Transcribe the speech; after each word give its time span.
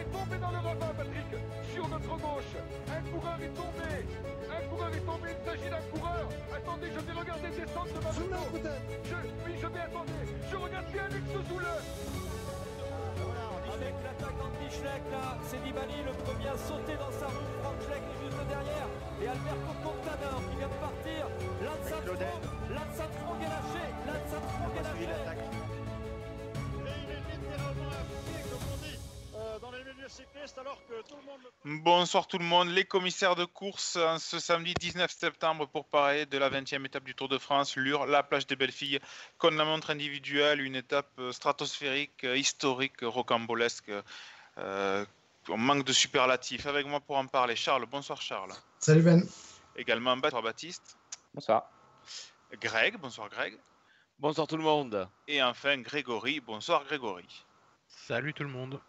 est 0.00 0.10
tombé 0.12 0.36
dans 0.40 0.50
le 0.50 0.60
ravin, 0.64 0.92
Patrick. 0.96 1.30
Sur 1.72 1.88
notre 1.88 2.14
gauche 2.16 2.54
Un 2.88 3.02
coureur 3.12 3.38
est 3.40 3.54
tombé. 3.54 3.90
Un 4.48 4.62
coureur 4.68 4.90
est 4.94 5.06
tombé, 5.06 5.28
il 5.36 5.42
s'agit 5.44 5.70
d'un 5.70 5.84
coureur. 5.92 6.26
Attendez, 6.56 6.88
je 6.94 7.00
vais 7.00 7.12
regarder 7.12 7.48
descendre 7.48 7.92
de 7.92 8.00
ma 8.00 8.12
moto 8.12 8.70
je, 9.04 9.16
Oui, 9.44 9.52
je 9.60 9.66
vais 9.66 9.80
attendre 9.80 10.12
Je 10.50 10.56
regarde 10.56 10.86
si 10.90 10.98
Alex 10.98 11.26
Zoule 11.48 11.68
avec 13.70 13.94
l'attaque 14.02 14.36
d'Anti-Schleck, 14.36 15.02
là, 15.12 15.38
c'est 15.46 15.62
Nibali, 15.64 16.02
le 16.04 16.12
premier 16.24 16.48
à 16.48 16.58
sauter 16.58 16.96
dans 16.98 17.12
sa 17.12 17.26
roue. 17.26 17.48
Franck 17.62 17.78
Schleck 17.86 18.02
est 18.02 18.18
juste 18.24 18.42
derrière. 18.50 18.88
Et 19.22 19.28
Alberto 19.28 19.72
Contador 19.80 20.42
qui 20.50 20.56
vient 20.58 20.68
de 20.68 20.80
partir. 20.82 21.22
Lance 21.64 21.92
Armstrong, 21.92 22.18
Lance 22.68 22.98
Armstrong 23.00 23.40
est 23.40 23.52
lâché. 23.54 23.84
Lance 24.10 24.32
Armstrong 24.34 24.74
est 24.74 24.82
lâché. 24.82 25.59
Bonsoir 31.64 32.26
tout 32.26 32.38
le 32.38 32.44
monde, 32.44 32.68
les 32.68 32.84
commissaires 32.84 33.36
de 33.36 33.44
course 33.44 33.96
hein, 33.96 34.18
ce 34.18 34.38
samedi 34.38 34.74
19 34.74 35.10
septembre 35.10 35.66
pour 35.66 35.84
parler 35.86 36.26
de 36.26 36.38
la 36.38 36.48
20e 36.50 36.86
étape 36.86 37.04
du 37.04 37.14
Tour 37.14 37.28
de 37.28 37.38
France, 37.38 37.76
Lure, 37.76 38.06
la 38.06 38.22
plage 38.22 38.46
des 38.46 38.56
belles 38.56 38.72
filles, 38.72 38.98
contre 39.38 39.56
la 39.56 39.64
montre 39.64 39.90
individuelle, 39.90 40.60
une 40.60 40.76
étape 40.76 41.10
euh, 41.18 41.32
stratosphérique, 41.32 42.24
euh, 42.24 42.36
historique, 42.36 43.02
rocambolesque. 43.02 43.92
Euh, 44.58 45.04
on 45.48 45.58
manque 45.58 45.84
de 45.84 45.92
superlatifs. 45.92 46.66
Avec 46.66 46.86
moi 46.86 47.00
pour 47.00 47.16
en 47.16 47.26
parler, 47.26 47.56
Charles. 47.56 47.86
Bonsoir 47.86 48.20
Charles. 48.20 48.52
Salut 48.78 49.02
Ben. 49.02 49.26
Également 49.76 50.16
bonsoir 50.16 50.42
Baptiste. 50.42 50.96
Bonsoir. 51.34 51.70
Greg, 52.60 52.96
bonsoir 52.98 53.28
Greg. 53.28 53.58
Bonsoir 54.18 54.46
tout 54.46 54.56
le 54.56 54.62
monde. 54.62 55.08
Et 55.28 55.42
enfin 55.42 55.78
Grégory, 55.78 56.40
bonsoir 56.40 56.84
Grégory. 56.84 57.44
Salut 57.86 58.34
tout 58.34 58.42
le 58.42 58.50
monde. 58.50 58.80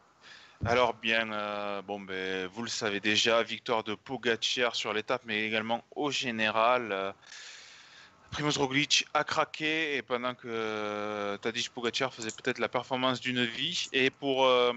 Alors 0.65 0.93
bien, 0.93 1.31
euh, 1.31 1.81
bon 1.81 1.99
ben 1.99 2.45
vous 2.47 2.61
le 2.61 2.69
savez 2.69 2.99
déjà, 2.99 3.41
victoire 3.41 3.83
de 3.83 3.95
Pogacar 3.95 4.75
sur 4.75 4.93
l'étape, 4.93 5.23
mais 5.25 5.43
également 5.45 5.83
au 5.95 6.11
général. 6.11 6.91
Euh, 6.91 7.11
Primoz 8.29 8.57
Roglic 8.57 9.07
a 9.13 9.23
craqué 9.23 9.97
et 9.97 10.03
pendant 10.03 10.35
que 10.35 10.47
euh, 10.47 11.37
Tadej 11.37 11.69
Pogacar 11.71 12.13
faisait 12.13 12.29
peut-être 12.29 12.59
la 12.59 12.69
performance 12.69 13.19
d'une 13.19 13.43
vie. 13.43 13.89
Et 13.91 14.11
pour 14.11 14.45
euh, 14.45 14.71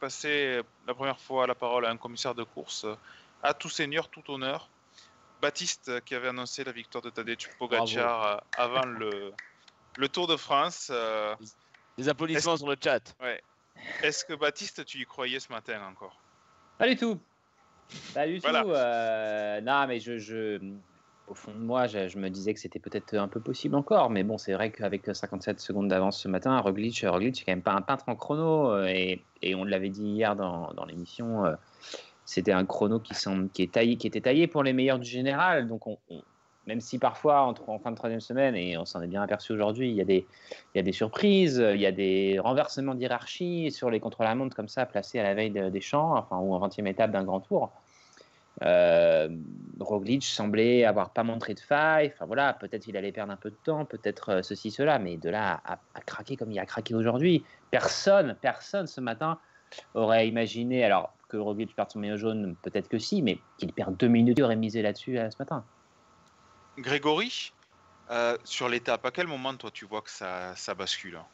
passer 0.00 0.62
la 0.86 0.94
première 0.94 1.20
fois 1.20 1.46
la 1.46 1.54
parole 1.54 1.84
à 1.84 1.90
un 1.90 1.98
commissaire 1.98 2.34
de 2.34 2.42
course, 2.42 2.86
à 3.42 3.52
tout 3.52 3.68
seigneur, 3.68 4.08
tout 4.08 4.28
honneur, 4.30 4.68
Baptiste 5.42 6.02
qui 6.04 6.14
avait 6.14 6.28
annoncé 6.28 6.64
la 6.64 6.72
victoire 6.72 7.02
de 7.02 7.10
Tadej 7.10 7.50
Pogacar 7.58 8.42
avant 8.56 8.86
le, 8.86 9.32
le 9.98 10.08
Tour 10.08 10.26
de 10.26 10.36
France. 10.36 10.90
Des 11.98 12.08
applaudissements 12.08 12.56
sur 12.56 12.68
le 12.68 12.76
chat. 12.82 13.14
ouais. 13.20 13.42
Est-ce 14.02 14.24
que 14.24 14.34
Baptiste, 14.34 14.84
tu 14.84 14.98
y 14.98 15.04
croyais 15.04 15.40
ce 15.40 15.52
matin 15.52 15.80
encore? 15.90 16.16
Pas 16.78 16.88
du 16.88 16.96
tout. 16.96 17.18
Pas 18.14 18.26
du 18.26 18.38
Voilà. 18.40 18.62
tout. 18.62 18.70
euh, 18.70 19.60
non, 19.60 19.86
mais 19.86 20.00
je, 20.00 20.18
je- 20.18 20.58
au 21.28 21.34
fond 21.34 21.52
de 21.52 21.58
moi, 21.58 21.86
je, 21.86 22.08
je 22.08 22.18
me 22.18 22.28
disais 22.30 22.52
que 22.52 22.60
c'était 22.60 22.78
peut-être 22.78 23.14
un 23.14 23.28
peu 23.28 23.40
possible 23.40 23.74
encore. 23.76 24.10
Mais 24.10 24.22
bon, 24.24 24.38
c'est 24.38 24.52
vrai 24.54 24.70
qu'avec 24.70 25.04
57 25.14 25.60
secondes 25.60 25.88
d'avance 25.88 26.20
ce 26.20 26.28
matin, 26.28 26.58
Roglic, 26.58 27.04
Roglic, 27.06 27.36
c'est 27.36 27.44
quand 27.44 27.52
même 27.52 27.62
pas 27.62 27.72
un 27.74 27.80
peintre 27.82 28.04
en 28.08 28.16
chrono. 28.16 28.70
euh, 28.72 28.86
Et, 28.86 29.24
et 29.42 29.54
on 29.54 29.64
l'avait 29.64 29.90
dit 29.90 30.04
hier 30.06 30.36
dans, 30.36 30.72
dans 30.74 30.84
l'émission, 30.84 31.44
euh, 31.46 31.54
c'était 32.24 32.52
un 32.52 32.64
chrono 32.66 32.98
qui, 33.00 33.14
semble, 33.14 33.50
qui, 33.50 33.62
est 33.62 33.72
taillé, 33.74 33.96
qui 33.96 34.06
était 34.06 34.20
taillé 34.20 34.46
pour 34.46 34.62
les 34.62 34.72
meilleurs 34.72 34.98
du 34.98 35.08
général. 35.08 35.68
Donc, 35.68 35.86
on, 35.86 35.98
on- 36.10 36.22
même 36.66 36.80
si 36.80 36.98
parfois, 36.98 37.42
en, 37.42 37.78
fin 37.78 37.90
de 37.90 37.96
troisième 37.96 38.20
semaine, 38.20 38.54
et 38.54 38.78
on 38.78 38.84
s'en 38.84 39.02
est 39.02 39.08
bien 39.08 39.22
aperçu 39.22 39.52
aujourd'hui, 39.52 39.90
il 39.90 39.96
y 39.96 40.00
a 40.00 40.82
des, 40.82 40.92
surprises, 40.92 41.64
il 41.74 41.80
y 41.80 41.86
a 41.86 41.92
des 41.92 42.38
renversements 42.38 42.94
d'hierarchie 42.94 43.70
sur 43.72 43.90
les 43.90 44.00
contre-la-montre 44.00 44.54
comme 44.54 44.68
ça, 44.68 44.86
placés 44.86 45.18
à 45.18 45.24
la 45.24 45.34
veille 45.34 45.50
de- 45.50 45.70
des 45.70 45.80
champs, 45.80 46.16
enfin, 46.16 46.38
ou 46.38 46.54
en 46.54 46.58
20e 46.58 46.86
étape 46.86 47.10
d'un 47.10 47.24
grand 47.24 47.40
tour. 47.40 47.72
Euh, 48.62 49.28
Roglic 49.80 50.22
semblait 50.24 50.84
avoir 50.84 51.10
pas 51.10 51.24
montré 51.24 51.54
de 51.54 51.60
faille. 51.60 52.12
Enfin 52.14 52.26
voilà, 52.26 52.52
peut-être 52.52 52.86
il 52.86 52.96
allait 52.96 53.12
perdre 53.12 53.32
un 53.32 53.36
peu 53.36 53.50
de 53.50 53.56
temps, 53.56 53.84
peut-être 53.84 54.28
euh, 54.28 54.42
ceci, 54.42 54.70
cela, 54.70 54.98
mais 54.98 55.16
de 55.16 55.30
là 55.30 55.60
à, 55.64 55.78
craquer 56.06 56.36
comme 56.36 56.52
il 56.52 56.58
a 56.58 56.66
craqué 56.66 56.94
aujourd'hui, 56.94 57.44
personne, 57.70 58.36
personne 58.40 58.86
ce 58.86 59.00
matin 59.00 59.38
aurait 59.94 60.28
imaginé, 60.28 60.84
alors 60.84 61.14
que 61.28 61.38
Roglic 61.38 61.74
perde 61.74 61.90
son 61.90 61.98
maillot 61.98 62.18
jaune, 62.18 62.56
peut-être 62.62 62.88
que 62.88 62.98
si, 62.98 63.22
mais 63.22 63.38
qu'il 63.56 63.72
perd 63.72 63.96
deux 63.96 64.08
minutes, 64.08 64.38
il 64.38 64.44
aurait 64.44 64.56
misé 64.56 64.82
là-dessus 64.82 65.18
euh, 65.18 65.30
ce 65.30 65.36
matin. 65.38 65.64
Grégory, 66.78 67.52
euh, 68.10 68.36
sur 68.44 68.68
l'étape, 68.68 69.04
à 69.06 69.10
quel 69.10 69.26
moment 69.26 69.54
toi 69.54 69.70
tu 69.70 69.84
vois 69.84 70.02
que 70.02 70.10
ça, 70.10 70.54
ça 70.56 70.74
bascule 70.74 71.16
hein? 71.16 71.26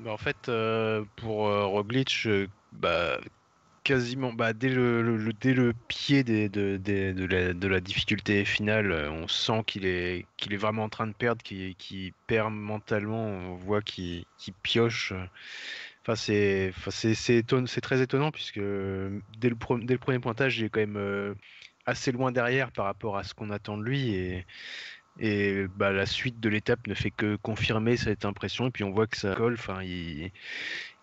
Bah, 0.00 0.12
en 0.12 0.16
fait, 0.16 0.48
euh, 0.48 1.04
pour 1.16 1.48
euh, 1.48 1.66
Roglic, 1.66 2.22
euh, 2.26 2.46
bah, 2.72 3.20
quasiment 3.84 4.32
bah, 4.32 4.54
dès, 4.54 4.70
le, 4.70 5.32
dès 5.40 5.52
le 5.52 5.74
pied 5.88 6.24
de, 6.24 6.46
de 6.48 7.26
la, 7.26 7.52
de 7.52 7.68
la 7.68 7.80
difficulté 7.80 8.44
finale, 8.46 8.92
on 8.92 9.28
sent 9.28 9.62
qu'il 9.66 9.84
est, 9.84 10.26
qu'il 10.38 10.54
est 10.54 10.58
vraiment 10.58 10.84
en 10.84 10.88
train 10.88 11.06
de 11.06 11.12
perdre, 11.12 11.42
qu'il 11.42 12.12
perd 12.26 12.52
mentalement, 12.52 13.24
on 13.26 13.54
voit 13.56 13.82
qu'il 13.82 14.24
pioche. 14.62 15.12
Enfin, 16.02 16.14
c'est 16.16 16.72
très 17.82 18.00
étonnant 18.00 18.30
puisque 18.30 18.58
dès 18.58 19.50
le, 19.50 19.58
dès 19.82 19.94
le 19.94 19.98
premier 19.98 20.18
pointage, 20.18 20.62
est 20.62 20.70
quand 20.70 20.80
même 20.80 21.36
assez 21.90 22.12
loin 22.12 22.32
derrière 22.32 22.70
par 22.72 22.86
rapport 22.86 23.16
à 23.18 23.24
ce 23.24 23.34
qu'on 23.34 23.50
attend 23.50 23.76
de 23.78 23.84
lui 23.84 24.14
et, 24.14 24.46
et 25.18 25.66
bah, 25.76 25.92
la 25.92 26.06
suite 26.06 26.40
de 26.40 26.48
l'étape 26.48 26.86
ne 26.86 26.94
fait 26.94 27.10
que 27.10 27.36
confirmer 27.36 27.96
cette 27.96 28.24
impression. 28.24 28.68
Et 28.68 28.70
puis 28.70 28.84
on 28.84 28.90
voit 28.90 29.06
que 29.06 29.16
ça 29.16 29.34
colle. 29.34 29.54
Enfin, 29.54 29.82
il, 29.82 30.30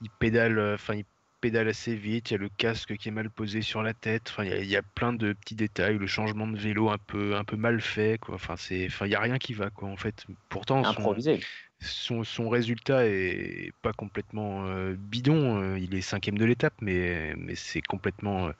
il 0.01 0.09
pédale, 0.19 0.59
enfin, 0.73 0.95
il 0.95 1.05
pédale 1.39 1.67
assez 1.67 1.93
vite. 1.95 2.31
Il 2.31 2.33
y 2.33 2.37
a 2.37 2.39
le 2.39 2.49
casque 2.49 2.95
qui 2.97 3.09
est 3.09 3.11
mal 3.11 3.29
posé 3.29 3.61
sur 3.61 3.83
la 3.83 3.93
tête. 3.93 4.23
Enfin, 4.29 4.43
il 4.43 4.49
y 4.49 4.53
a, 4.53 4.57
il 4.57 4.69
y 4.69 4.75
a 4.75 4.81
plein 4.81 5.13
de 5.13 5.33
petits 5.33 5.55
détails. 5.55 5.97
Le 5.97 6.07
changement 6.07 6.47
de 6.47 6.57
vélo 6.57 6.89
un 6.89 6.97
peu, 6.97 7.35
un 7.35 7.43
peu 7.43 7.57
mal 7.57 7.79
fait. 7.81 8.17
Quoi. 8.19 8.35
Enfin, 8.35 8.55
c'est, 8.57 8.87
enfin, 8.87 9.05
il 9.05 9.11
y 9.11 9.15
a 9.15 9.19
rien 9.21 9.37
qui 9.37 9.53
va. 9.53 9.69
Quoi, 9.69 9.89
en 9.89 9.97
fait. 9.97 10.25
Pourtant, 10.49 10.83
son, 10.83 10.89
Improvisé. 10.91 11.39
son, 11.79 12.23
son 12.23 12.49
résultat 12.49 13.05
est 13.05 13.71
pas 13.83 13.93
complètement 13.93 14.65
euh, 14.65 14.95
bidon. 14.97 15.61
euh, 15.61 15.77
il 15.79 15.93
est 15.93 16.01
cinquième 16.01 16.39
de 16.39 16.45
l'étape, 16.45 16.73
mais, 16.81 17.35
mais 17.37 17.53
c'est 17.53 17.81
complètement 17.83 18.47
euh, 18.47 18.51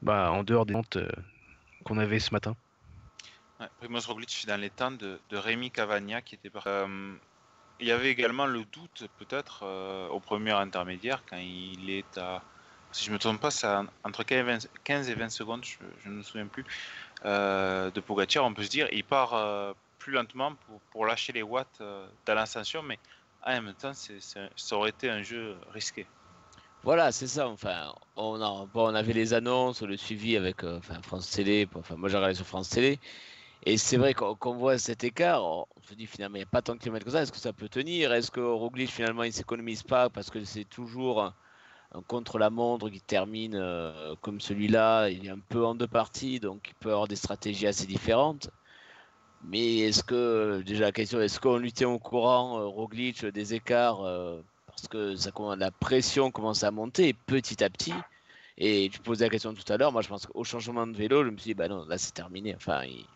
bah, 0.00 0.30
en 0.32 0.44
dehors 0.44 0.64
des 0.64 0.72
ventes 0.72 0.96
qu'on 1.88 1.98
avait 1.98 2.18
ce 2.18 2.32
matin. 2.32 2.54
Primoz 3.80 4.06
Roglic 4.06 4.44
dans 4.46 4.60
les 4.60 4.70
temps 4.70 4.92
de, 4.92 5.18
Rémi 5.32 5.70
Cavagna 5.70 6.20
qui 6.20 6.34
était. 6.34 6.50
Euh, 6.66 7.14
il 7.80 7.86
y 7.86 7.92
avait 7.92 8.10
également 8.10 8.46
le 8.46 8.64
doute 8.64 9.06
peut-être 9.18 9.60
euh, 9.62 10.08
au 10.08 10.20
premier 10.20 10.52
intermédiaire 10.52 11.22
quand 11.28 11.38
il 11.38 11.90
est 11.90 12.18
à, 12.18 12.42
si 12.92 13.04
je 13.06 13.12
me 13.12 13.18
trompe 13.18 13.40
pas, 13.40 13.50
c'est 13.50 13.68
entre 14.04 14.22
15 14.22 14.38
et 14.38 14.42
20 14.42 14.58
15 14.84 15.10
et 15.10 15.14
20 15.14 15.28
secondes, 15.30 15.64
je, 15.64 16.08
ne 16.08 16.16
me 16.16 16.22
souviens 16.22 16.46
plus, 16.46 16.64
euh, 17.24 17.90
de 17.90 18.00
Pogacar, 18.00 18.44
on 18.44 18.52
peut 18.52 18.64
se 18.64 18.70
dire, 18.70 18.88
il 18.92 19.04
part 19.04 19.34
euh, 19.34 19.72
plus 19.98 20.12
lentement 20.12 20.54
pour, 20.66 20.80
pour 20.90 21.06
lâcher 21.06 21.32
les 21.32 21.42
watts 21.42 21.80
dans 22.26 22.34
l'ascension, 22.34 22.82
mais 22.82 22.98
en 23.44 23.62
même 23.62 23.74
temps, 23.74 23.94
c'est- 23.94 24.20
ça 24.20 24.76
aurait 24.76 24.90
été 24.90 25.08
un 25.08 25.22
jeu 25.22 25.56
risqué. 25.72 26.06
Voilà, 26.84 27.12
c'est 27.12 27.26
ça. 27.26 27.48
Enfin, 27.48 27.92
on, 28.16 28.40
avait 28.94 29.12
les 29.12 29.34
annonces, 29.34 29.82
le 29.82 29.96
suivi 29.96 30.36
avec 30.36 30.64
euh, 30.64 30.80
France 31.02 31.30
Télé. 31.30 31.68
Enfin, 31.74 31.96
moi, 31.96 32.08
j'ai 32.08 32.16
regardé 32.16 32.34
sur 32.34 32.46
France 32.46 32.70
Télé. 32.70 32.98
Et 33.66 33.76
c'est 33.76 33.96
vrai 33.96 34.14
qu'on 34.14 34.54
voit 34.54 34.78
cet 34.78 35.04
écart. 35.04 35.44
On 35.44 35.66
se 35.88 35.94
dit 35.94 36.06
finalement, 36.06 36.36
il 36.36 36.40
n'y 36.40 36.44
a 36.44 36.46
pas 36.46 36.62
tant 36.62 36.74
de 36.74 36.80
kilomètres 36.80 37.04
que 37.04 37.10
ça. 37.10 37.22
Est-ce 37.22 37.32
que 37.32 37.38
ça 37.38 37.52
peut 37.52 37.68
tenir? 37.68 38.12
Est-ce 38.12 38.30
que 38.30 38.40
Roglic, 38.40 38.90
finalement, 38.90 39.24
il 39.24 39.28
ne 39.28 39.32
s'économise 39.32 39.82
pas 39.82 40.08
parce 40.08 40.30
que 40.30 40.44
c'est 40.44 40.64
toujours 40.64 41.22
un, 41.22 41.34
contre-la-montre 42.06 42.88
qui 42.90 43.00
termine 43.00 43.56
euh, 43.56 44.14
comme 44.22 44.40
celui-là? 44.40 45.08
Il 45.08 45.26
est 45.26 45.30
un 45.30 45.40
peu 45.40 45.64
en 45.64 45.74
deux 45.74 45.88
parties, 45.88 46.40
donc 46.40 46.68
il 46.68 46.74
peut 46.74 46.90
avoir 46.92 47.08
des 47.08 47.16
stratégies 47.16 47.66
assez 47.66 47.86
différentes. 47.86 48.50
Mais 49.44 49.78
est-ce 49.78 50.04
que, 50.04 50.62
déjà 50.64 50.84
la 50.86 50.92
question, 50.92 51.20
est-ce 51.20 51.40
qu'on 51.40 51.58
lui 51.58 51.72
tient 51.72 51.88
au 51.90 51.98
courant, 51.98 52.60
euh, 52.60 52.66
Roglic, 52.66 53.24
des 53.26 53.54
écarts 53.54 54.02
parce 54.80 54.88
que 54.88 55.54
la 55.56 55.70
pression 55.72 56.30
commence 56.30 56.64
à 56.64 56.70
monter 56.70 57.14
petit 57.14 57.62
à 57.64 57.70
petit. 57.70 57.94
Et 58.56 58.90
tu 58.92 58.98
posais 59.00 59.24
la 59.24 59.30
question 59.30 59.54
tout 59.54 59.72
à 59.72 59.76
l'heure, 59.76 59.92
moi 59.92 60.02
je 60.02 60.08
pense 60.08 60.26
qu'au 60.26 60.44
changement 60.44 60.86
de 60.86 60.96
vélo, 60.96 61.24
je 61.24 61.30
me 61.30 61.36
suis 61.38 61.50
dit, 61.50 61.54
bah 61.54 61.68
non, 61.68 61.86
là 61.86 61.96
c'est 61.98 62.12
terminé. 62.12 62.54
Enfin, 62.56 62.84
il 62.84 63.06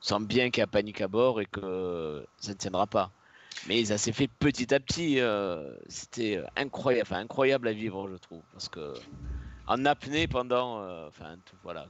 sent 0.00 0.20
bien 0.20 0.50
qu'il 0.50 0.60
y 0.60 0.64
a 0.64 0.66
panique 0.68 1.00
à 1.00 1.08
bord 1.08 1.40
et 1.40 1.46
que 1.46 2.24
ça 2.38 2.52
ne 2.52 2.56
tiendra 2.58 2.86
pas. 2.86 3.10
Mais 3.66 3.84
ça 3.84 3.98
s'est 3.98 4.12
fait 4.12 4.28
petit 4.28 4.72
à 4.74 4.80
petit. 4.80 5.20
euh, 5.20 5.74
C'était 5.88 6.36
euh, 6.38 6.46
incroyable, 6.56 7.08
enfin, 7.10 7.20
incroyable 7.20 7.68
à 7.68 7.72
vivre, 7.72 8.08
je 8.10 8.16
trouve. 8.16 8.42
Parce 8.52 8.68
que 8.68 8.94
en 9.66 9.84
apnée 9.84 10.26
pendant, 10.28 10.80
euh, 10.82 11.08
enfin, 11.08 11.36
voilà, 11.62 11.86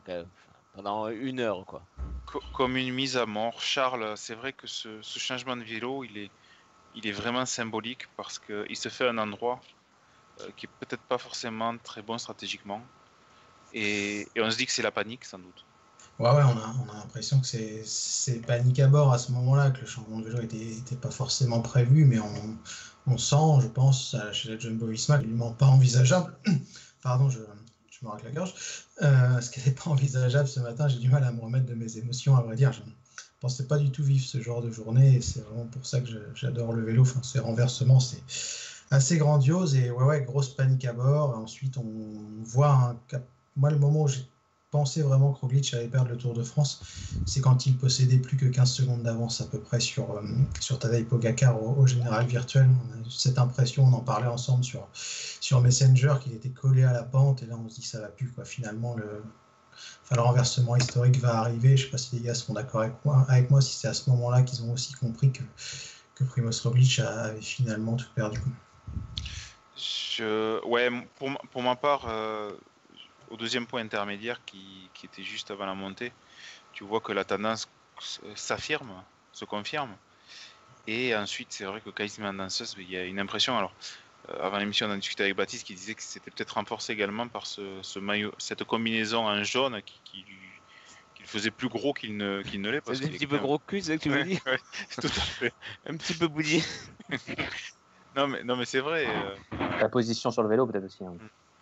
pendant 0.75 1.09
une 1.09 1.41
heure, 1.41 1.65
quoi. 1.67 1.83
Co- 2.27 2.43
comme 2.53 2.77
une 2.77 2.93
mise 2.95 3.17
à 3.17 3.27
mort. 3.27 3.61
Charles, 3.61 4.17
c'est 4.17 4.35
vrai 4.35 4.53
que 4.53 4.67
ce 4.67 5.01
changement 5.03 5.57
de 5.57 5.65
vélo, 5.65 6.05
il 6.05 6.19
est, 6.19 6.31
il 6.95 7.07
est 7.07 7.13
vraiment 7.13 7.47
symbolique 7.47 8.07
parce 8.17 8.39
qu'il 8.39 8.77
se 8.77 8.89
fait 8.89 9.09
un 9.09 9.19
endroit 9.19 9.61
euh, 10.41 10.49
qui 10.57 10.67
est 10.67 10.71
peut-être 10.81 11.03
pas 11.03 11.19
forcément 11.19 11.77
très 11.79 12.03
bon 12.03 12.19
stratégiquement. 12.19 12.83
Et, 13.75 14.29
on 14.37 14.51
se 14.51 14.57
dit 14.57 14.67
que 14.67 14.73
c'est 14.73 14.83
la 14.83 14.91
panique, 14.91 15.25
sans 15.25 15.39
doute. 15.39 15.65
Ouais, 16.19 16.31
ouais, 16.31 16.43
on 16.43 16.59
a, 16.59 16.75
on 16.87 16.93
a 16.93 16.99
l'impression 16.99 17.41
que 17.41 17.47
c'est, 17.47 18.43
panique 18.47 18.81
à 18.81 18.87
bord 18.87 19.13
à 19.13 19.19
ce 19.19 19.33
moment-là, 19.33 19.71
que 19.71 19.81
le 19.81 19.87
changement 19.87 20.19
de 20.19 20.29
vélo 20.29 20.43
n'était 20.43 20.97
pas 20.97 21.11
forcément 21.11 21.61
prévu, 21.61 22.05
mais 22.05 22.19
on, 22.19 22.59
on 23.07 23.19
sent, 23.19 23.63
je 23.63 23.69
pense, 23.69 24.15
chez 24.33 24.51
la 24.51 24.59
Jumbo 24.59 24.87
Visma, 24.87 25.17
absolument 25.17 25.53
pas 25.53 25.67
envisageable. 25.67 26.37
Pardon, 27.03 27.31
je, 27.31 27.41
je 28.03 28.07
me 28.07 28.11
racle 28.11 28.27
la 28.27 28.33
gorge. 28.33 28.55
Euh, 29.03 29.41
ce 29.41 29.51
qui 29.51 29.61
n'était 29.61 29.73
pas 29.73 29.91
envisageable 29.91 30.49
ce 30.49 30.61
matin, 30.61 30.89
j'ai 30.89 30.99
du 30.99 31.09
mal 31.09 31.25
à 31.25 31.33
me 31.33 31.41
remettre 31.41 31.67
de 31.67 31.75
mes 31.75 31.99
émotions, 31.99 32.37
à 32.37 32.43
vrai 32.43 32.57
dire. 32.57 32.73
Pensais 33.43 33.67
pas 33.67 33.79
du 33.79 33.91
tout 33.91 34.03
vivre 34.03 34.25
ce 34.25 34.41
genre 34.41 34.63
de 34.63 34.71
journée, 34.71 35.17
et 35.17 35.21
c'est 35.21 35.41
vraiment 35.41 35.67
pour 35.67 35.85
ça 35.85 36.01
que 36.01 36.09
j'adore 36.35 36.73
le 36.73 36.83
vélo. 36.83 37.03
Enfin, 37.03 37.23
ces 37.23 37.41
renversements, 37.41 38.01
c'est 38.01 38.23
assez 38.91 39.19
grandiose, 39.19 39.75
et 39.77 39.91
ouais, 39.91 40.05
ouais, 40.05 40.23
grosse 40.23 40.49
panique 40.49 40.85
à 40.85 40.93
bord. 40.93 41.37
Ensuite, 41.37 41.77
on 41.77 41.85
voit 42.45 42.73
un. 42.73 42.97
Moi, 43.57 43.71
le 43.71 43.79
moment 43.79 44.03
où 44.05 44.09
j'ai 44.09 44.27
pensais 44.73 45.03
vraiment 45.03 45.33
que 45.33 45.41
Roglic 45.41 45.73
allait 45.75 45.87
perdre 45.87 46.09
le 46.09 46.17
Tour 46.17 46.33
de 46.33 46.43
France, 46.43 46.81
c'est 47.27 47.41
quand 47.41 47.67
il 47.67 47.77
possédait 47.77 48.17
plus 48.17 48.37
que 48.37 48.47
15 48.47 48.73
secondes 48.73 49.03
d'avance 49.03 49.41
à 49.41 49.45
peu 49.45 49.61
près 49.61 49.79
sur, 49.79 50.11
euh, 50.17 50.23
sur 50.59 50.79
Tadej 50.79 51.05
Pogacar 51.05 51.63
au, 51.63 51.87
général 51.87 52.27
virtuel. 52.27 52.67
On 52.89 52.97
a 52.97 53.01
eu 53.01 53.11
cette 53.11 53.39
impression, 53.39 53.85
on 53.85 53.93
en 53.93 54.01
parlait 54.01 54.27
ensemble 54.27 54.65
sur, 54.65 54.89
sur 54.95 55.61
Messenger, 55.61 56.15
qu'il 56.23 56.33
était 56.33 56.49
collé 56.49 56.83
à 56.85 56.93
la 56.93 57.03
pente, 57.03 57.43
et 57.43 57.47
là 57.47 57.55
on 57.63 57.69
se 57.69 57.77
dit 57.77 57.87
ça 57.87 58.01
va 58.01 58.09
plus. 58.09 58.29
Quoi. 58.31 58.45
Finalement, 58.45 58.97
le, 58.97 59.23
enfin, 60.03 60.17
le 60.17 60.23
renversement 60.23 60.77
historique 60.77 61.19
va 61.19 61.39
arriver. 61.39 61.77
Je 61.77 61.83
ne 61.83 61.87
sais 61.87 61.91
pas 61.91 61.99
si 61.99 62.17
les 62.17 62.23
gars 62.23 62.35
seront 62.35 62.55
d'accord 62.55 62.83
avec 62.83 62.95
moi, 63.05 63.25
avec 63.29 63.51
moi 63.51 63.61
si 63.61 63.77
c'est 63.77 63.89
à 63.89 63.95
ce 63.95 64.09
moment-là 64.11 64.43
qu'ils 64.43 64.63
ont 64.63 64.73
aussi 64.73 64.93
compris 64.95 65.33
que, 65.33 65.43
que 66.15 66.25
Primoz 66.25 66.61
Roglic 66.63 66.99
avait 67.01 67.41
finalement 67.41 67.97
tout 67.97 68.09
perdu. 68.15 68.41
Ouais, 70.21 70.91
pour, 71.17 71.31
pour 71.51 71.63
ma 71.63 71.75
part, 71.75 72.07
euh, 72.07 72.53
au 73.31 73.37
deuxième 73.37 73.67
point 73.67 73.81
intermédiaire 73.81 74.41
qui, 74.45 74.91
était 75.05 75.25
juste 75.25 75.51
avant 75.51 75.67
la 75.67 75.75
montée, 75.75 76.13
tu 76.73 76.85
vois 76.85 77.01
que 77.01 77.11
la 77.13 77.25
tendance 77.25 77.69
s'affirme, 78.37 79.03
se 79.33 79.45
confirme. 79.45 79.91
Et 80.87 81.15
ensuite, 81.17 81.49
c'est 81.51 81.65
vrai 81.65 81.81
que 81.81 81.91
quasiment 81.91 82.33
danseuse, 82.33 82.77
il 82.79 82.89
y 82.89 82.97
a 82.97 83.05
une 83.05 83.19
impression. 83.19 83.59
Alors, 83.59 83.73
avant 84.41 84.59
l'émission, 84.59 84.87
on 84.87 84.91
a 84.91 84.97
discuté 84.97 85.25
avec 85.25 85.37
Baptiste 85.37 85.67
qui 85.67 85.75
disait 85.75 85.95
que 85.95 86.03
c'était 86.03 86.31
peut-être 86.31 86.53
renforcé 86.53 86.93
également 86.93 87.29
par 87.29 87.47
ce, 87.47 87.99
maillot, 87.99 88.33
cette 88.39 88.65
combinaison 88.65 89.27
en 89.27 89.43
jaune 89.43 89.83
qui, 89.83 90.01
qui, 90.05 90.25
le 91.21 91.27
faisait 91.27 91.51
plus 91.51 91.69
gros 91.69 91.93
qu'il 91.93 92.17
ne, 92.17 92.43
qu'il 92.43 92.61
ne 92.61 92.71
l'est. 92.71 92.83
C'est 92.85 93.05
un 93.05 93.09
petit 93.09 93.27
peu 93.27 93.39
gros 93.39 93.59
cul, 93.59 93.81
c'est 93.81 93.93
ça 93.93 93.97
que 93.97 94.03
tu 94.03 94.11
veux 94.11 94.25
dire 94.25 94.41
Tout 95.01 95.07
à 95.07 95.11
fait. 95.11 95.53
un 95.87 95.97
petit 95.97 96.15
peu 96.15 96.27
bouilli. 96.29 96.65
non, 98.17 98.27
mais, 98.27 98.43
non, 98.43 98.57
mais 98.57 98.65
c'est 98.65 98.81
vrai. 98.81 99.07
Euh. 99.07 99.37
La 99.81 99.89
position 99.89 100.31
sur 100.31 100.43
le 100.43 100.49
vélo, 100.49 100.67
peut-être 100.67 100.85
aussi. 100.85 101.05
Hein. 101.05 101.15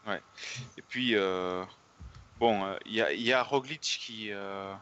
Ouais. 0.06 0.21
Et 0.79 0.83
puis, 0.83 1.15
euh, 1.15 1.65
bon, 2.39 2.75
il 2.87 3.01
euh, 3.01 3.13
y, 3.15 3.33
a 3.33 3.43
Roglic 3.43 3.81
qui, 3.81 4.29
euh, 4.31 4.75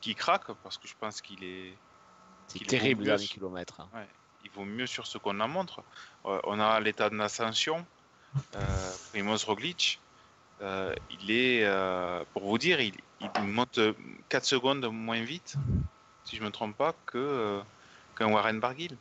qui 0.00 0.14
craque 0.14 0.52
parce 0.62 0.78
que 0.78 0.88
je 0.88 0.94
pense 0.98 1.20
qu'il 1.20 1.42
est. 1.44 1.76
C'est 2.48 2.64
terrible, 2.64 3.04
dernier 3.04 3.26
kilomètre. 3.26 3.80
Hein. 3.80 3.88
Ouais, 3.92 4.08
il 4.46 4.50
vaut 4.58 4.64
mieux 4.64 4.86
sur 4.86 5.06
ce 5.06 5.18
qu'on 5.18 5.40
en 5.40 5.48
montre. 5.48 5.82
on 6.24 6.60
a 6.60 6.80
l'état 6.80 7.10
de 7.10 7.16
l'ascension. 7.16 7.84
Euh, 8.54 8.92
Primoz 9.10 9.44
Roglic, 9.44 10.00
il 10.60 11.30
est, 11.30 11.66
pour 12.32 12.42
vous 12.44 12.58
dire, 12.58 12.80
il, 12.80 12.94
il, 13.20 13.42
monte 13.42 13.80
4 14.28 14.44
secondes 14.44 14.84
moins 14.90 15.22
vite, 15.22 15.56
si 16.24 16.36
je 16.36 16.40
ne 16.42 16.46
me 16.46 16.50
trompe 16.50 16.76
pas, 16.76 16.94
que 17.06 17.62
qu'un 18.16 18.32
Warren 18.32 18.58
Barguil. 18.58 18.96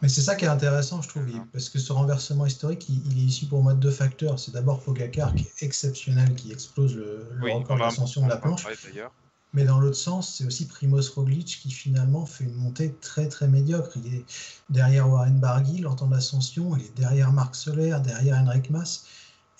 Mais 0.00 0.08
c'est 0.08 0.22
ça 0.22 0.36
qui 0.36 0.44
est 0.44 0.48
intéressant, 0.48 1.02
je 1.02 1.08
trouve, 1.08 1.24
parce 1.52 1.68
que 1.68 1.78
ce 1.78 1.92
renversement 1.92 2.46
historique, 2.46 2.88
il, 2.88 3.18
est 3.18 3.26
ici 3.26 3.46
pour 3.46 3.62
moi 3.62 3.74
de 3.74 3.80
deux 3.80 3.90
facteurs. 3.90 4.38
C'est 4.38 4.52
d'abord 4.52 4.80
Pogacar 4.80 5.34
qui 5.34 5.44
est 5.44 5.62
exceptionnel, 5.62 6.34
qui 6.34 6.52
explose 6.52 6.94
le, 6.94 7.26
record 7.42 7.78
d'ascension 7.78 8.24
de 8.24 8.28
la 8.28 8.36
planche. 8.36 8.64
Mais 9.52 9.64
dans 9.64 9.80
l'autre 9.80 9.96
sens, 9.96 10.36
c'est 10.36 10.44
aussi 10.46 10.68
Primoz 10.68 11.10
Roglic 11.10 11.58
qui 11.62 11.70
finalement 11.70 12.24
fait 12.24 12.44
une 12.44 12.54
montée 12.54 12.94
très 13.00 13.28
très 13.28 13.48
médiocre. 13.48 13.90
Il 13.96 14.14
est 14.14 14.24
derrière 14.68 15.08
Warren 15.08 15.40
Barguil 15.40 15.86
en 15.86 15.96
temps 15.96 16.06
d'ascension, 16.06 16.76
il 16.76 16.84
est 16.84 16.96
derrière 16.96 17.32
Marc 17.32 17.56
Soler, 17.56 17.96
derrière 18.04 18.36
Henrik 18.36 18.70
Mas. 18.70 19.06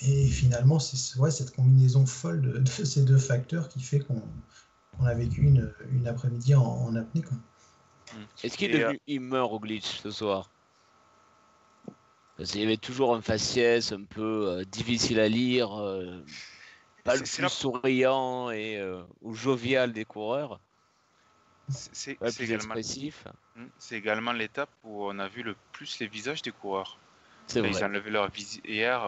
Et 0.00 0.26
finalement, 0.28 0.78
c'est 0.78 1.18
ouais, 1.18 1.30
cette 1.30 1.54
combinaison 1.54 2.06
folle 2.06 2.62
de, 2.62 2.84
ces 2.84 3.02
deux 3.02 3.18
facteurs 3.18 3.68
qui 3.68 3.80
fait 3.80 4.00
qu'on 4.00 5.04
a 5.04 5.14
vécu 5.14 5.42
une, 5.42 5.72
une 5.92 6.06
après-midi 6.06 6.54
en, 6.54 6.64
en 6.64 6.94
apnée. 6.94 7.22
Est-ce 8.42 8.56
qu'il 8.56 8.74
est 8.74 8.78
devenu 8.78 9.34
euh... 9.34 9.42
au 9.42 9.60
glitch 9.60 10.00
ce 10.02 10.10
soir? 10.10 10.50
Parce 12.36 12.52
qu'il 12.52 12.62
y 12.62 12.64
avait 12.64 12.78
toujours 12.78 13.14
un 13.14 13.20
faciès 13.20 13.92
un 13.92 14.04
peu 14.04 14.48
euh, 14.48 14.64
difficile 14.64 15.20
à 15.20 15.28
lire, 15.28 15.78
euh, 15.78 16.24
pas 17.10 17.16
le 17.16 17.22
plus 17.22 17.48
souriant 17.48 18.50
et 18.50 18.78
euh, 18.78 19.02
ou 19.22 19.34
jovial 19.34 19.92
des 19.92 20.04
coureurs. 20.04 20.60
C'est 21.68 22.18
également, 22.40 22.74
mm, 22.74 23.66
également 23.92 24.32
l'étape 24.32 24.70
où 24.82 25.04
on 25.04 25.18
a 25.18 25.28
vu 25.28 25.42
le 25.42 25.54
plus 25.72 25.98
les 26.00 26.08
visages 26.08 26.42
des 26.42 26.50
coureurs. 26.50 26.98
Ils 27.54 27.84
ont 27.84 27.88
levé 27.88 28.10
leur. 28.10 28.30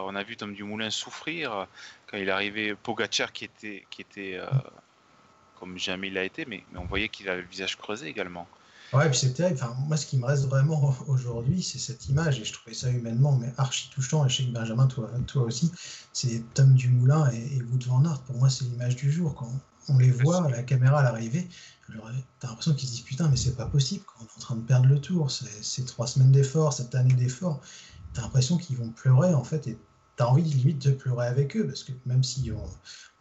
On 0.05 0.15
a 0.15 0.23
vu 0.23 0.37
Tom 0.37 0.55
Dumoulin 0.55 0.91
souffrir 0.91 1.67
quand 2.07 2.19
il 2.19 2.31
arrivait. 2.31 2.75
Pogacar 2.75 3.33
qui 3.33 3.45
était, 3.45 3.85
qui 3.91 4.03
était 4.03 4.41
comme 5.59 5.79
jamais 5.79 6.09
il 6.09 6.19
a 6.19 6.25
été, 6.25 6.45
mais, 6.45 6.65
mais 6.73 6.79
on 6.81 6.87
voyait 6.87 7.09
qu'il 7.09 7.29
avait 7.29 7.43
le 7.43 7.47
visage 7.47 7.77
creusé 7.77 8.09
également. 8.09 8.49
Ouais, 8.93 9.09
puis 9.09 9.19
c'est 9.19 9.33
terrible. 9.33 9.59
Enfin, 9.63 9.75
moi, 9.87 9.97
ce 9.97 10.07
qui 10.07 10.19
me 10.19 10.27
reste 10.27 10.47
vraiment 10.47 10.95
aujourd'hui, 11.07 11.63
c'est 11.63 11.79
cette 11.79 12.09
image, 12.09 12.41
et 12.41 12.45
je 12.45 12.53
trouvais 12.53 12.75
ça 12.75 12.91
humainement, 12.91 13.37
mais 13.37 13.53
archi 13.57 13.91
touchant. 13.91 14.27
Et 14.27 14.29
je 14.29 14.37
sais 14.39 14.45
que 14.45 14.53
Benjamin, 14.53 14.87
toi, 14.87 15.11
toi 15.27 15.43
aussi, 15.45 15.73
c'est 16.13 16.43
Tom 16.55 16.75
Dumoulin 16.75 17.31
et, 17.33 17.57
et 17.57 17.63
Wout 17.63 17.83
van 17.87 18.05
Aert. 18.05 18.23
Pour 18.23 18.37
moi, 18.37 18.51
c'est 18.51 18.65
l'image 18.65 18.97
du 18.97 19.11
jour. 19.11 19.35
Quand 19.35 19.51
on 19.89 19.99
les 19.99 20.11
voit, 20.11 20.49
la 20.51 20.63
caméra 20.63 21.01
à 21.01 21.03
l'arrivée, 21.03 21.49
t'as 22.39 22.49
l'impression 22.49 22.75
qu'ils 22.75 22.89
se 22.89 22.95
disent 22.95 23.05
putain, 23.05 23.29
mais 23.29 23.37
c'est 23.37 23.57
pas 23.57 23.67
possible. 23.67 24.05
Quand 24.07 24.21
on 24.21 24.25
est 24.25 24.37
en 24.37 24.41
train 24.41 24.57
de 24.57 24.61
perdre 24.61 24.87
le 24.87 25.01
tour, 25.01 25.31
c'est 25.31 25.85
trois 25.87 26.07
semaines 26.07 26.33
d'efforts, 26.33 26.73
cette 26.73 26.95
année 26.95 27.15
d'efforts. 27.15 27.61
T'as 28.13 28.23
l'impression 28.23 28.59
qu'ils 28.59 28.77
vont 28.77 28.91
pleurer, 28.91 29.35
en 29.35 29.45
fait, 29.45 29.67
et 29.69 29.79
t'as 30.17 30.27
envie 30.27 30.43
limite 30.43 30.87
de 30.87 30.93
pleurer 30.93 31.27
avec 31.27 31.57
eux, 31.57 31.67
parce 31.67 31.85
que 31.85 31.93
même 32.07 32.23
si 32.23 32.51
on, 32.53 32.63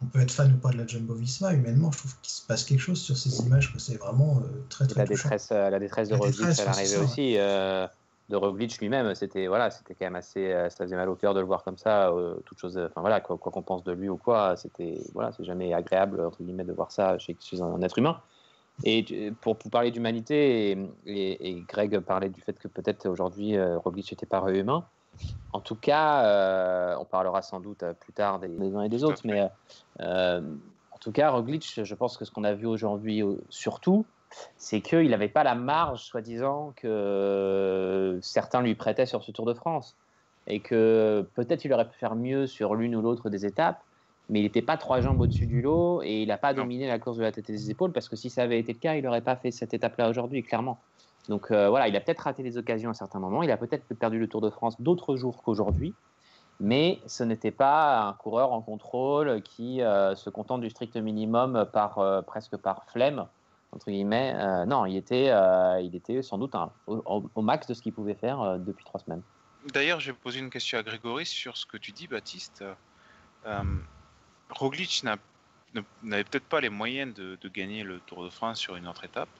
on 0.02 0.06
peut 0.06 0.20
être 0.20 0.30
fan 0.30 0.52
ou 0.52 0.56
pas 0.56 0.70
de 0.70 0.78
la 0.78 0.86
Jumbo 0.86 1.14
Visma, 1.14 1.52
humainement, 1.52 1.90
je 1.92 1.98
trouve 1.98 2.14
qu'il 2.22 2.32
se 2.32 2.46
passe 2.46 2.64
quelque 2.64 2.80
chose 2.80 3.00
sur 3.00 3.16
ces 3.16 3.44
images. 3.46 3.72
C'est 3.78 3.96
vraiment 3.96 4.38
euh, 4.38 4.64
très 4.68 4.86
très 4.86 5.00
la 5.00 5.06
détresse, 5.06 5.48
euh, 5.52 5.70
la 5.70 5.78
détresse 5.78 6.08
de 6.08 6.14
Roglic 6.14 6.58
à 6.58 6.64
l'arrivée 6.64 6.96
aussi. 6.96 7.38
Euh, 7.38 7.86
de 8.28 8.36
Roglic 8.36 8.78
lui-même, 8.78 9.14
c'était 9.14 9.46
voilà, 9.46 9.70
c'était 9.70 9.94
quand 9.94 10.06
même 10.06 10.16
assez, 10.16 10.52
ça 10.70 10.84
faisait 10.84 10.96
mal 10.96 11.08
au 11.08 11.16
cœur 11.16 11.34
de 11.34 11.40
le 11.40 11.44
voir 11.44 11.62
comme 11.64 11.76
ça. 11.76 12.10
toute 12.46 12.58
chose, 12.58 12.78
enfin 12.78 13.00
voilà, 13.02 13.20
quoi 13.20 13.36
qu'on 13.36 13.62
pense 13.62 13.84
de 13.84 13.92
lui 13.92 14.08
ou 14.08 14.16
quoi, 14.16 14.56
c'était 14.56 15.02
voilà, 15.12 15.32
c'est 15.32 15.44
jamais 15.44 15.74
agréable 15.74 16.24
entre 16.24 16.42
guillemets 16.42 16.64
de 16.64 16.72
voir 16.72 16.92
ça 16.92 17.18
chez, 17.18 17.36
un, 17.60 17.82
être 17.82 17.98
humain. 17.98 18.20
Et 18.84 19.32
pour, 19.42 19.58
pour 19.58 19.70
parler 19.70 19.90
d'humanité, 19.90 20.78
et, 21.04 21.50
et, 21.50 21.64
Greg 21.68 21.98
parlait 21.98 22.30
du 22.30 22.40
fait 22.40 22.58
que 22.58 22.68
peut-être 22.68 23.06
aujourd'hui 23.06 23.60
Roglic 23.60 24.10
n'était 24.12 24.24
pas 24.24 24.42
humain. 24.50 24.86
En 25.52 25.60
tout 25.60 25.76
cas, 25.76 26.24
euh, 26.24 26.96
on 26.98 27.04
parlera 27.04 27.42
sans 27.42 27.60
doute 27.60 27.82
euh, 27.82 27.92
plus 27.92 28.12
tard 28.12 28.38
des, 28.38 28.48
uns 28.74 28.82
et 28.82 28.88
des 28.88 29.04
autres, 29.04 29.20
mais 29.24 29.48
euh, 30.00 30.40
en 30.90 30.98
tout 30.98 31.12
cas, 31.12 31.30
Roglic, 31.30 31.80
je 31.84 31.94
pense 31.94 32.16
que 32.16 32.24
ce 32.24 32.30
qu'on 32.30 32.44
a 32.44 32.54
vu 32.54 32.66
aujourd'hui 32.66 33.22
surtout, 33.50 34.06
c'est 34.56 34.80
qu'il 34.80 35.10
n'avait 35.10 35.28
pas 35.28 35.44
la 35.44 35.54
marge, 35.54 36.04
soi-disant, 36.04 36.72
que 36.76 38.18
certains 38.22 38.62
lui 38.62 38.74
prêtaient 38.74 39.04
sur 39.04 39.22
ce 39.22 39.30
Tour 39.30 39.44
de 39.44 39.52
France. 39.52 39.94
Et 40.48 40.58
que 40.58 41.24
peut-être 41.34 41.64
il 41.64 41.72
aurait 41.72 41.88
pu 41.88 41.96
faire 41.96 42.16
mieux 42.16 42.48
sur 42.48 42.74
l'une 42.74 42.96
ou 42.96 43.02
l'autre 43.02 43.30
des 43.30 43.46
étapes, 43.46 43.80
mais 44.28 44.40
il 44.40 44.42
n'était 44.42 44.62
pas 44.62 44.76
trois 44.76 45.00
jambes 45.00 45.20
au-dessus 45.20 45.46
du 45.46 45.60
lot 45.60 46.02
et 46.02 46.22
il 46.22 46.28
n'a 46.28 46.38
pas 46.38 46.54
dominé 46.54 46.88
la 46.88 46.98
course 46.98 47.18
de 47.18 47.22
la 47.22 47.30
tête 47.30 47.48
et 47.50 47.52
des 47.52 47.70
épaules, 47.70 47.92
parce 47.92 48.08
que 48.08 48.16
si 48.16 48.30
ça 48.30 48.42
avait 48.42 48.58
été 48.58 48.72
le 48.72 48.78
cas, 48.78 48.94
il 48.94 49.04
n'aurait 49.04 49.20
pas 49.20 49.36
fait 49.36 49.50
cette 49.50 49.74
étape-là 49.74 50.08
aujourd'hui, 50.08 50.42
clairement. 50.42 50.80
Donc 51.28 51.50
euh, 51.50 51.68
voilà, 51.68 51.88
il 51.88 51.96
a 51.96 52.00
peut-être 52.00 52.20
raté 52.20 52.42
des 52.42 52.58
occasions 52.58 52.90
à 52.90 52.94
certains 52.94 53.20
moments, 53.20 53.42
il 53.42 53.50
a 53.50 53.56
peut-être 53.56 53.86
perdu 53.94 54.18
le 54.18 54.28
Tour 54.28 54.40
de 54.40 54.50
France 54.50 54.80
d'autres 54.80 55.16
jours 55.16 55.42
qu'aujourd'hui, 55.42 55.94
mais 56.60 57.00
ce 57.06 57.22
n'était 57.22 57.50
pas 57.50 58.08
un 58.08 58.12
coureur 58.14 58.52
en 58.52 58.60
contrôle 58.60 59.42
qui 59.42 59.82
euh, 59.82 60.14
se 60.16 60.30
contente 60.30 60.60
du 60.60 60.70
strict 60.70 60.96
minimum 60.96 61.66
par 61.72 61.98
euh, 61.98 62.22
presque 62.22 62.56
par 62.56 62.84
flemme 62.86 63.26
entre 63.70 63.90
guillemets. 63.90 64.66
non, 64.66 64.84
il 64.84 64.96
était, 64.96 65.32
il 65.82 65.96
était 65.96 66.20
sans 66.20 66.36
doute 66.36 66.54
au, 66.86 67.40
max 67.40 67.66
de 67.66 67.72
ce 67.72 67.80
qu'il 67.80 67.94
pouvait 67.94 68.12
faire 68.12 68.58
depuis 68.58 68.84
trois 68.84 69.00
semaines. 69.00 69.22
D'ailleurs, 69.72 69.98
je 69.98 70.10
vais 70.10 70.18
poser 70.18 70.40
une 70.40 70.50
question 70.50 70.76
à 70.78 70.82
Grégory 70.82 71.24
sur 71.24 71.56
ce 71.56 71.64
que 71.64 71.78
tu 71.78 71.90
dis, 71.90 72.06
Baptiste. 72.06 72.62
Roglic 74.50 75.02
n'avait 76.02 76.24
peut-être 76.24 76.44
pas 76.44 76.60
les 76.60 76.68
moyens 76.68 77.14
de, 77.14 77.48
gagner 77.48 77.82
le 77.82 78.00
Tour 78.00 78.24
de 78.24 78.28
France 78.28 78.58
sur 78.58 78.76
une 78.76 78.86
autre 78.86 79.04
étape. 79.04 79.30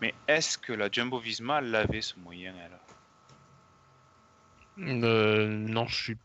Mais 0.00 0.14
est-ce 0.28 0.58
que 0.58 0.72
la 0.72 0.90
Jumbo 0.90 1.18
Visma 1.18 1.60
l'avait 1.60 2.02
ce 2.02 2.18
moyen 2.18 2.54
alors 2.56 2.80
euh, 4.78 5.46
Non, 5.48 5.86
je 5.86 5.94
suis 5.96 6.16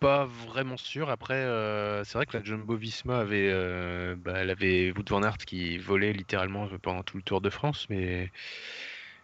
pas 0.00 0.24
vraiment 0.24 0.76
sûr. 0.76 1.10
Après, 1.10 1.34
euh, 1.34 2.04
c'est 2.04 2.18
vrai 2.18 2.26
que 2.26 2.36
la 2.36 2.44
Jumbo 2.44 2.76
Visma 2.76 3.20
avait, 3.20 3.50
euh, 3.50 4.16
bah, 4.18 4.34
elle 4.38 4.50
avait 4.50 4.92
Wout 4.92 5.04
van 5.08 5.22
Aert 5.22 5.38
qui 5.38 5.78
volait 5.78 6.12
littéralement 6.12 6.68
pendant 6.82 7.02
tout 7.02 7.16
le 7.16 7.22
Tour 7.22 7.40
de 7.40 7.50
France, 7.50 7.86
mais 7.88 8.30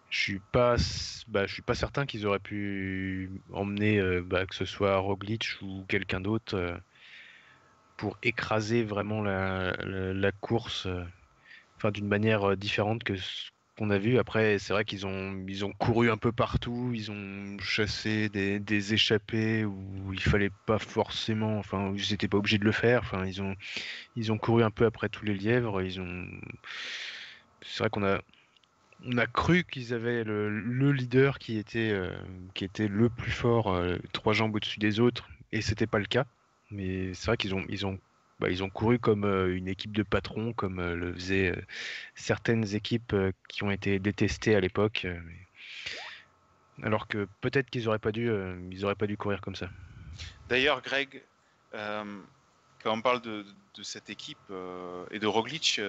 je 0.08 0.20
suis 0.20 0.40
pas, 0.40 0.76
bah, 1.28 1.46
je 1.46 1.52
suis 1.52 1.62
pas 1.62 1.74
certain 1.74 2.06
qu'ils 2.06 2.26
auraient 2.26 2.38
pu 2.40 3.42
emmener 3.52 4.20
bah, 4.22 4.46
que 4.46 4.54
ce 4.54 4.64
soit 4.64 4.96
Roglic 4.98 5.46
ou 5.62 5.84
quelqu'un 5.88 6.20
d'autre 6.20 6.80
pour 7.96 8.18
écraser 8.22 8.82
vraiment 8.82 9.22
la, 9.22 9.72
la 9.84 10.32
course 10.32 10.88
enfin 11.76 11.90
d'une 11.90 12.08
manière 12.08 12.56
différente 12.56 13.04
que 13.04 13.16
ce 13.16 13.50
qu'on 13.80 13.88
a 13.88 13.98
vu. 13.98 14.18
Après, 14.18 14.58
c'est 14.58 14.74
vrai 14.74 14.84
qu'ils 14.84 15.06
ont, 15.06 15.42
ils 15.48 15.64
ont 15.64 15.72
couru 15.72 16.10
un 16.10 16.18
peu 16.18 16.32
partout, 16.32 16.92
ils 16.94 17.10
ont 17.10 17.58
chassé 17.60 18.28
des, 18.28 18.60
des 18.60 18.92
échappées 18.92 19.64
où 19.64 20.12
il 20.12 20.20
fallait 20.20 20.50
pas 20.66 20.78
forcément, 20.78 21.58
enfin, 21.58 21.90
ils 21.96 22.10
n'étaient 22.10 22.28
pas 22.28 22.36
obligés 22.36 22.58
de 22.58 22.64
le 22.66 22.72
faire. 22.72 23.00
Enfin, 23.00 23.24
ils 23.24 23.40
ont, 23.40 23.56
ils 24.16 24.32
ont 24.32 24.36
couru 24.36 24.62
un 24.62 24.70
peu 24.70 24.84
après 24.84 25.08
tous 25.08 25.24
les 25.24 25.32
lièvres. 25.34 25.80
Ils 25.80 25.98
ont, 25.98 26.26
c'est 27.62 27.78
vrai 27.78 27.88
qu'on 27.88 28.04
a, 28.04 28.20
on 29.06 29.16
a 29.16 29.26
cru 29.26 29.64
qu'ils 29.64 29.94
avaient 29.94 30.24
le, 30.24 30.50
le, 30.50 30.92
leader 30.92 31.38
qui 31.38 31.56
était, 31.56 31.90
euh, 31.90 32.12
qui 32.52 32.64
était 32.66 32.88
le 32.88 33.08
plus 33.08 33.32
fort, 33.32 33.72
euh, 33.72 33.96
trois 34.12 34.34
jambes 34.34 34.54
au-dessus 34.54 34.78
des 34.78 35.00
autres, 35.00 35.26
et 35.52 35.62
c'était 35.62 35.86
pas 35.86 35.98
le 35.98 36.04
cas. 36.04 36.26
Mais 36.70 37.14
c'est 37.14 37.28
vrai 37.28 37.38
qu'ils 37.38 37.54
ont, 37.54 37.64
ils 37.70 37.86
ont 37.86 37.98
bah, 38.40 38.48
ils 38.48 38.64
ont 38.64 38.70
couru 38.70 38.98
comme 38.98 39.24
euh, 39.24 39.54
une 39.54 39.68
équipe 39.68 39.92
de 39.92 40.02
patrons, 40.02 40.54
comme 40.54 40.78
euh, 40.78 40.96
le 40.96 41.12
faisaient 41.12 41.50
euh, 41.50 41.60
certaines 42.14 42.74
équipes 42.74 43.14
qui 43.48 43.62
ont 43.62 43.70
été 43.70 43.98
détestées 43.98 44.56
à 44.56 44.60
l'époque. 44.60 45.06
alors 46.82 47.06
que 47.06 47.28
peut-être 47.42 47.68
qu'ils 47.68 47.84
n'auraient 47.84 47.98
pas 47.98 48.12
dû, 48.12 48.30
pas 48.98 49.06
dû 49.06 49.16
courir 49.18 49.42
comme 49.42 49.54
ça. 49.54 49.68
D'ailleurs, 50.48 50.80
Greg, 50.80 51.22
quand 51.72 52.92
on 52.92 53.02
parle 53.02 53.20
de, 53.20 53.44
cette 53.82 54.10
équipe 54.10 54.52
et 55.10 55.18
de 55.18 55.26
Roglic, 55.26 55.80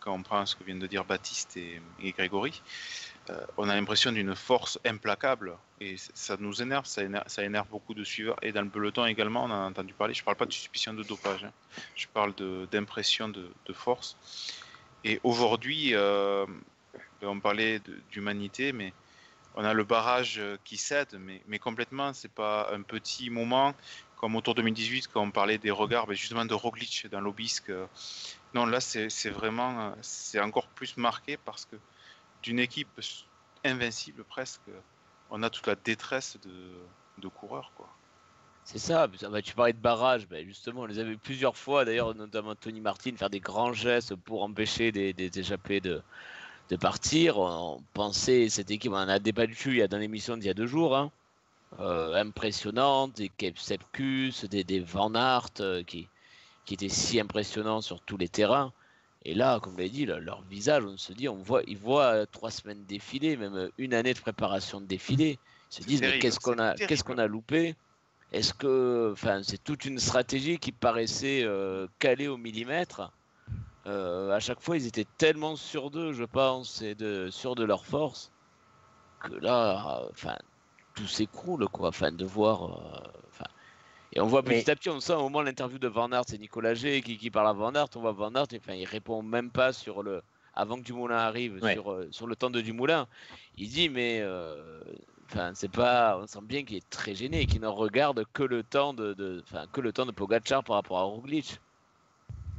quand 0.00 0.12
on 0.12 0.22
prend 0.22 0.46
ce 0.46 0.54
que 0.54 0.64
viennent 0.64 0.78
de 0.78 0.86
dire 0.86 1.04
Baptiste 1.04 1.56
et 1.56 2.12
Grégory, 2.12 2.62
euh, 3.30 3.46
on 3.56 3.68
a 3.68 3.74
l'impression 3.74 4.12
d'une 4.12 4.34
force 4.34 4.78
implacable 4.84 5.56
et 5.80 5.96
ça 6.14 6.36
nous 6.38 6.62
énerve 6.62 6.86
ça, 6.86 7.02
énerve, 7.02 7.68
beaucoup 7.68 7.94
de 7.94 8.04
suiveurs. 8.04 8.36
Et 8.42 8.52
dans 8.52 8.62
le 8.62 8.68
peloton 8.68 9.04
également, 9.04 9.44
on 9.44 9.50
a 9.50 9.56
entendu 9.56 9.92
parler. 9.94 10.14
Je 10.14 10.22
ne 10.22 10.24
parle 10.24 10.36
pas 10.36 10.46
de 10.46 10.52
suspicion 10.52 10.94
de 10.94 11.02
dopage, 11.02 11.44
hein. 11.44 11.52
je 11.94 12.06
parle 12.06 12.34
d'impression 12.70 13.28
de, 13.28 13.72
force. 13.72 14.16
Et 15.04 15.20
aujourd'hui, 15.22 15.90
euh, 15.92 16.46
ben, 17.20 17.28
on 17.28 17.40
parlait 17.40 17.80
d'humanité, 18.10 18.72
mais 18.72 18.92
on 19.54 19.64
a 19.64 19.74
le 19.74 19.84
barrage 19.84 20.40
qui 20.64 20.76
cède, 20.76 21.16
mais, 21.18 21.42
mais 21.46 21.58
complètement, 21.58 22.12
c'est 22.12 22.32
pas 22.32 22.70
un 22.72 22.82
petit 22.82 23.30
moment 23.30 23.74
comme 24.16 24.34
autour 24.34 24.54
2018 24.54 25.08
quand 25.08 25.22
on 25.22 25.30
parlait 25.30 25.58
des 25.58 25.70
regards, 25.70 26.06
ben, 26.06 26.14
justement 26.14 26.44
de 26.44 26.54
Roglic 26.54 27.06
dans 27.10 27.20
l'Obisque. 27.20 27.72
Non, 28.54 28.66
là, 28.66 28.80
c'est 28.80 29.30
vraiment, 29.30 29.94
c'est 30.00 30.40
encore 30.40 30.68
plus 30.68 30.96
marqué 30.96 31.36
parce 31.36 31.66
que 31.66 31.76
d'une 32.46 32.60
équipe 32.60 32.88
invincible 33.64 34.22
presque, 34.22 34.70
on 35.30 35.42
a 35.42 35.50
toute 35.50 35.66
la 35.66 35.74
détresse 35.74 36.38
de, 36.44 36.78
de 37.18 37.28
coureurs. 37.28 37.72
quoi. 37.76 37.88
C'est 38.62 38.78
ça, 38.78 39.08
tu 39.42 39.54
parlais 39.54 39.72
de 39.72 39.78
barrage, 39.78 40.28
ben 40.28 40.46
justement, 40.46 40.82
on 40.82 40.86
les 40.86 41.00
avait 41.00 41.16
plusieurs 41.16 41.56
fois, 41.56 41.84
d'ailleurs, 41.84 42.14
notamment 42.14 42.54
Tony 42.54 42.80
Martin, 42.80 43.16
faire 43.16 43.30
des 43.30 43.40
grands 43.40 43.72
gestes 43.72 44.14
pour 44.14 44.44
empêcher 44.44 44.92
des, 44.92 45.12
des 45.12 45.38
échappés 45.40 45.80
de, 45.80 46.00
de 46.68 46.76
partir. 46.76 47.38
On 47.38 47.82
pensait, 47.94 48.48
cette 48.48 48.70
équipe, 48.70 48.92
on 48.92 48.96
en 48.96 49.08
a 49.08 49.18
débattu 49.18 49.70
il 49.70 49.76
y 49.78 49.82
a 49.82 49.88
dans 49.88 49.98
l'émission 49.98 50.36
d'il 50.36 50.46
y 50.46 50.50
a 50.50 50.54
deux 50.54 50.68
jours, 50.68 50.96
hein. 50.96 51.10
euh, 51.80 52.14
impressionnante, 52.14 53.16
des 53.16 53.30
Sepkus, 53.56 54.44
des, 54.48 54.62
des 54.62 54.80
Van 54.80 55.14
Aert 55.16 55.50
euh, 55.58 55.82
qui, 55.82 56.08
qui 56.64 56.74
étaient 56.74 56.88
si 56.88 57.18
impressionnants 57.18 57.80
sur 57.80 58.00
tous 58.00 58.16
les 58.16 58.28
terrains. 58.28 58.72
Et 59.28 59.34
là, 59.34 59.58
comme 59.58 59.72
vous 59.72 59.78
l'avez 59.78 59.90
dit, 59.90 60.06
leur 60.06 60.40
visage, 60.42 60.84
on 60.84 60.96
se 60.96 61.12
dit, 61.12 61.28
on 61.28 61.34
voit, 61.34 61.60
ils 61.66 61.76
voient 61.76 62.26
trois 62.26 62.52
semaines 62.52 62.84
défiler, 62.84 63.36
même 63.36 63.70
une 63.76 63.92
année 63.92 64.14
de 64.14 64.20
préparation 64.20 64.80
de 64.80 64.86
défilé. 64.86 65.40
Ils 65.72 65.74
se 65.74 65.82
disent, 65.82 66.00
mais 66.00 66.20
qu'est-ce 66.20 66.38
qu'on 66.38 66.60
a, 66.60 66.74
qu'est-ce 66.74 67.02
qu'on 67.02 67.18
a 67.18 67.26
loupé? 67.26 67.74
Est-ce 68.30 68.54
que, 68.54 69.10
enfin, 69.12 69.40
c'est 69.42 69.62
toute 69.64 69.84
une 69.84 69.98
stratégie 69.98 70.58
qui 70.60 70.70
paraissait 70.70 71.42
euh, 71.42 71.88
calée 71.98 72.28
au 72.28 72.36
millimètre. 72.36 73.10
Euh, 73.86 74.30
à 74.30 74.38
chaque 74.38 74.60
fois, 74.60 74.76
ils 74.76 74.86
étaient 74.86 75.08
tellement 75.18 75.56
sûrs 75.56 75.90
d'eux, 75.90 76.12
je 76.12 76.24
pense, 76.24 76.80
et 76.82 76.94
de 76.94 77.28
sûrs 77.28 77.56
de 77.56 77.64
leur 77.64 77.84
force, 77.84 78.30
que 79.24 79.34
là, 79.34 80.06
enfin, 80.08 80.36
tout 80.94 81.08
s'écroule, 81.08 81.66
quoi. 81.68 81.88
Enfin, 81.88 82.12
de 82.12 82.24
voir, 82.24 82.78
euh, 82.78 83.44
et 84.12 84.20
on 84.20 84.26
voit 84.26 84.42
petit 84.42 84.70
à 84.70 84.76
petit, 84.76 84.88
on 84.88 85.00
sent 85.00 85.14
au 85.14 85.22
moment 85.22 85.42
l'interview 85.42 85.78
de 85.78 85.88
Van 85.88 86.10
Aert, 86.12 86.24
c'est 86.28 86.38
Nicolas 86.38 86.74
G 86.74 87.02
qui, 87.02 87.30
parle 87.30 87.48
à 87.48 87.52
Van 87.52 87.74
Aert, 87.74 87.88
on 87.96 88.00
voit 88.00 88.12
Van 88.12 88.34
Aert, 88.34 88.46
enfin, 88.54 88.74
il 88.74 88.84
répond 88.84 89.22
même 89.22 89.50
pas 89.50 89.72
sur 89.72 90.02
le, 90.02 90.22
avant 90.54 90.76
que 90.76 90.82
Dumoulin 90.82 91.18
arrive, 91.18 91.60
sur, 91.72 91.92
euh, 91.92 92.08
sur, 92.10 92.26
le 92.26 92.34
temps 92.34 92.50
de 92.50 92.60
Dumoulin. 92.60 93.06
Il 93.58 93.68
dit, 93.68 93.88
mais 93.88 94.20
euh, 94.20 94.80
enfin, 95.26 95.52
c'est 95.54 95.70
pas, 95.70 96.18
on 96.18 96.26
sent 96.26 96.40
bien 96.42 96.64
qu'il 96.64 96.76
est 96.76 96.90
très 96.90 97.14
gêné 97.14 97.42
et 97.42 97.46
qu'il 97.46 97.60
ne 97.60 97.66
regarde 97.66 98.24
que 98.32 98.42
le 98.42 98.62
temps 98.62 98.94
de, 98.94 99.12
de 99.12 99.44
que 99.72 99.80
le 99.80 99.92
temps 99.92 100.06
de 100.06 100.12
Pogacar 100.12 100.64
par 100.64 100.76
rapport 100.76 100.98
à 100.98 101.02
Roglic. 101.02 101.60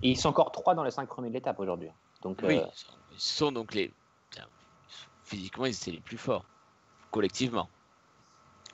ils 0.04 0.18
sont 0.18 0.30
encore 0.30 0.52
trois 0.52 0.76
dans 0.76 0.84
les 0.84 0.92
cinq 0.92 1.08
premiers 1.08 1.30
de 1.30 1.34
l'étape 1.34 1.60
aujourd'hui. 1.60 1.90
Donc, 2.22 2.40
oui, 2.44 2.58
euh, 2.58 2.66
ils 3.14 3.20
sont 3.20 3.52
donc 3.52 3.74
les. 3.74 3.92
Physiquement, 5.24 5.66
ils 5.66 5.76
étaient 5.76 5.92
les 5.92 6.00
plus 6.00 6.18
forts, 6.18 6.46
collectivement. 7.12 7.68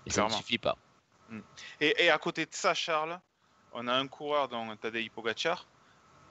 Et 0.06 0.12
ça 0.12 0.26
ne 0.26 0.30
suffit 0.30 0.60
pas. 0.60 0.78
Mm. 1.30 1.40
Et, 1.82 2.10
à 2.10 2.18
côté 2.18 2.46
de 2.46 2.54
ça, 2.54 2.74
Charles, 2.74 3.20
on 3.74 3.88
a 3.88 3.94
un 3.94 4.08
coureur 4.08 4.48
dans 4.50 4.76
Tadej 4.76 5.10
Pogacar 5.10 5.66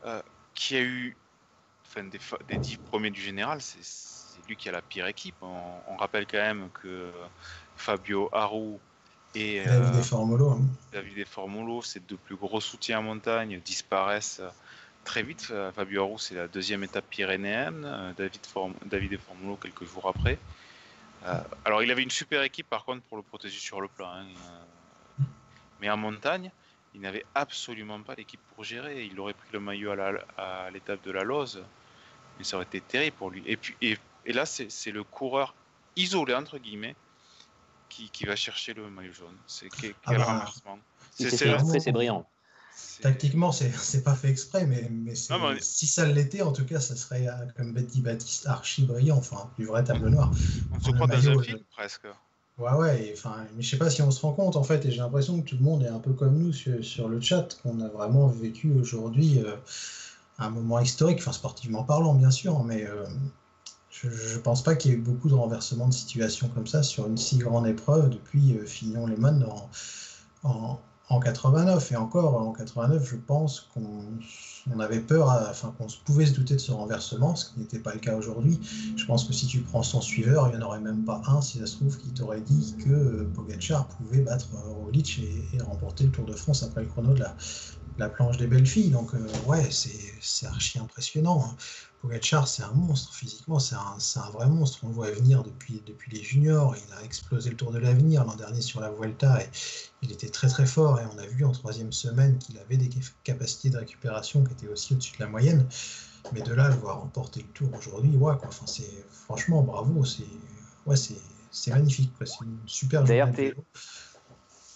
euh, 0.04 0.22
qui 0.54 0.76
a 0.76 0.80
eu, 0.80 1.16
enfin, 1.86 2.04
des, 2.04 2.58
dix 2.58 2.76
premiers 2.76 3.10
du 3.10 3.20
général, 3.20 3.60
c'est 3.60 4.46
lui 4.48 4.56
qui 4.56 4.68
a 4.68 4.72
la 4.72 4.82
pire 4.82 5.06
équipe. 5.06 5.36
On, 5.42 5.96
rappelle 5.96 6.26
quand 6.26 6.38
même 6.38 6.68
que 6.82 7.12
Fabio 7.76 8.28
Aru 8.32 8.76
et 9.34 9.64
David 9.64 9.94
euh, 9.94 10.02
Formolo, 10.02 10.50
hein. 10.50 10.60
David 10.92 11.26
Formolo, 11.26 11.82
ses 11.82 12.00
deux 12.00 12.16
plus 12.16 12.36
gros 12.36 12.60
soutiens 12.60 12.98
en 12.98 13.02
montagne, 13.02 13.60
disparaissent 13.64 14.42
très 15.04 15.22
vite. 15.22 15.52
Fabio 15.74 16.04
Aru, 16.04 16.18
c'est 16.18 16.34
la 16.34 16.48
deuxième 16.48 16.82
étape 16.84 17.04
pyrénéenne. 17.08 18.14
David, 18.16 18.46
Form 18.46 18.74
David 18.84 19.18
Formolo, 19.20 19.56
quelques 19.56 19.84
jours 19.84 20.08
après. 20.08 20.38
Euh, 21.26 21.40
alors, 21.64 21.82
il 21.82 21.90
avait 21.90 22.02
une 22.02 22.10
super 22.10 22.42
équipe, 22.42 22.68
par 22.68 22.84
contre, 22.84 23.02
pour 23.02 23.16
le 23.16 23.22
protéger 23.22 23.58
sur 23.58 23.80
le 23.80 23.88
plat. 23.88 24.12
Hein. 24.14 24.26
Mais 25.82 25.90
en 25.90 25.96
montagne, 25.96 26.50
il 26.94 27.00
n'avait 27.00 27.26
absolument 27.34 28.00
pas 28.00 28.14
l'équipe 28.14 28.40
pour 28.54 28.64
gérer. 28.64 29.04
Il 29.04 29.18
aurait 29.18 29.34
pris 29.34 29.48
le 29.52 29.60
maillot 29.60 29.90
à 30.38 30.70
l'étape 30.70 31.04
de 31.04 31.10
la 31.10 31.24
Lose, 31.24 31.62
mais 32.38 32.44
ça 32.44 32.56
aurait 32.56 32.64
été 32.66 32.80
terrible 32.80 33.16
pour 33.16 33.30
lui. 33.30 33.42
Et, 33.46 33.56
puis, 33.56 33.74
et, 33.82 33.98
là, 34.32 34.46
c'est 34.46 34.92
le 34.92 35.02
coureur 35.02 35.54
isolé, 35.96 36.34
entre 36.34 36.58
guillemets, 36.58 36.94
qui, 37.88 38.08
qui, 38.10 38.24
va 38.24 38.36
chercher 38.36 38.74
le 38.74 38.88
maillot 38.88 39.12
jaune. 39.12 39.36
C'est 39.48 39.68
quel, 39.68 39.92
ah 40.06 40.14
bah, 40.14 40.46
C'est 41.18 41.92
brillant. 41.92 42.26
Tactiquement, 43.02 43.52
c'est 43.52 44.02
pas 44.04 44.14
fait 44.14 44.30
exprès, 44.30 44.64
mais, 44.66 44.88
mais, 44.88 45.14
si 45.60 45.86
ça 45.88 46.06
l'était, 46.06 46.42
en 46.42 46.52
tout 46.52 46.64
cas, 46.64 46.80
ça 46.80 46.94
serait, 46.94 47.26
euh, 47.26 47.32
comme 47.56 47.72
Betty 47.74 48.00
Baptiste, 48.00 48.46
archi 48.46 48.84
brillant, 48.84 49.18
enfin, 49.18 49.50
du 49.58 49.66
vrai 49.66 49.82
tableau 49.82 50.08
noir. 50.08 50.30
On 50.72 50.80
se 50.80 50.92
croit 50.92 51.08
dans 51.08 51.28
un 51.28 51.42
film, 51.42 51.58
presque. 51.72 52.06
Ouais, 52.58 52.72
ouais, 52.74 53.10
enfin, 53.16 53.46
mais 53.56 53.62
je 53.62 53.70
sais 53.70 53.78
pas 53.78 53.88
si 53.90 54.02
on 54.02 54.10
se 54.10 54.20
rend 54.20 54.32
compte 54.34 54.56
en 54.56 54.62
fait, 54.62 54.84
et 54.84 54.90
j'ai 54.90 54.98
l'impression 54.98 55.40
que 55.40 55.48
tout 55.48 55.56
le 55.56 55.62
monde 55.64 55.82
est 55.82 55.88
un 55.88 55.98
peu 55.98 56.12
comme 56.12 56.36
nous 56.38 56.52
sur, 56.52 57.08
le 57.08 57.20
chat, 57.20 57.56
qu'on 57.62 57.80
a 57.80 57.88
vraiment 57.88 58.26
vécu 58.28 58.70
aujourd'hui 58.72 59.40
euh, 59.40 59.56
un 60.38 60.50
moment 60.50 60.78
historique, 60.78 61.18
enfin 61.20 61.32
sportivement 61.32 61.82
parlant 61.82 62.14
bien 62.14 62.30
sûr, 62.30 62.62
mais 62.62 62.84
euh, 62.84 63.06
je, 63.90 64.10
je 64.10 64.38
pense 64.38 64.62
pas 64.62 64.74
qu'il 64.76 64.90
y 64.90 64.94
ait 64.94 64.98
eu 64.98 65.00
beaucoup 65.00 65.28
de 65.28 65.34
renversements 65.34 65.88
de 65.88 65.94
situation 65.94 66.48
comme 66.48 66.66
ça 66.66 66.82
sur 66.82 67.06
une 67.06 67.16
si 67.16 67.38
grande 67.38 67.66
épreuve 67.66 68.10
depuis 68.10 68.56
euh, 68.58 68.66
Fignon-Lehmann 68.66 69.44
en, 69.44 69.70
en, 70.48 70.80
en 71.12 71.20
89. 71.20 71.92
Et 71.92 71.96
encore, 71.96 72.36
en 72.36 72.52
89, 72.52 73.08
je 73.08 73.16
pense 73.16 73.68
qu'on 73.72 74.80
avait 74.80 75.00
peur, 75.00 75.28
enfin 75.50 75.74
qu'on 75.76 75.86
pouvait 76.04 76.26
se 76.26 76.32
douter 76.32 76.54
de 76.54 76.60
ce 76.60 76.72
renversement, 76.72 77.36
ce 77.36 77.46
qui 77.46 77.60
n'était 77.60 77.78
pas 77.78 77.92
le 77.92 78.00
cas 78.00 78.16
aujourd'hui. 78.16 78.60
Je 78.96 79.04
pense 79.04 79.24
que 79.24 79.32
si 79.32 79.46
tu 79.46 79.60
prends 79.60 79.82
son 79.82 80.00
suiveur, 80.00 80.48
il 80.48 80.56
n'y 80.56 80.62
en 80.62 80.66
aurait 80.66 80.80
même 80.80 81.04
pas 81.04 81.22
un, 81.26 81.40
si 81.42 81.58
ça 81.58 81.66
se 81.66 81.76
trouve, 81.76 81.98
qui 81.98 82.12
t'aurait 82.12 82.40
dit 82.40 82.76
que 82.84 82.90
euh, 82.90 83.30
Pogacar 83.34 83.86
pouvait 83.88 84.22
battre 84.22 84.48
euh, 84.54 84.70
Roglic 84.70 85.20
et, 85.52 85.58
remporter 85.62 86.04
le 86.04 86.10
Tour 86.10 86.24
de 86.24 86.34
France 86.34 86.62
après 86.62 86.82
le 86.82 86.88
chrono 86.88 87.12
de 87.14 87.20
la, 87.20 87.36
la 87.98 88.08
planche 88.08 88.38
des 88.38 88.46
belles 88.46 88.66
filles. 88.66 88.90
Donc, 88.90 89.14
euh, 89.14 89.26
ouais, 89.46 89.68
c'est 89.70 90.46
archi 90.46 90.78
impressionnant. 90.78 91.54
Pogacar, 92.02 92.48
c'est 92.48 92.64
un 92.64 92.72
monstre 92.72 93.14
physiquement, 93.14 93.60
c'est 93.60 93.76
un, 93.76 93.96
un, 94.16 94.30
vrai 94.30 94.48
monstre. 94.48 94.80
On 94.82 94.88
le 94.88 94.94
voit 94.94 95.12
venir 95.12 95.44
depuis, 95.44 95.80
depuis 95.86 96.10
les 96.10 96.20
juniors. 96.20 96.74
Il 96.76 96.94
a 96.94 97.04
explosé 97.04 97.48
le 97.50 97.56
Tour 97.56 97.70
de 97.70 97.78
l'Avenir 97.78 98.24
l'an 98.24 98.34
dernier 98.34 98.60
sur 98.60 98.80
la 98.80 98.90
Vuelta 98.90 99.40
et 99.40 99.46
il 100.02 100.10
était 100.10 100.28
très 100.28 100.48
très 100.48 100.66
fort. 100.66 100.98
Et 100.98 101.04
on 101.14 101.18
a 101.18 101.26
vu 101.26 101.44
en 101.44 101.52
troisième 101.52 101.92
semaine 101.92 102.38
qu'il 102.38 102.58
avait 102.58 102.76
des 102.76 102.90
capacités 103.22 103.70
de 103.70 103.78
récupération 103.78 104.42
qui 104.42 104.52
étaient 104.52 104.66
aussi 104.66 104.94
au-dessus 104.94 105.16
de 105.16 105.22
la 105.22 105.30
moyenne. 105.30 105.64
Mais 106.32 106.42
de 106.42 106.52
là, 106.52 106.70
le 106.70 106.74
voir 106.74 107.00
remporter 107.00 107.42
le 107.42 107.48
Tour 107.48 107.68
aujourd'hui, 107.78 108.16
ouais, 108.16 108.36
quoi. 108.36 108.48
Enfin, 108.48 108.66
c'est 108.66 109.04
franchement 109.08 109.62
bravo. 109.62 110.04
C'est 110.04 110.24
ouais, 110.86 110.96
c'est 110.96 111.70
magnifique. 111.70 112.12
C'est 112.24 112.44
une 112.44 112.58
super 112.66 113.06
journée. 113.06 113.54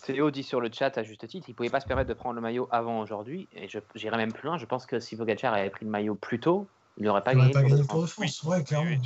Théo 0.05 0.31
dit 0.31 0.45
sur 0.45 0.61
le 0.61 0.71
chat 0.73 0.97
à 0.97 1.03
juste 1.03 1.27
titre, 1.27 1.49
il 1.49 1.53
ne 1.53 1.57
pouvait 1.57 1.71
pas 1.71 1.81
se 1.81 1.87
permettre 1.87 2.09
de 2.09 2.15
prendre 2.15 2.37
le 2.37 2.41
maillot 2.41 2.69
avant 2.71 3.01
aujourd'hui. 3.01 3.49
Et 3.53 3.69
j'irai 3.97 4.17
même 4.17 4.33
plus 4.33 4.47
loin. 4.47 4.59
Je 4.59 4.67
pense 4.67 4.87
que 4.87 5.01
si 5.01 5.17
Pogacar 5.17 5.53
avait 5.55 5.71
pris 5.71 5.85
le 5.85 5.91
maillot 5.91 6.15
plus 6.15 6.39
tôt, 6.39 6.69
il 6.99 7.05
n'aurait 7.05 7.23
pas, 7.23 7.35
gagné, 7.35 7.53
le 7.53 7.87
Tour 7.87 8.03
de 8.03 8.07
France. 8.07 8.43
Ouais, 8.45 8.65
clairement, 8.65 8.97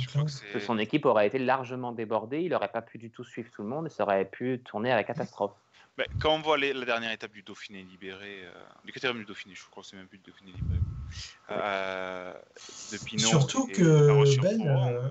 son 0.65 0.77
équipe 0.77 1.05
aurait 1.05 1.27
été 1.27 1.39
largement 1.39 1.91
débordée. 1.91 2.41
Il 2.41 2.51
n'aurait 2.51 2.71
pas 2.71 2.81
pu 2.81 2.97
du 2.97 3.11
tout 3.11 3.23
suivre 3.23 3.49
tout 3.51 3.63
le 3.63 3.67
monde 3.67 3.87
et 3.87 3.89
ça 3.89 4.03
aurait 4.03 4.25
pu 4.25 4.61
tourner 4.63 4.91
à 4.91 4.95
la 4.95 5.03
catastrophe. 5.03 5.51
quand 6.19 6.33
on 6.33 6.41
voit 6.41 6.57
la 6.57 6.85
dernière 6.85 7.11
étape 7.11 7.31
du 7.31 7.43
Dauphiné 7.43 7.83
libéré, 7.83 8.43
euh, 8.45 8.53
du 8.85 8.91
quatrième 8.93 9.17
du 9.17 9.25
Dauphiné, 9.25 9.55
je 9.55 9.63
crois 9.69 9.83
que 9.83 9.89
c'est 9.89 9.97
même 9.97 10.07
plus 10.07 10.17
le 10.17 10.23
Dauphiné 10.31 10.51
libéré. 10.53 10.79
euh, 11.51 12.33
de 12.91 12.97
Pinot. 12.97 13.27
Surtout 13.27 13.67
et 13.69 13.73
que 13.73 14.41
Ben, 14.41 14.61
euh, 14.65 15.09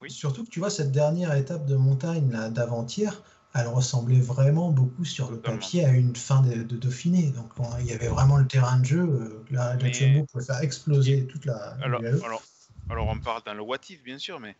Oui. 0.00 0.10
surtout 0.10 0.44
que 0.44 0.50
tu 0.50 0.58
vois 0.58 0.70
cette 0.70 0.90
dernière 0.90 1.34
étape 1.34 1.66
de 1.66 1.76
montagne 1.76 2.30
là, 2.32 2.48
d'avant-hier, 2.48 3.22
elle 3.58 3.68
ressemblait 3.68 4.20
vraiment 4.20 4.70
beaucoup 4.70 5.04
sur 5.04 5.30
le 5.30 5.38
papier 5.40 5.84
à 5.84 5.90
une 5.90 6.14
fin 6.16 6.42
de, 6.42 6.62
de 6.62 6.76
Dauphiné. 6.76 7.30
Donc 7.30 7.50
on- 7.58 7.78
il 7.80 7.86
y 7.86 7.92
avait 7.92 8.08
vraiment 8.08 8.36
le 8.38 8.46
terrain 8.46 8.78
de 8.78 8.84
jeu. 8.84 9.00
euh, 9.00 9.44
La, 9.50 9.76
Mais- 9.76 9.92
Jumbo 9.92 10.24
pouvait 10.24 10.44
faire 10.44 10.60
exploser 10.60 11.26
toute 11.26 11.44
la. 11.44 11.76
Alors, 11.82 12.00
alors, 12.24 12.42
alors, 12.90 13.08
on 13.08 13.18
parle 13.18 13.42
dans 13.44 13.54
le 13.54 13.62
what 13.62 13.78
if, 13.88 14.02
bien 14.02 14.18
sûr, 14.18 14.38
mais 14.40 14.54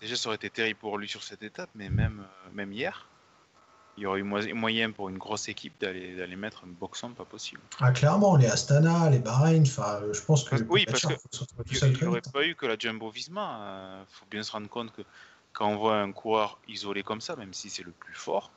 déjà, 0.00 0.16
ça 0.16 0.28
aurait 0.28 0.36
été 0.36 0.50
terrible 0.50 0.78
pour 0.80 0.98
lui 0.98 1.08
sur 1.08 1.22
cette 1.22 1.42
étape, 1.42 1.70
mais 1.74 1.88
même, 1.88 2.20
euh, 2.20 2.50
même 2.52 2.72
hier, 2.72 3.06
il 3.96 4.04
y 4.04 4.06
aurait 4.06 4.20
eu 4.20 4.22
mo- 4.22 4.54
moyen 4.54 4.92
pour 4.92 5.08
une 5.08 5.18
grosse 5.18 5.48
équipe 5.48 5.74
d'aller 5.80 6.36
mettre 6.36 6.64
un 6.64 6.68
boxon 6.68 7.10
pas 7.10 7.24
possible. 7.24 7.60
Ah, 7.80 7.92
clairement, 7.92 8.36
les 8.36 8.46
Astana, 8.46 9.10
les 9.10 9.18
Bahreïn, 9.18 9.62
enfin, 9.62 10.00
euh, 10.02 10.12
je 10.12 10.20
pense 10.22 10.44
que. 10.44 10.50
Parce- 10.50 10.62
oui, 10.68 10.84
parce 10.86 11.02
Pogacar 11.02 11.18
que 11.18 11.22
faut 11.22 11.36
se 11.36 11.40
retrouver 11.40 11.64
tout 11.64 11.74
Il 11.74 11.78
seul 11.78 11.92
n'y 11.92 12.04
aurait 12.04 12.18
hein. 12.26 12.30
pas 12.32 12.46
eu 12.46 12.54
que 12.54 12.66
la 12.66 12.76
Jumbo 12.78 13.10
Visma. 13.10 13.98
Il 14.08 14.14
faut 14.16 14.26
bien 14.30 14.42
se 14.42 14.52
rendre 14.52 14.68
compte 14.68 14.92
que 14.92 15.02
quand 15.52 15.68
on 15.68 15.76
voit 15.76 15.96
un 15.96 16.12
coureur 16.12 16.58
isolé 16.68 17.02
comme 17.02 17.20
ça, 17.20 17.36
même 17.36 17.52
si 17.52 17.70
c'est 17.70 17.82
le 17.82 17.92
plus 17.92 18.14
fort, 18.14 18.50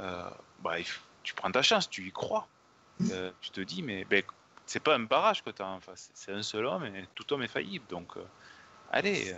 euh, 0.00 0.28
bah, 0.62 0.76
tu 1.22 1.34
prends 1.34 1.50
ta 1.50 1.62
chance, 1.62 1.88
tu 1.88 2.06
y 2.06 2.12
crois. 2.12 2.46
Mm. 3.00 3.08
Euh, 3.12 3.30
tu 3.40 3.50
te 3.50 3.60
dis, 3.60 3.82
mais 3.82 4.04
ben, 4.04 4.22
c'est 4.66 4.80
pas 4.80 4.94
un 4.94 5.00
barrage 5.00 5.42
que 5.42 5.50
tu 5.50 5.62
as 5.62 5.66
en 5.66 5.80
face, 5.80 6.10
c'est 6.14 6.32
un 6.32 6.42
seul 6.42 6.66
homme 6.66 6.84
et 6.84 7.04
tout 7.14 7.32
homme 7.32 7.42
est 7.42 7.48
faillible. 7.48 7.84
Donc, 7.88 8.16
euh, 8.16 8.24
allez. 8.90 9.34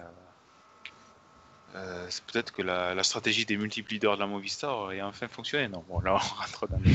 c'est 2.09 2.25
peut-être 2.25 2.53
que 2.53 2.63
la, 2.63 2.95
la 2.95 3.03
stratégie 3.03 3.45
des 3.45 3.57
multiples 3.57 3.93
leaders 3.93 4.15
de 4.15 4.21
la 4.21 4.27
Movistar 4.27 4.77
aurait 4.77 5.03
enfin 5.03 5.29
fonctionné. 5.29 5.69
Non, 5.69 5.85
bon, 5.89 6.01
là, 6.01 6.15
on 6.15 6.17
rentre 6.19 6.69
dans 6.69 6.79
le, 6.79 6.91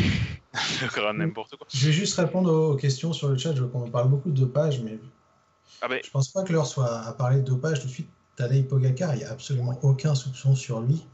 grand 0.96 1.14
n'importe 1.14 1.56
quoi. 1.58 1.68
Je 1.72 1.88
vais 1.88 1.92
juste 1.92 2.18
répondre 2.18 2.52
aux 2.52 2.74
aux 2.74 2.78
questions 2.78 3.14
sur 3.14 3.30
le 3.30 3.38
chat. 3.38 3.54
Je 3.54 3.62
vois 3.64 3.72
qu'on 3.72 3.90
parle 3.92 4.10
beaucoup 4.10 4.32
de 4.32 4.40
dopage, 4.40 4.82
mais 4.82 4.98
Ah 5.82 5.88
ben, 5.88 6.00
je 6.04 6.10
pense 6.10 6.30
pas 6.30 6.44
que 6.44 6.54
l'heure 6.54 6.66
soit 6.66 6.90
à 6.90 7.14
parler 7.14 7.38
de 7.38 7.46
dopage 7.46 7.82
tout 7.82 7.88
de 7.88 7.92
suite. 7.92 8.10
Tadej 8.36 8.64
Pogacar, 8.64 9.16
il 9.16 9.20
n'y 9.20 9.24
a 9.24 9.32
absolument 9.32 9.80
aucun 9.84 10.16
soupçon 10.16 10.56
sur 10.56 10.82
lui, 10.82 11.06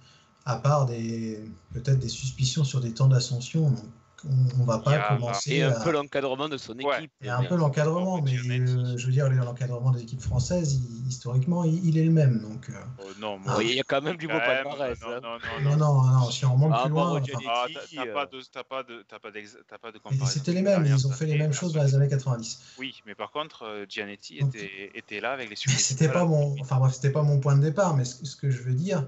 à 0.45 0.57
part 0.57 0.85
peut-être 0.85 1.99
des 1.99 2.09
suspicions 2.09 2.63
sur 2.63 2.79
des 2.79 2.93
temps 2.93 3.07
d'ascension. 3.07 3.73
On, 4.25 4.61
on 4.61 4.65
va 4.65 4.81
Il 4.85 4.91
y 4.91 4.95
pas 4.95 5.01
a- 5.01 5.15
commencer 5.15 5.53
Et 5.55 5.63
un 5.63 5.71
à... 5.71 5.83
peu 5.83 5.91
l'encadrement 5.91 6.49
de 6.49 6.57
son 6.57 6.73
équipe. 6.73 7.11
Il 7.21 7.27
y 7.27 7.29
a 7.29 7.37
un 7.37 7.43
peu 7.43 7.55
l'encadrement, 7.55 8.21
mais 8.21 8.59
euh, 8.59 8.97
je 8.97 9.05
veux 9.05 9.11
dire, 9.11 9.29
l'encadrement 9.29 9.91
des 9.91 10.01
équipes 10.01 10.21
françaises, 10.21 10.73
il- 10.73 11.07
historiquement, 11.07 11.63
il, 11.63 11.85
il 11.87 11.97
est 11.97 12.03
le 12.05 12.11
même. 12.11 12.39
Donc, 12.41 12.69
euh, 12.69 12.73
oh, 12.99 13.03
non, 13.19 13.39
Ah, 13.47 13.57
il 13.61 13.73
y 13.73 13.79
a 13.79 13.83
quand 13.83 14.01
même 14.01 14.17
du 14.17 14.27
beau 14.27 14.39
palmarès. 14.39 14.99
non, 15.01 15.07
hein. 15.07 15.19
non, 15.21 15.69
non, 15.71 15.77
non, 15.77 15.77
non. 15.77 16.03
non, 16.19 16.31
si 16.31 16.45
on 16.45 16.53
remonte 16.53 16.71
Ah, 16.75 16.81
plus 16.83 16.89
loin, 16.91 17.11
enfin, 17.21 17.39
Ah, 17.47 17.65
t'as 17.73 18.01
euh, 18.05 18.13
pas 18.13 18.25
de, 18.25 18.41
t'as 18.51 18.63
pas 18.63 18.83
de, 18.83 19.03
t'as 19.07 19.19
pas 19.19 19.31
pas 19.79 19.91
de 19.91 19.97
comparaison. 19.99 20.25
c'était 20.25 20.53
les 20.53 20.61
mêmes, 20.61 20.85
ils 20.85 21.05
ont 21.07 21.11
fait 21.11 21.25
les 21.25 21.37
mêmes 21.37 21.53
choses 21.53 21.73
dans 21.73 21.83
les 21.83 21.93
années 21.95 22.07
90. 22.09 22.59
Oui, 22.79 23.01
mais 23.05 23.15
par 23.15 23.31
contre, 23.31 23.63
euh, 23.63 23.85
Giannetti 23.87 24.39
Donc- 24.39 24.55
était, 24.55 24.91
était 24.95 25.19
là 25.19 25.31
avec 25.33 25.49
les 25.49 25.55
c'était 25.55 26.09
pas 26.09 26.25
mon, 26.25 26.55
enfin 26.59 26.77
bref, 26.77 26.93
c'était 26.93 27.11
pas 27.11 27.21
mon 27.23 27.39
point 27.39 27.55
de 27.55 27.61
départ, 27.61 27.95
mais 27.95 28.05
ce, 28.05 28.25
ce 28.25 28.35
que 28.35 28.49
je 28.49 28.61
veux 28.63 28.73
dire, 28.73 29.05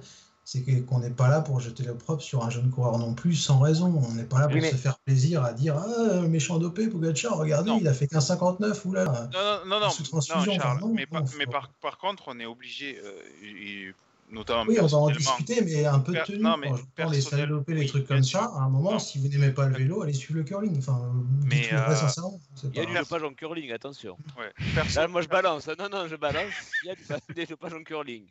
c'est 0.52 0.62
que- 0.64 0.80
qu'on 0.82 0.98
n'est 0.98 1.12
pas 1.12 1.28
là 1.30 1.42
pour 1.42 1.60
jeter 1.60 1.84
l'opprobre 1.84 2.24
sur 2.24 2.44
un 2.44 2.50
jeune 2.50 2.72
coureur 2.72 2.98
non 2.98 3.14
plus, 3.14 3.36
sans 3.36 3.60
raison. 3.60 4.02
On 4.04 4.14
n'est 4.16 4.24
pas 4.24 4.40
là 4.40 4.46
pour 4.48 4.56
Oui, 4.56 4.62
mais- 4.62 4.72
se 4.72 4.78
faire 4.78 4.98
plaisir 4.98 5.44
à 5.44 5.54
dire 5.54 5.78
ah 5.78 6.22
méchant 6.22 6.58
dopé 6.58 6.88
Pogacar, 6.88 7.38
regardez, 7.38 7.70
Non. 7.70 7.78
il 7.80 7.88
a 7.88 7.94
fait 7.94 8.08
qu'un 8.08 8.20
59 8.20 8.84
ou 8.86 8.94
là. 8.94 9.06
Non, 9.06 9.12
non, 9.12 9.60
non, 9.68 9.80
non, 9.80 9.90
Sous 9.92 10.02
non, 10.04 10.10
transfusion, 10.10 10.54
Charles, 10.56 10.78
enfin, 10.78 10.80
non, 10.88 10.92
mais, 10.94 11.06
par, 11.06 11.22
non, 11.22 11.28
mais 11.38 11.46
faut- 11.46 11.52
par, 11.52 11.70
par 11.82 11.98
contre, 12.00 12.24
on 12.28 12.40
est 12.40 12.48
obligé, 12.48 13.00
euh, 13.04 13.92
notamment 14.32 14.64
Oui, 14.68 14.78
on 14.82 14.88
va 14.88 14.98
en 14.98 15.10
discuter, 15.12 15.62
mais 15.62 15.86
un 15.86 16.00
peu 16.00 16.14
de 16.14 16.20
tenue. 16.26 16.40
non, 16.42 16.58
mais 16.58 16.70
Quand 16.70 16.78
je 16.78 16.84
prends 17.28 17.36
les 17.38 17.46
dopés, 17.48 17.74
les 17.76 17.80
oui, 17.82 17.86
trucs 17.88 18.08
comme 18.08 18.24
sûr. 18.24 18.40
ça, 18.40 18.46
à 18.56 18.62
un 18.64 18.70
moment, 18.70 18.94
Non. 18.94 19.00
si 19.00 19.20
vous 19.20 19.28
n'aimez 19.28 19.52
pas 19.52 19.68
le 19.68 19.76
vélo, 19.76 20.02
allez 20.02 20.14
suivre 20.14 20.40
le 20.40 20.44
curling. 20.46 20.78
Enfin, 20.80 21.00
Mais, 21.46 21.62
dites-le 21.62 21.78
vrai 21.78 21.92
euh, 21.92 21.96
sincèrement. 21.96 22.40
Il 22.64 22.76
y 22.76 22.80
a 22.80 22.84
pas- 22.86 22.90
du 22.92 22.98
dopage 22.98 23.24
en 23.24 23.34
curling, 23.36 23.72
attention. 23.72 24.18
ouais, 24.38 24.52
Là, 24.76 24.82
perso- 24.84 25.08
moi 25.10 25.22
je 25.22 25.28
balance. 25.28 25.68
Non, 25.78 25.90
non, 25.92 26.08
je 26.08 26.16
balance. 26.16 26.52
Il 26.84 26.88
y 26.88 26.90
a 26.92 26.96
du 26.96 27.02
des 27.36 27.46
dopages 27.46 27.74
en 27.74 27.84
curling. 27.84 28.24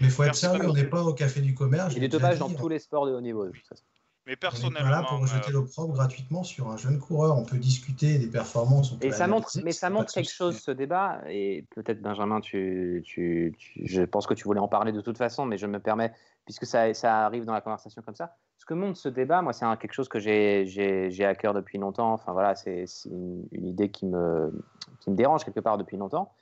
Mais 0.00 0.06
il 0.06 0.10
faut 0.10 0.22
être 0.24 0.34
sérieux, 0.34 0.68
on 0.68 0.72
n'est 0.72 0.84
pas 0.84 1.02
au 1.02 1.14
café 1.14 1.40
du 1.40 1.54
commerce. 1.54 1.94
Il 1.94 2.00
déjà 2.00 2.08
dopages 2.18 2.38
dans 2.38 2.48
tous 2.50 2.68
les 2.68 2.78
sports 2.78 3.06
de 3.06 3.12
haut 3.12 3.20
niveau. 3.20 3.46
de 3.46 3.50
toute 3.50 3.66
façon. 3.66 3.84
mais 4.26 4.32
On 4.32 4.34
n'est 4.34 4.70
pas 4.70 4.82
là 4.82 4.90
personnellement, 4.90 5.18
pour 5.18 5.26
jeter 5.26 5.50
euh, 5.50 5.52
l'opprobre 5.52 5.94
gratuitement 5.94 6.42
sur 6.42 6.70
un 6.70 6.76
jeune 6.76 6.98
coureur. 6.98 7.36
On 7.36 7.44
peut 7.44 7.58
discuter 7.58 8.18
des 8.18 8.28
performances. 8.28 8.92
on 8.92 8.98
peut 8.98 9.06
Et 9.06 9.12
ça 9.12 9.26
montre, 9.26 9.50
mais 9.64 9.72
ça 9.72 9.90
montre 9.90 10.12
quelque 10.12 10.32
chose 10.32 10.58
ce 10.60 10.70
débat. 10.70 11.20
Et 11.28 11.66
peut-être 11.74 12.00
Benjamin, 12.00 12.40
tu, 12.40 13.02
tu, 13.04 13.54
tu- 13.58 13.82
je 13.86 14.02
pense 14.02 14.26
que 14.26 14.34
tu 14.34 14.44
voulais 14.44 14.60
en 14.60 14.68
parler 14.68 14.92
de 14.92 15.00
toute 15.00 15.18
façon, 15.18 15.44
mais 15.44 15.58
je 15.58 15.66
me 15.66 15.78
permets, 15.80 16.12
puisque 16.44 16.64
ça, 16.66 16.92
ça 16.94 17.26
arrive 17.26 17.44
dans 17.44 17.52
la 17.52 17.60
conversation 17.60 18.00
comme 18.02 18.14
ça. 18.14 18.36
Ce 18.58 18.64
que 18.64 18.74
montre 18.74 18.96
ce 18.96 19.08
débat, 19.08 19.42
moi, 19.42 19.52
c'est 19.52 19.66
quelque 19.78 19.92
chose 19.92 20.08
que 20.08 20.20
j'ai- 20.20 20.66
j'ai 20.66 21.10
j'ai 21.10 21.24
à 21.24 21.34
cœur 21.34 21.52
depuis 21.52 21.78
longtemps. 21.78 22.12
Enfin 22.12 22.32
voilà, 22.32 22.54
c'est 22.54 22.86
c'est 22.86 23.08
une, 23.10 23.46
une 23.50 23.66
idée 23.66 23.90
qui 23.90 24.06
me, 24.06 24.52
qui 25.00 25.10
me 25.10 25.16
dérange 25.16 25.44
quelque 25.44 25.60
part 25.60 25.76
depuis 25.78 25.96
longtemps. 25.96 26.32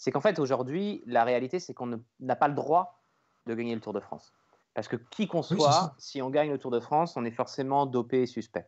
C'est 0.00 0.12
qu'en 0.12 0.22
fait, 0.22 0.38
aujourd'hui, 0.38 1.02
la 1.04 1.24
réalité, 1.24 1.60
c'est 1.60 1.74
qu'on 1.74 2.00
n'a 2.20 2.34
pas 2.34 2.48
le 2.48 2.54
droit 2.54 3.02
de 3.46 3.54
gagner 3.54 3.74
le 3.74 3.82
Tour 3.82 3.92
de 3.92 4.00
France. 4.00 4.32
Parce 4.72 4.88
que 4.88 4.96
qui 4.96 5.28
qu'on 5.28 5.42
soit, 5.42 5.94
si 5.98 6.22
on 6.22 6.30
gagne 6.30 6.50
le 6.50 6.56
Tour 6.56 6.70
de 6.70 6.80
France, 6.80 7.18
on 7.18 7.24
est 7.26 7.30
forcément 7.30 7.84
dopé 7.84 8.22
et 8.22 8.26
suspect. 8.26 8.66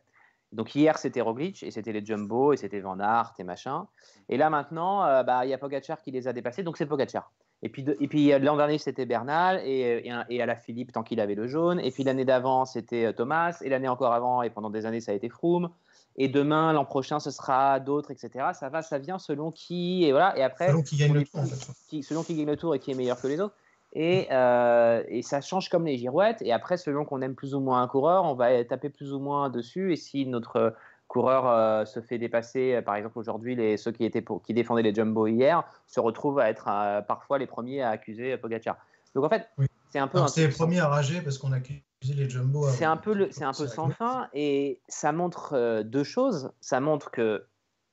Donc 0.51 0.75
hier, 0.75 0.99
c'était 0.99 1.21
Roglic, 1.21 1.63
et 1.63 1.71
c'était 1.71 1.91
les 1.91 2.05
Jumbo, 2.05 2.53
et 2.53 2.57
c'était 2.57 2.81
Van 2.81 2.99
Aert, 2.99 3.33
et 3.39 3.43
machin. 3.43 3.87
Et 4.29 4.37
là, 4.37 4.51
maintenant, 4.51 5.03
euh, 5.05 5.23
bah, 5.23 5.43
il 5.43 5.49
y 5.49 5.55
a 5.55 5.57
Pogacar 5.57 6.03
qui 6.03 6.11
les 6.11 6.27
a 6.27 6.33
dépassés, 6.33 6.61
donc 6.61 6.77
c'est 6.77 6.85
Pogacar. 6.85 7.31
Et 7.63 7.69
puis, 7.69 7.81
de- 7.83 7.95
et 7.99 8.07
puis 8.07 8.31
euh, 8.33 8.39
l'an 8.39 8.57
dernier, 8.57 8.77
c'était 8.77 9.05
Bernal, 9.05 9.61
et, 9.65 10.05
et, 10.05 10.11
un- 10.11 10.25
et 10.29 10.41
à 10.41 10.45
la 10.45 10.55
Philippe, 10.55 10.91
tant 10.91 11.01
qu'il 11.01 11.19
avait 11.19 11.33
le 11.35 11.47
jaune. 11.47 11.79
Et 11.79 11.89
puis 11.91 12.03
l'année 12.03 12.25
d'avant, 12.25 12.65
c'était 12.65 13.05
euh, 13.05 13.11
Thomas, 13.13 13.57
et 13.63 13.69
l'année 13.69 13.87
encore 13.87 14.13
avant, 14.13 14.43
et 14.43 14.49
pendant 14.49 14.69
des 14.69 14.85
années, 14.85 14.99
ça 14.99 15.13
a 15.13 15.15
été 15.15 15.29
Froome. 15.29 15.69
Et 16.17 16.27
demain, 16.27 16.73
l'an 16.73 16.85
prochain, 16.85 17.19
ce 17.19 17.31
sera 17.31 17.79
d'autres, 17.79 18.11
etc. 18.11 18.49
Ça 18.53 18.69
va, 18.69 18.81
ça 18.83 18.99
vient 18.99 19.17
selon 19.17 19.49
qui, 19.49 20.03
et 20.05 20.11
voilà. 20.11 20.37
Et 20.37 20.43
après, 20.43 20.67
Selon 20.67 20.83
qui 20.83 20.97
gagne 20.97 21.13
le 21.13 21.23
tour, 21.23 21.39
en 21.39 21.45
fait. 21.45 21.71
qui, 21.87 22.03
selon 22.03 22.21
qui 22.21 22.35
gagne 22.35 22.45
le 22.45 22.57
tour 22.57 22.75
et 22.75 22.79
qui 22.79 22.91
est 22.91 22.95
meilleur 22.95 23.19
que 23.19 23.25
les 23.27 23.39
autres. 23.39 23.55
Et, 23.95 24.27
euh, 24.31 25.03
et 25.07 25.21
ça 25.21 25.39
change 25.41 25.69
comme 25.69 25.85
les 25.85 25.97
girouettes. 25.97 26.41
Et 26.41 26.51
après, 26.51 26.77
selon 26.77 27.05
qu'on 27.05 27.21
aime 27.21 27.33
plus 27.35 27.55
ou 27.55 27.59
moins 27.61 27.81
un 27.81 27.87
coureur, 27.87 28.25
on 28.25 28.33
va 28.35 28.63
taper 28.65 28.89
plus 28.89 29.13
ou 29.13 29.19
moins 29.19 29.49
dessus. 29.49 29.93
Et 29.93 29.95
si 29.95 30.25
notre 30.25 30.75
coureur 31.13 31.47
euh, 31.47 31.85
se 31.85 32.01
fait 32.01 32.17
dépasser, 32.17 32.73
euh, 32.73 32.81
par 32.81 32.95
exemple 32.95 33.19
aujourd'hui, 33.19 33.55
les, 33.55 33.77
ceux 33.77 33.91
qui, 33.91 34.03
étaient 34.03 34.21
pour, 34.21 34.41
qui 34.41 34.53
défendaient 34.53 34.81
les 34.81 34.95
jumbo 34.95 35.27
hier 35.27 35.63
se 35.85 35.99
retrouvent 35.99 36.39
à 36.39 36.49
être 36.49 36.67
euh, 36.67 37.01
parfois 37.01 37.37
les 37.37 37.45
premiers 37.45 37.83
à 37.83 37.91
accuser 37.91 38.35
Pogacar. 38.37 38.77
Donc 39.13 39.23
en 39.23 39.29
fait, 39.29 39.47
Oui. 39.59 39.67
c'est 39.91 39.99
un 39.99 40.07
peu 40.07 40.25
c'est 40.27 40.47
les 40.47 40.53
premiers 40.53 40.79
à 40.79 40.87
rager 40.87 41.21
parce 41.21 41.37
qu'on 41.37 41.51
accusé 41.51 41.83
les 42.15 42.27
jumbo. 42.27 42.67
c'est 42.67 42.85
un 42.85 42.97
peu, 42.97 43.13
le, 43.13 43.31
c'est 43.31 43.43
un 43.43 43.53
peu 43.53 43.67
C'est 43.67 43.75
sans 43.75 43.89
fin 43.91 44.27
et 44.33 44.81
ça 44.87 45.11
montre 45.11 45.53
euh, 45.53 45.83
deux 45.83 46.03
choses. 46.03 46.51
Ça 46.61 46.79
montre 46.79 47.11
que 47.11 47.45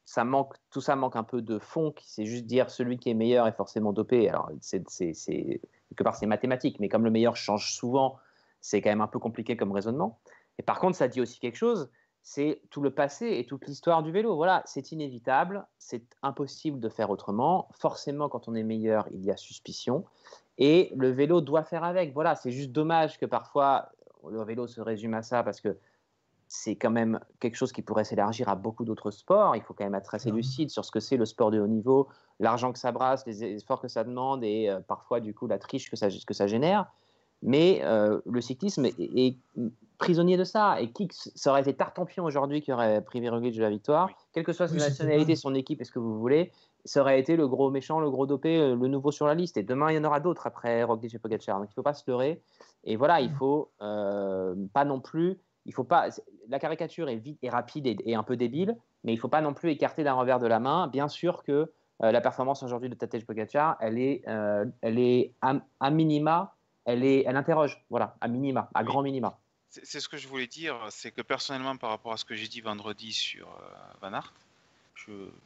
ça 0.07 0.25
manque, 0.25 0.55
tout 0.71 0.81
ça 0.81 0.97
manque 0.97 1.15
un 1.15 1.23
peu 1.23 1.43
de 1.43 1.59
fond, 1.59 1.93
qui 1.93 2.11
c'est 2.11 2.25
juste 2.25 2.47
dire 2.47 2.71
celui 2.71 2.99
qui 2.99 3.11
est 3.11 3.15
meilleur 3.15 3.47
est 3.47 3.53
forcément 3.53 3.93
dopé. 3.93 4.31
Alors, 4.31 4.51
c'est- 4.61 4.83
quelque 4.89 6.03
part, 6.03 6.17
c'est 6.17 6.27
mathématique, 6.27 6.81
mais 6.81 6.89
comme 6.89 7.05
le 7.05 7.11
meilleur 7.11 7.37
change 7.37 7.73
souvent, 7.75 8.17
c'est 8.63 8.81
quand 8.81 8.91
même 8.91 9.03
un 9.03 9.07
peu 9.07 9.19
compliqué 9.19 9.57
comme 9.59 9.73
raisonnement. 9.73 10.19
Et 10.59 10.63
par 10.63 10.81
contre, 10.81 10.97
ça 10.97 11.07
dit 11.07 11.21
aussi 11.21 11.39
quelque 11.39 11.57
chose, 11.57 11.91
c'est 12.23 12.61
tout 12.71 12.83
le 12.83 12.91
passé 12.91 13.39
et 13.39 13.47
toute 13.47 13.67
l'histoire 13.67 14.03
du 14.03 14.13
vélo. 14.13 14.37
Voilà, 14.37 14.63
c'est 14.67 14.93
inévitable, 14.93 15.67
c'est 15.79 16.05
impossible 16.23 16.79
de 16.79 16.89
faire 16.89 17.11
autrement. 17.11 17.69
Forcément, 17.73 18.29
quand 18.29 18.49
on 18.49 18.55
est 18.55 18.63
meilleur, 18.63 19.09
il 19.13 19.25
y 19.25 19.31
a 19.31 19.37
suspicion. 19.37 20.05
Et 20.59 20.93
le 20.95 21.11
vélo 21.11 21.41
doit 21.41 21.65
faire 21.65 21.85
avec. 21.85 22.13
Voilà, 22.13 22.35
c'est 22.35 22.51
juste 22.51 22.73
dommage 22.73 23.19
que 23.19 23.27
parfois 23.27 23.91
le 24.29 24.43
vélo 24.45 24.67
se 24.67 24.81
résume 24.81 25.15
à 25.15 25.23
ça 25.23 25.43
parce 25.43 25.61
que 25.61 25.79
c'est 26.53 26.75
quand 26.75 26.91
même 26.91 27.21
quelque 27.39 27.55
chose 27.55 27.73
qui 27.73 27.81
pourrait 27.81 28.05
s'élargir 28.05 28.49
à 28.49 28.57
beaucoup 28.57 28.85
d'autres 28.85 29.13
sports. 29.13 29.55
Il 29.55 29.63
faut 29.63 29.73
quand 29.73 29.85
même 29.85 29.95
être 29.95 30.15
assez 30.15 30.31
lucide 30.31 30.69
sur 30.69 30.85
ce 30.85 30.91
que 30.91 30.99
c'est 30.99 31.17
le 31.17 31.25
sport 31.25 31.51
de 31.53 31.61
haut 31.61 31.69
niveau, 31.69 32.09
l'argent 32.41 32.73
que 32.73 32.79
ça 32.79 32.91
brasse, 32.91 33.25
les 33.25 33.45
efforts 33.45 33.81
que 33.81 33.89
ça 33.89 34.03
demande 34.03 34.43
et 34.43 34.69
euh, 34.69 34.81
parfois 34.81 35.21
du 35.21 35.33
coup 35.33 35.47
la 35.47 35.59
triche 35.59 35.89
que 35.89 35.97
ça, 35.97 36.09
que 36.09 36.35
ça 36.35 36.49
génère. 36.49 36.93
Mais 37.43 37.81
euh, 37.83 38.21
le 38.27 38.41
cyclisme 38.41 38.85
est, 38.85 38.95
est 38.99 39.37
prisonnier 39.99 40.37
de 40.37 40.45
ça. 40.45 40.81
Et 40.81 40.91
qui 40.93 41.09
ça 41.13 41.51
aurait 41.51 41.63
été 41.63 41.75
Tartampion 41.75 42.25
aujourd'hui 42.25 42.61
qui 42.61 42.73
aurait 42.73 43.03
privé 43.03 43.29
Roglic 43.29 43.55
de 43.57 43.63
la 43.63 43.71
victoire, 43.71 44.07
Oui. 44.09 44.15
quelle 44.33 44.45
que 44.45 44.53
soit 44.53 44.69
sa 44.69 44.75
Oui, 44.75 44.81
nationalité, 44.81 45.37
son 45.37 45.55
équipe 45.55 45.81
et 45.81 45.85
ce 45.85 45.93
que 45.93 45.99
vous 45.99 46.19
voulez, 46.19 46.53
ça 46.85 47.01
aurait 47.01 47.19
été 47.21 47.37
le 47.37 47.47
gros 47.49 47.71
méchant, 47.71 48.01
le 48.01 48.11
gros 48.11 48.27
dopé, 48.27 48.59
euh, 48.59 48.75
le 48.75 48.89
nouveau 48.89 49.11
sur 49.11 49.27
la 49.27 49.35
liste. 49.35 49.57
Et 49.57 49.63
demain, 49.63 49.91
il 49.91 49.97
y 49.97 49.99
en 49.99 50.05
aura 50.05 50.21
d'autres 50.21 50.47
après 50.47 50.83
Roglic 50.83 51.15
et 51.15 51.19
Pogacar. 51.19 51.59
Donc 51.59 51.69
il 51.69 51.73
ne 51.73 51.75
faut 51.75 51.83
pas 51.83 51.95
se 51.95 52.05
leurrer. 52.11 52.43
Et 52.85 52.97
voilà, 52.97 53.21
il 53.21 53.31
Mm. 53.31 53.35
faut 53.35 53.71
euh, 53.83 54.55
pas 54.73 54.85
non 54.85 55.01
plus. 55.01 55.39
Il 55.67 55.75
faut 55.75 55.85
pas. 55.85 56.09
La 56.49 56.59
caricature 56.59 57.09
est 57.11 57.17
vite 57.17 57.39
et 57.43 57.51
rapide 57.51 57.87
et, 57.87 57.97
et 58.05 58.15
un 58.15 58.23
peu 58.23 58.37
débile, 58.37 58.77
mais 59.05 59.13
il 59.13 59.19
faut 59.19 59.29
pas 59.29 59.43
non 59.43 59.53
plus 59.55 59.71
écarter 59.71 60.05
d'un 60.05 60.15
revers 60.15 60.39
de 60.41 60.47
la 60.47 60.59
main. 60.59 60.89
Bien 60.89 61.09
sûr 61.09 61.43
que 61.43 61.71
euh, 62.03 62.13
la 62.13 62.21
performance 62.23 62.63
aujourd'hui 62.63 62.89
de 62.89 62.95
Tadej 62.95 63.27
Pogacar, 63.27 63.77
elle 63.81 63.99
est, 63.99 64.23
euh, 64.27 64.65
elle 64.81 64.99
est 64.99 65.35
à, 65.43 65.57
à 65.81 65.91
minima, 65.91 66.55
elle 66.85 67.05
est, 67.05 67.25
elle 67.27 67.37
interroge. 67.37 67.83
Voilà, 67.91 68.17
à 68.21 68.29
minima, 68.29 68.71
à 68.75 68.85
grand 68.85 69.03
minima. 69.03 69.39
C'est 69.69 70.01
ce 70.01 70.09
que 70.09 70.17
je 70.17 70.27
voulais 70.27 70.49
dire, 70.49 70.77
c'est 70.91 71.13
que 71.13 71.23
personnellement, 71.23 71.77
par 71.77 71.91
rapport 71.91 72.13
à 72.13 72.17
ce 72.17 72.25
que 72.25 72.35
j'ai 72.35 72.49
dit 72.49 72.61
vendredi 72.61 73.13
sur 73.13 73.47
euh, 73.47 73.73
Van 74.01 74.13
Aert, 74.13 74.33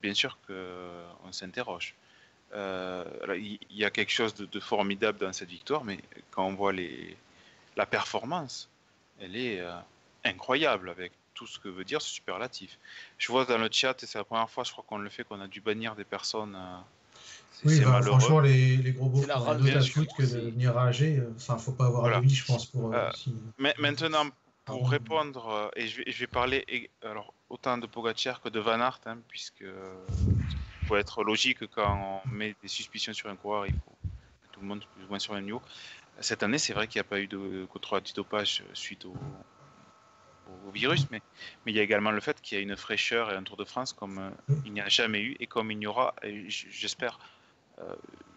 bien 0.03 0.15
sûr 0.15 0.39
qu'on 0.47 1.33
s'interroge. 1.33 1.95
Euh, 2.55 3.05
Il 3.37 3.59
y, 3.71 3.85
a 3.85 3.91
quelque 3.91 4.13
chose 4.13 4.35
de, 4.35 4.61
formidable 4.61 5.19
dans 5.19 5.33
cette 5.33 5.49
victoire, 5.49 5.85
mais 5.85 5.99
quand 6.31 6.47
on 6.47 6.55
voit 6.55 6.73
les, 6.73 7.17
la 7.77 7.87
performance, 7.87 8.69
elle 9.21 9.37
est 9.37 9.61
euh, 9.61 9.75
incroyable 10.25 10.89
avec 10.89 11.13
tout 11.35 11.47
ce 11.47 11.59
que 11.59 11.69
veut 11.69 11.85
dire 11.85 12.01
ce 12.01 12.11
superlatif. 12.11 12.79
Je 13.19 13.31
vois 13.33 13.45
dans 13.45 13.59
le 13.59 13.69
chat, 13.71 14.01
et 14.03 14.07
c'est 14.07 14.19
la 14.19 14.25
première 14.25 14.51
fois, 14.51 14.63
je 14.63 14.73
crois 14.73 14.85
qu'on 14.87 14.99
le 14.99 15.11
fait, 15.11 15.25
qu'on 15.25 15.41
a 15.41 15.49
dû 15.49 15.61
bannir 15.61 15.97
des 15.97 16.05
personnes. 16.05 16.57
Oui, 17.65 17.81
bah, 17.81 17.91
malheureux. 17.93 18.19
franchement, 18.19 18.41
les, 18.41 18.77
les 18.77 18.93
gros 18.93 19.09
beaux 19.09 19.21
C'est 19.21 19.27
la 19.27 19.39
font 19.39 19.45
rage 19.45 19.75
à 19.77 19.81
sûr, 19.81 20.03
foutre 20.03 20.17
que 20.17 20.23
de 20.23 20.51
venir 20.51 20.75
rager. 20.75 21.19
euh, 21.19 21.33
Enfin, 21.37 21.59
faut 21.59 21.73
pas 21.73 21.87
avoir 21.87 22.03
Voilà. 22.03 22.21
de 22.21 22.27
vie, 22.27 22.35
je 22.35 22.45
pense, 22.45 22.67
pour. 22.67 22.93
euh, 22.93 22.97
Euh, 22.97 23.11
si- 23.15 23.35
maintenant, 23.79 24.25
pour 24.65 24.91
répondre, 24.91 25.49
euh, 25.49 25.69
et 25.77 25.87
je 25.87 25.99
vais, 25.99 26.05
je 26.11 26.19
vais 26.19 26.27
parler 26.27 26.91
alors, 27.03 27.35
autant 27.49 27.79
de 27.79 27.87
Pogacar 27.87 28.41
que 28.41 28.49
de 28.49 28.61
Van 28.61 28.81
Aert, 28.81 29.01
hein, 29.07 29.19
puisque 29.29 29.63
euh, 29.63 29.95
il 30.83 30.87
faut 30.87 30.97
être 30.97 31.23
logique 31.23 31.67
quand 31.69 32.21
on 32.27 32.29
met 32.29 32.55
des 32.63 32.69
suspicions 32.69 33.13
sur 33.13 33.29
un 33.31 33.37
coureur, 33.37 33.67
il 33.67 33.73
faut 33.73 33.97
que 34.43 34.49
tout 34.53 34.61
le 34.61 34.67
monde 34.67 34.81
soit 34.81 34.91
plus 34.95 35.05
ou 35.05 35.09
moins 35.09 35.19
sur 35.19 35.33
le 35.35 35.39
même 35.39 35.47
niveau. 35.47 35.63
Cette 36.21 36.43
année, 36.43 36.59
c'est 36.59 36.73
vrai 36.73 36.89
qu'il 36.89 36.99
n'y 36.99 37.07
a 37.07 37.09
pas 37.09 37.21
eu 37.21 37.27
de 37.27 37.67
contrôle 37.71 37.99
antidopage 38.01 38.63
suite 38.75 39.05
au, 39.05 39.17
au 40.47 40.71
virus, 40.71 41.07
mais, 41.11 41.21
mais 41.65 41.73
il 41.73 41.77
y 41.77 41.81
a 41.81 41.83
également 41.83 42.11
le 42.11 42.21
fait 42.21 42.41
qu'il 42.41 42.57
y 42.57 42.61
a 42.61 42.63
une 42.63 42.77
fraîcheur 42.77 43.31
et 43.33 43.37
un 43.37 43.43
Tour 43.43 43.57
de 43.57 43.65
France 43.65 43.93
comme 43.93 44.19
euh, 44.19 44.31
il 44.65 44.73
n'y 44.73 44.81
a 44.81 44.89
jamais 44.89 45.21
eu 45.21 45.37
et 45.41 45.47
comme 45.47 45.71
il 45.71 45.79
n'y 45.79 45.87
aura, 45.87 46.15
j'espère, 46.49 47.19
euh, 47.19 47.34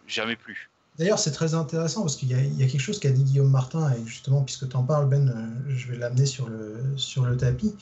jamais 0.08 0.36
plus. 0.36 0.70
D'ailleurs, 0.98 1.20
c'est 1.20 1.32
très 1.32 1.54
intéressant 1.54 2.02
parce 2.02 2.16
qu'il 2.16 2.30
y, 2.30 2.34
a- 2.34 2.68
quelque 2.68 2.80
chose 2.80 3.00
qu'a 3.00 3.12
dit 3.12 3.24
Guillaume 3.24 3.52
Martin, 3.52 3.92
et 3.94 4.06
justement, 4.06 4.42
puisque 4.44 4.68
tu 4.68 4.76
en 4.76 4.84
parles, 4.84 5.08
Ben, 5.08 5.30
euh, 5.30 5.70
je 5.70 5.92
vais 5.92 5.98
l'amener 5.98 6.26
sur 6.26 6.50
le, 6.50 6.98
sur 6.98 7.26
le 7.26 7.38
tapis. 7.38 7.76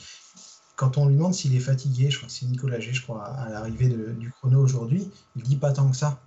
Quand 0.76 0.98
on 0.98 1.08
lui 1.08 1.16
demande 1.16 1.32
s'il 1.32 1.54
est 1.54 1.60
fatigué, 1.60 2.10
je 2.10 2.18
crois 2.18 2.28
que 2.28 2.34
c'est 2.34 2.44
Nicolas 2.44 2.78
G, 2.78 2.92
je 2.92 3.00
crois, 3.00 3.24
à 3.24 3.48
l'arrivée 3.48 3.88
du 3.88 4.30
chrono 4.30 4.60
aujourd'hui, 4.60 5.10
il 5.34 5.42
dit 5.42 5.56
pas 5.56 5.72
tant 5.72 5.90
que 5.90 5.96
ça. 5.96 6.20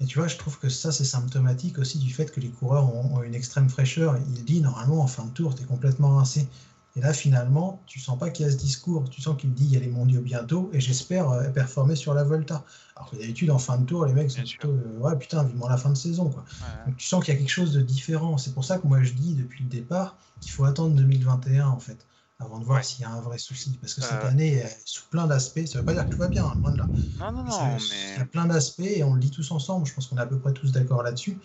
Et 0.00 0.06
tu 0.06 0.18
vois, 0.18 0.26
je 0.26 0.36
trouve 0.36 0.58
que 0.58 0.68
ça, 0.68 0.90
c'est 0.90 1.04
symptomatique 1.04 1.78
aussi 1.78 1.98
du 2.00 2.12
fait 2.12 2.32
que 2.32 2.40
les 2.40 2.48
coureurs 2.48 2.92
ont, 2.92 3.14
ont 3.14 3.22
une 3.22 3.36
extrême 3.36 3.68
fraîcheur. 3.68 4.18
Il 4.34 4.44
dit, 4.44 4.60
normalement, 4.60 5.00
en 5.00 5.06
fin 5.06 5.24
de 5.26 5.30
tour, 5.30 5.54
tu 5.54 5.62
es 5.62 5.66
complètement 5.66 6.16
rincé. 6.16 6.48
Et 6.94 7.00
là, 7.00 7.12
finalement, 7.14 7.82
tu 7.86 7.98
sens 8.00 8.18
pas 8.18 8.28
qu'il 8.30 8.44
y 8.44 8.48
a 8.48 8.52
ce 8.52 8.56
discours. 8.58 9.08
Tu 9.08 9.22
sens 9.22 9.36
qu'il 9.40 9.54
dit, 9.54 9.64
il 9.64 9.72
y 9.72 9.76
a 9.76 9.80
les 9.80 9.88
mondiaux 9.88 10.20
bientôt, 10.20 10.68
et 10.74 10.80
j'espère 10.80 11.30
euh, 11.30 11.48
performer 11.48 11.96
sur 11.96 12.12
la 12.12 12.22
Volta. 12.22 12.64
Alors 12.96 13.10
que 13.10 13.16
d'habitude, 13.16 13.50
en 13.50 13.58
fin 13.58 13.78
de 13.78 13.86
tour, 13.86 14.04
les 14.04 14.12
mecs 14.12 14.30
sont 14.30 14.42
plutôt, 14.42 14.68
euh, 14.68 14.98
ouais, 14.98 15.16
putain, 15.18 15.42
vivement 15.44 15.68
la 15.68 15.78
fin 15.78 15.88
de 15.90 15.96
saison, 15.96 16.28
quoi. 16.28 16.44
Donc 16.86 16.96
tu 16.98 17.06
sens 17.06 17.24
qu'il 17.24 17.32
y 17.32 17.36
a 17.36 17.40
quelque 17.40 17.48
chose 17.50 17.72
de 17.72 17.80
différent. 17.80 18.36
C'est 18.36 18.52
pour 18.52 18.64
ça 18.64 18.78
que 18.78 18.86
moi 18.86 19.02
je 19.02 19.12
dis 19.14 19.34
depuis 19.34 19.62
le 19.64 19.70
départ 19.70 20.16
qu'il 20.40 20.52
faut 20.52 20.64
attendre 20.64 20.94
2021 20.94 21.68
en 21.68 21.78
fait, 21.78 22.06
avant 22.38 22.58
de 22.58 22.64
voir 22.64 22.78
Ouais. 22.78 22.82
s'il 22.84 23.00
y 23.02 23.04
a 23.04 23.10
un 23.10 23.20
vrai 23.22 23.38
souci. 23.38 23.78
Parce 23.80 23.94
que 23.94 24.02
cette 24.02 24.12
Euh. 24.24 24.28
année, 24.28 24.52
elle 24.54 24.66
est 24.66 24.82
sous 24.84 25.04
plein 25.08 25.26
d'aspects, 25.26 25.64
ça 25.66 25.78
veut 25.78 25.84
pas 25.84 25.94
dire 25.94 26.04
que 26.06 26.14
tout 26.14 26.20
va 26.20 26.28
bien, 26.28 26.44
hein, 26.44 26.56
loin 26.60 26.72
de 26.72 26.78
là. 26.78 26.90
Non, 27.20 27.32
non, 27.32 27.44
non, 27.44 27.76
mais... 27.76 27.78
Il 28.16 28.18
y 28.18 28.22
a 28.22 28.26
plein 28.26 28.44
d'aspects 28.46 28.80
et 28.80 29.02
on 29.02 29.14
le 29.14 29.20
dit 29.20 29.30
tous 29.30 29.50
ensemble, 29.52 29.86
je 29.86 29.94
pense 29.94 30.08
qu'on 30.08 30.18
est 30.18 30.20
à 30.20 30.26
peu 30.26 30.38
près 30.38 30.52
tous 30.52 30.72
d'accord 30.72 31.02
là-dessus, 31.02 31.38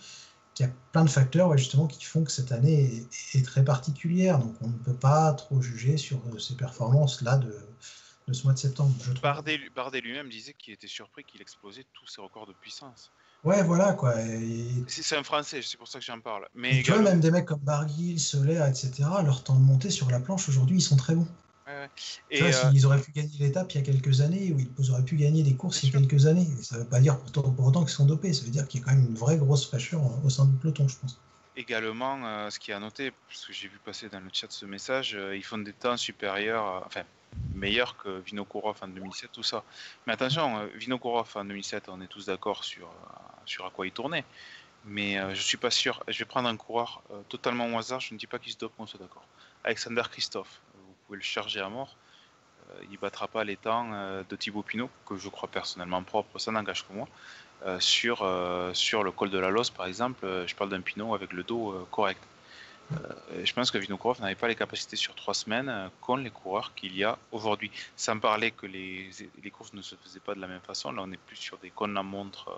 qu'il 0.58 0.66
y 0.66 0.68
a 0.68 0.72
plein 0.92 1.04
de 1.04 1.10
facteurs 1.10 1.48
ouais, 1.48 1.58
justement 1.58 1.86
qui 1.86 2.04
font 2.04 2.24
que 2.24 2.32
cette 2.32 2.50
année 2.50 3.06
est, 3.32 3.38
est 3.38 3.44
très 3.44 3.64
particulière. 3.64 4.38
Donc 4.38 4.54
on 4.60 4.68
ne 4.68 4.78
peut 4.78 4.96
pas 4.96 5.32
trop 5.32 5.62
juger 5.62 5.96
sur 5.96 6.18
euh, 6.18 6.38
ces 6.38 6.56
performances-là 6.56 7.36
de, 7.38 7.54
de 8.26 8.32
ce 8.32 8.42
mois 8.42 8.54
de 8.54 8.58
septembre. 8.58 8.92
Je. 9.00 9.12
Bardet, 9.20 9.60
Bardet 9.74 10.00
lui-même 10.00 10.28
disait 10.28 10.54
qu'il 10.58 10.74
était 10.74 10.88
surpris 10.88 11.22
qu'il 11.22 11.40
explosait 11.40 11.86
tous 11.92 12.08
ses 12.08 12.20
records 12.20 12.46
de 12.46 12.54
puissance. 12.54 13.12
Ouais, 13.44 13.62
voilà 13.62 13.92
quoi. 13.92 14.20
Et, 14.20 14.66
C'est 14.88 15.16
un 15.16 15.22
Français, 15.22 15.60
c'est 15.62 15.76
pour 15.76 15.86
ça 15.86 16.00
que 16.00 16.04
j'en 16.04 16.20
parle. 16.20 16.48
Mais 16.54 16.82
tu 16.82 16.90
vois, 16.90 17.02
même 17.02 17.20
des 17.20 17.30
mecs 17.30 17.46
comme 17.46 17.60
Barguil, 17.60 18.18
Soler, 18.18 18.60
etc., 18.68 19.08
leur 19.24 19.44
temps 19.44 19.54
de 19.54 19.64
montée 19.64 19.90
sur 19.90 20.10
la 20.10 20.18
planche 20.18 20.48
aujourd'hui, 20.48 20.78
ils 20.78 20.82
sont 20.82 20.96
très 20.96 21.14
bons. 21.14 21.28
Ouais, 21.68 21.90
Et 22.30 22.40
vois, 22.40 22.48
euh, 22.48 22.84
auraient 22.86 23.00
pu 23.00 23.12
gagner 23.12 23.30
l'étape 23.38 23.70
il 23.74 23.78
y 23.78 23.80
a 23.80 23.84
quelques 23.84 24.22
années, 24.22 24.52
ou 24.52 24.58
ils 24.78 24.90
auraient 24.90 25.04
pu 25.04 25.16
gagner 25.16 25.42
des 25.42 25.54
courses 25.54 25.82
il 25.82 25.92
y 25.92 25.96
a 25.96 25.98
quelques 25.98 26.24
années, 26.24 26.46
ça 26.62 26.76
ne 26.76 26.80
veut 26.82 26.88
pas 26.88 26.98
dire 26.98 27.18
pour, 27.20 27.54
pour 27.54 27.66
autant 27.66 27.80
qu'ils 27.80 27.90
sont 27.90 28.06
dopés, 28.06 28.32
ça 28.32 28.44
veut 28.44 28.50
dire 28.50 28.66
qu'il 28.66 28.80
y 28.80 28.82
a 28.82 28.86
quand 28.86 28.92
même 28.92 29.06
une 29.06 29.14
vraie 29.14 29.36
grosse 29.36 29.66
fraîcheur 29.66 30.00
euh, 30.00 30.26
au 30.26 30.30
sein 30.30 30.46
du 30.46 30.56
peloton, 30.56 30.88
je 30.88 30.96
pense. 30.96 31.20
également, 31.56 32.24
euh, 32.24 32.48
ce 32.48 32.58
qui 32.58 32.70
est 32.70 32.74
à 32.74 32.80
noter, 32.80 33.12
parce 33.28 33.44
que 33.44 33.52
j'ai 33.52 33.68
vu 33.68 33.78
passer 33.84 34.08
dans 34.08 34.20
le 34.20 34.30
chat 34.32 34.50
ce 34.50 34.64
message, 34.64 35.14
euh, 35.14 35.36
ils 35.36 35.44
font 35.44 35.58
des 35.58 35.74
temps 35.74 35.98
supérieurs, 35.98 36.82
enfin 36.86 37.02
meilleurs 37.54 37.98
que 37.98 38.20
Vinokourov 38.20 38.78
en 38.80 38.88
2007, 38.88 39.30
tout 39.30 39.42
ça. 39.42 39.62
Mais 40.06 40.14
attention, 40.14 40.66
Vinokourov 40.74 41.30
en 41.34 41.44
2007, 41.44 41.90
on 41.90 42.00
est 42.00 42.06
tous 42.06 42.24
d'accord 42.24 42.64
sur, 42.64 42.90
sur 43.44 43.66
à 43.66 43.70
quoi 43.70 43.86
il 43.86 43.92
tournait. 43.92 44.24
Mais 44.86 45.18
je 45.34 45.42
suis 45.42 45.58
pas 45.58 45.70
sûr. 45.70 46.02
Je 46.08 46.18
vais 46.18 46.24
prendre 46.24 46.48
un 46.48 46.56
coureur 46.56 47.02
totalement 47.28 47.66
au 47.66 47.76
hasard, 47.76 48.00
je 48.00 48.14
ne 48.14 48.18
dis 48.18 48.26
pas 48.26 48.38
qu'il 48.38 48.50
se 48.50 48.56
dope, 48.56 48.72
on 48.78 48.86
soit 48.86 48.98
d'accord. 48.98 49.26
Alexander 49.62 50.02
Christophe, 50.10 50.62
le 51.16 51.22
charger 51.22 51.60
à 51.60 51.68
mort. 51.68 51.96
Euh, 52.70 52.82
il 52.90 52.98
battra 52.98 53.28
pas 53.28 53.44
les 53.44 53.56
temps 53.56 53.90
euh, 53.92 54.22
de 54.28 54.36
Thibaut 54.36 54.62
Pinot, 54.62 54.90
que 55.06 55.16
je 55.16 55.28
crois 55.28 55.48
personnellement 55.48 56.02
propre, 56.02 56.38
ça 56.38 56.52
n'engage 56.52 56.86
que 56.86 56.92
moi. 56.92 57.08
Euh, 57.66 57.80
sur, 57.80 58.18
sur 58.74 59.02
le 59.02 59.10
col 59.10 59.30
de 59.30 59.38
la 59.38 59.50
Losse, 59.50 59.70
par 59.70 59.86
exemple, 59.86 60.44
je 60.46 60.54
parle 60.54 60.70
d'un 60.70 60.80
Pinot 60.80 61.14
avec 61.14 61.32
le 61.32 61.42
dos 61.42 61.86
correct. 61.90 62.20
Je 63.42 63.52
pense 63.52 63.70
que 63.70 63.76
Vinokourov 63.76 64.20
n'avait 64.20 64.34
pas 64.34 64.48
les 64.48 64.54
capacités 64.54 64.96
sur 64.96 65.14
trois 65.14 65.34
semaines 65.34 65.68
euh, 65.68 65.88
qu'ont 66.00 66.16
les 66.16 66.30
coureurs 66.30 66.72
qu'il 66.74 66.96
y 66.96 67.04
a 67.04 67.18
aujourd'hui. 67.32 67.70
Sans 67.96 68.18
parler 68.18 68.50
que 68.50 68.64
les, 68.66 69.10
les 69.42 69.50
courses 69.50 69.74
ne 69.74 69.82
se 69.82 69.94
faisaient 69.96 70.20
pas 70.20 70.34
de 70.34 70.40
la 70.40 70.46
même 70.46 70.62
façon. 70.62 70.90
Là, 70.92 71.02
on 71.04 71.12
est 71.12 71.18
plus 71.18 71.36
sur 71.36 71.58
des 71.58 71.70
cônes 71.70 71.98
à 71.98 72.02
montre 72.02 72.50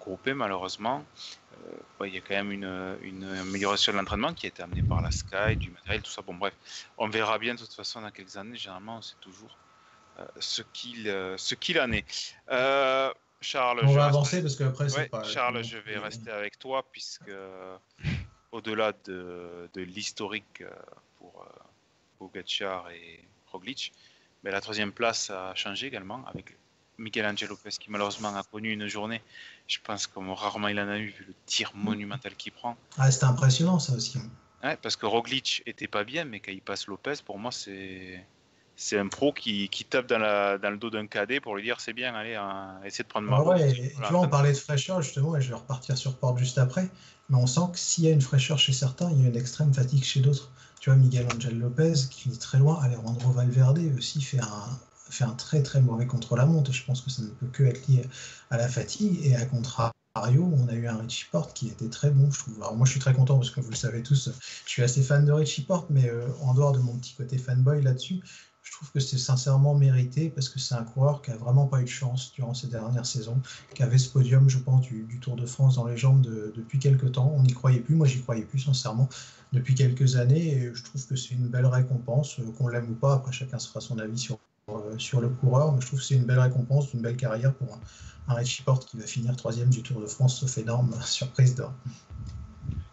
groupés, 0.00 0.34
malheureusement. 0.34 1.04
Euh, 1.52 1.72
ouais, 2.00 2.08
il 2.08 2.14
y 2.14 2.18
a 2.18 2.20
quand 2.20 2.34
même 2.34 2.50
une, 2.52 2.96
une 3.02 3.24
amélioration 3.24 3.92
de 3.92 3.98
l'entraînement 3.98 4.32
qui 4.34 4.46
a 4.46 4.48
été 4.48 4.62
amenée 4.62 4.82
par 4.82 5.00
la 5.02 5.10
Sky, 5.10 5.56
du 5.56 5.70
matériel, 5.70 6.02
tout 6.02 6.10
ça. 6.10 6.22
Bon, 6.22 6.34
bref, 6.34 6.54
on 6.98 7.08
verra 7.08 7.38
bien 7.38 7.54
de 7.54 7.60
toute 7.60 7.72
façon 7.74 8.00
dans 8.00 8.10
quelques 8.10 8.36
années. 8.36 8.56
Généralement, 8.56 8.96
on 8.98 9.02
sait 9.02 9.14
toujours 9.20 9.56
euh, 10.18 10.24
ce 10.38 10.62
qu'il 10.72 11.08
euh, 11.08 11.36
ce 11.36 11.54
qu'il 11.54 11.78
en 11.80 11.92
est. 11.92 12.04
Charles, 13.42 13.80
On 13.84 13.88
je 13.88 13.94
va 13.94 14.04
reste- 14.04 14.16
avancer 14.16 14.42
parce 14.42 14.56
qu'après, 14.56 14.94
Ouais, 14.96 15.08
pas. 15.08 15.22
Charles, 15.24 15.62
je 15.64 15.78
vais 15.78 15.96
rester 15.98 16.30
avec 16.30 16.58
toi 16.58 16.84
puisque 16.92 17.30
au-delà 18.52 18.92
de, 19.04 19.70
de 19.72 19.80
l'historique 19.82 20.62
pour 21.18 21.46
Pogacar 22.18 22.90
et 22.90 23.24
Roglic, 23.46 23.92
mais 24.42 24.50
la 24.50 24.60
troisième 24.60 24.92
place 24.92 25.30
a 25.30 25.54
changé 25.54 25.86
également 25.86 26.22
avec 26.26 26.56
Miguel 27.00 27.26
Angel 27.26 27.48
Lopez 27.48 27.70
qui 27.80 27.90
malheureusement 27.90 28.34
a 28.36 28.42
connu 28.44 28.70
une 28.72 28.86
journée, 28.86 29.22
je 29.66 29.78
pense 29.82 30.06
comme 30.06 30.30
rarement 30.30 30.68
il 30.68 30.78
en 30.80 30.88
a 30.88 30.98
eu 30.98 31.08
vu 31.08 31.24
le 31.24 31.34
tir 31.46 31.72
monumental 31.74 32.36
qu'il 32.36 32.52
prend. 32.52 32.76
Ah, 32.98 33.10
c'était 33.10 33.24
impressionnant 33.24 33.78
ça 33.78 33.94
aussi. 33.94 34.18
Ouais, 34.62 34.76
parce 34.76 34.96
que 34.96 35.06
Roglic 35.06 35.62
était 35.66 35.88
pas 35.88 36.04
bien, 36.04 36.24
mais 36.24 36.40
quand 36.40 36.52
il 36.52 36.62
passe 36.62 36.86
Lopez, 36.86 37.14
pour 37.24 37.38
moi 37.38 37.50
c'est 37.52 38.26
c'est 38.76 38.98
un 38.98 39.08
pro 39.08 39.32
qui, 39.32 39.68
qui 39.68 39.84
tape 39.84 40.06
dans, 40.06 40.18
la, 40.18 40.56
dans 40.58 40.70
le 40.70 40.78
dos 40.78 40.88
d'un 40.90 41.06
cadet 41.06 41.40
pour 41.40 41.54
lui 41.56 41.62
dire 41.62 41.80
c'est 41.80 41.92
bien, 41.92 42.14
allez, 42.14 42.34
hein, 42.34 42.80
essaie 42.84 43.02
de 43.02 43.08
prendre 43.08 43.28
ma 43.28 43.36
Ah 43.36 43.40
route. 43.40 43.56
ouais, 43.58 43.70
et 43.70 43.92
Voilà. 43.92 44.08
tu 44.08 44.12
vois, 44.14 44.22
on 44.22 44.28
parlait 44.28 44.52
de 44.52 44.56
fraîcheur 44.56 45.02
justement, 45.02 45.36
et 45.36 45.42
je 45.42 45.48
vais 45.50 45.54
repartir 45.54 45.96
sur 45.98 46.16
Porte 46.18 46.38
juste 46.38 46.58
après, 46.58 46.88
mais 47.28 47.36
on 47.36 47.46
sent 47.46 47.60
que 47.72 47.78
s'il 47.78 48.04
y 48.04 48.08
a 48.08 48.10
une 48.10 48.22
fraîcheur 48.22 48.58
chez 48.58 48.72
certains, 48.72 49.10
il 49.10 49.22
y 49.22 49.24
a 49.26 49.28
une 49.28 49.36
extrême 49.36 49.72
fatigue 49.74 50.04
chez 50.04 50.20
d'autres. 50.20 50.50
Tu 50.80 50.88
vois, 50.90 50.98
Miguel 50.98 51.26
Angel 51.34 51.58
Lopez, 51.58 51.92
qui 52.10 52.22
finit 52.22 52.38
très 52.38 52.58
loin, 52.58 52.80
Alejandro 52.82 53.30
Valverde 53.32 53.80
aussi 53.98 54.22
fait 54.22 54.40
un, 54.40 54.80
fait 55.10 55.24
un 55.24 55.34
très 55.34 55.62
très 55.62 55.80
mauvais 55.80 56.06
contre-la-montre, 56.06 56.72
je 56.72 56.84
pense 56.84 57.00
que 57.00 57.10
ça 57.10 57.22
ne 57.22 57.28
peut 57.28 57.46
que 57.46 57.62
être 57.64 57.86
lié 57.88 58.02
à 58.50 58.56
la 58.56 58.68
fatigue, 58.68 59.18
et 59.24 59.36
à 59.36 59.44
contrario, 59.46 59.92
on 60.16 60.68
a 60.68 60.74
eu 60.74 60.86
un 60.86 60.98
Richie 60.98 61.26
Porte 61.30 61.54
qui 61.54 61.68
était 61.68 61.88
très 61.88 62.10
bon, 62.10 62.30
je 62.30 62.38
trouve. 62.38 62.56
Alors 62.56 62.76
moi, 62.76 62.86
je 62.86 62.92
suis 62.92 63.00
très 63.00 63.14
content 63.14 63.36
parce 63.38 63.50
que 63.50 63.60
vous 63.60 63.70
le 63.70 63.76
savez 63.76 64.02
tous, 64.02 64.30
je 64.64 64.70
suis 64.70 64.82
assez 64.82 65.02
fan 65.02 65.24
de 65.24 65.32
Richie 65.32 65.62
Porte, 65.62 65.88
mais 65.90 66.08
euh, 66.08 66.28
en 66.42 66.54
dehors 66.54 66.72
de 66.72 66.80
mon 66.80 66.96
petit 66.98 67.14
côté 67.14 67.38
fanboy 67.38 67.82
là-dessus, 67.82 68.20
je 68.62 68.72
trouve 68.72 68.90
que 68.92 69.00
c'est 69.00 69.18
sincèrement 69.18 69.74
mérité 69.74 70.30
parce 70.30 70.48
que 70.48 70.58
c'est 70.58 70.74
un 70.74 70.84
coureur 70.84 71.22
qui 71.22 71.30
a 71.30 71.36
vraiment 71.36 71.66
pas 71.66 71.80
eu 71.80 71.84
de 71.84 71.88
chance 71.88 72.32
durant 72.32 72.54
ces 72.54 72.68
dernières 72.68 73.06
saisons, 73.06 73.40
qui 73.74 73.82
avait 73.82 73.98
ce 73.98 74.10
podium, 74.10 74.48
je 74.48 74.58
pense, 74.58 74.82
du, 74.82 75.18
Tour 75.20 75.36
de 75.36 75.44
France 75.46 75.76
dans 75.76 75.86
les 75.86 75.96
jambes 75.96 76.22
de- 76.22 76.52
depuis 76.56 76.78
quelques 76.78 77.12
temps. 77.12 77.32
On 77.36 77.42
n'y 77.42 77.52
croyait 77.52 77.80
plus, 77.80 77.94
moi 77.94 78.06
j'y 78.06 78.22
croyais 78.22 78.44
plus 78.44 78.60
sincèrement 78.60 79.08
depuis 79.52 79.74
quelques 79.74 80.16
années. 80.16 80.54
Et 80.54 80.74
je 80.74 80.82
trouve 80.84 81.04
que 81.06 81.16
c'est 81.16 81.34
une 81.34 81.48
belle 81.48 81.66
récompense, 81.66 82.38
euh, 82.40 82.50
qu'on 82.56 82.68
l'aime 82.68 82.90
ou 82.90 82.94
pas, 82.94 83.14
après 83.14 83.32
chacun 83.32 83.58
se 83.58 83.68
fera 83.68 83.80
son 83.80 83.98
avis 83.98 84.18
sur, 84.18 84.38
sur 84.98 85.20
le 85.20 85.28
coureur, 85.28 85.72
mais 85.72 85.80
je 85.80 85.86
trouve 85.86 85.98
que 85.98 86.04
c'est 86.04 86.14
une 86.14 86.24
belle 86.24 86.40
récompense 86.40 86.90
d'une 86.90 87.00
belle 87.00 87.16
carrière 87.16 87.54
pour 87.54 87.74
un, 87.74 87.80
un 88.30 88.34
Richie 88.34 88.62
Porte 88.62 88.86
qui 88.86 88.96
va 88.96 89.06
finir 89.06 89.36
troisième 89.36 89.70
du 89.70 89.82
Tour 89.82 90.00
de 90.00 90.06
France, 90.06 90.40
sauf 90.40 90.58
énorme 90.58 90.94
surprise 91.04 91.54
d'or. 91.54 91.72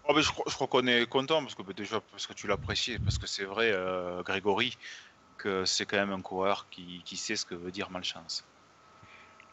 Oh, 0.10 0.14
mais 0.16 0.22
je, 0.22 0.30
crois, 0.30 0.46
je 0.48 0.56
crois 0.56 0.68
qu'on 0.68 0.88
est 0.88 1.06
content 1.08 1.42
parce 1.42 1.54
que 1.54 1.64
bah, 1.64 1.74
déjà 1.76 2.00
parce 2.00 2.28
que 2.28 2.34
tu 2.34 2.48
l'apprécies, 2.48 2.98
parce 3.00 3.18
que 3.18 3.28
c'est 3.28 3.44
vrai, 3.44 3.72
euh, 3.74 4.24
Grégory, 4.24 4.78
que 5.38 5.66
c'est 5.66 5.86
quand 5.86 5.98
même 5.98 6.12
un 6.12 6.22
coureur 6.22 6.68
qui, 6.72 7.02
qui 7.06 7.18
sait 7.18 7.36
ce 7.36 7.46
que 7.46 7.56
veut 7.56 7.72
dire 7.72 7.90
malchance. 7.92 8.46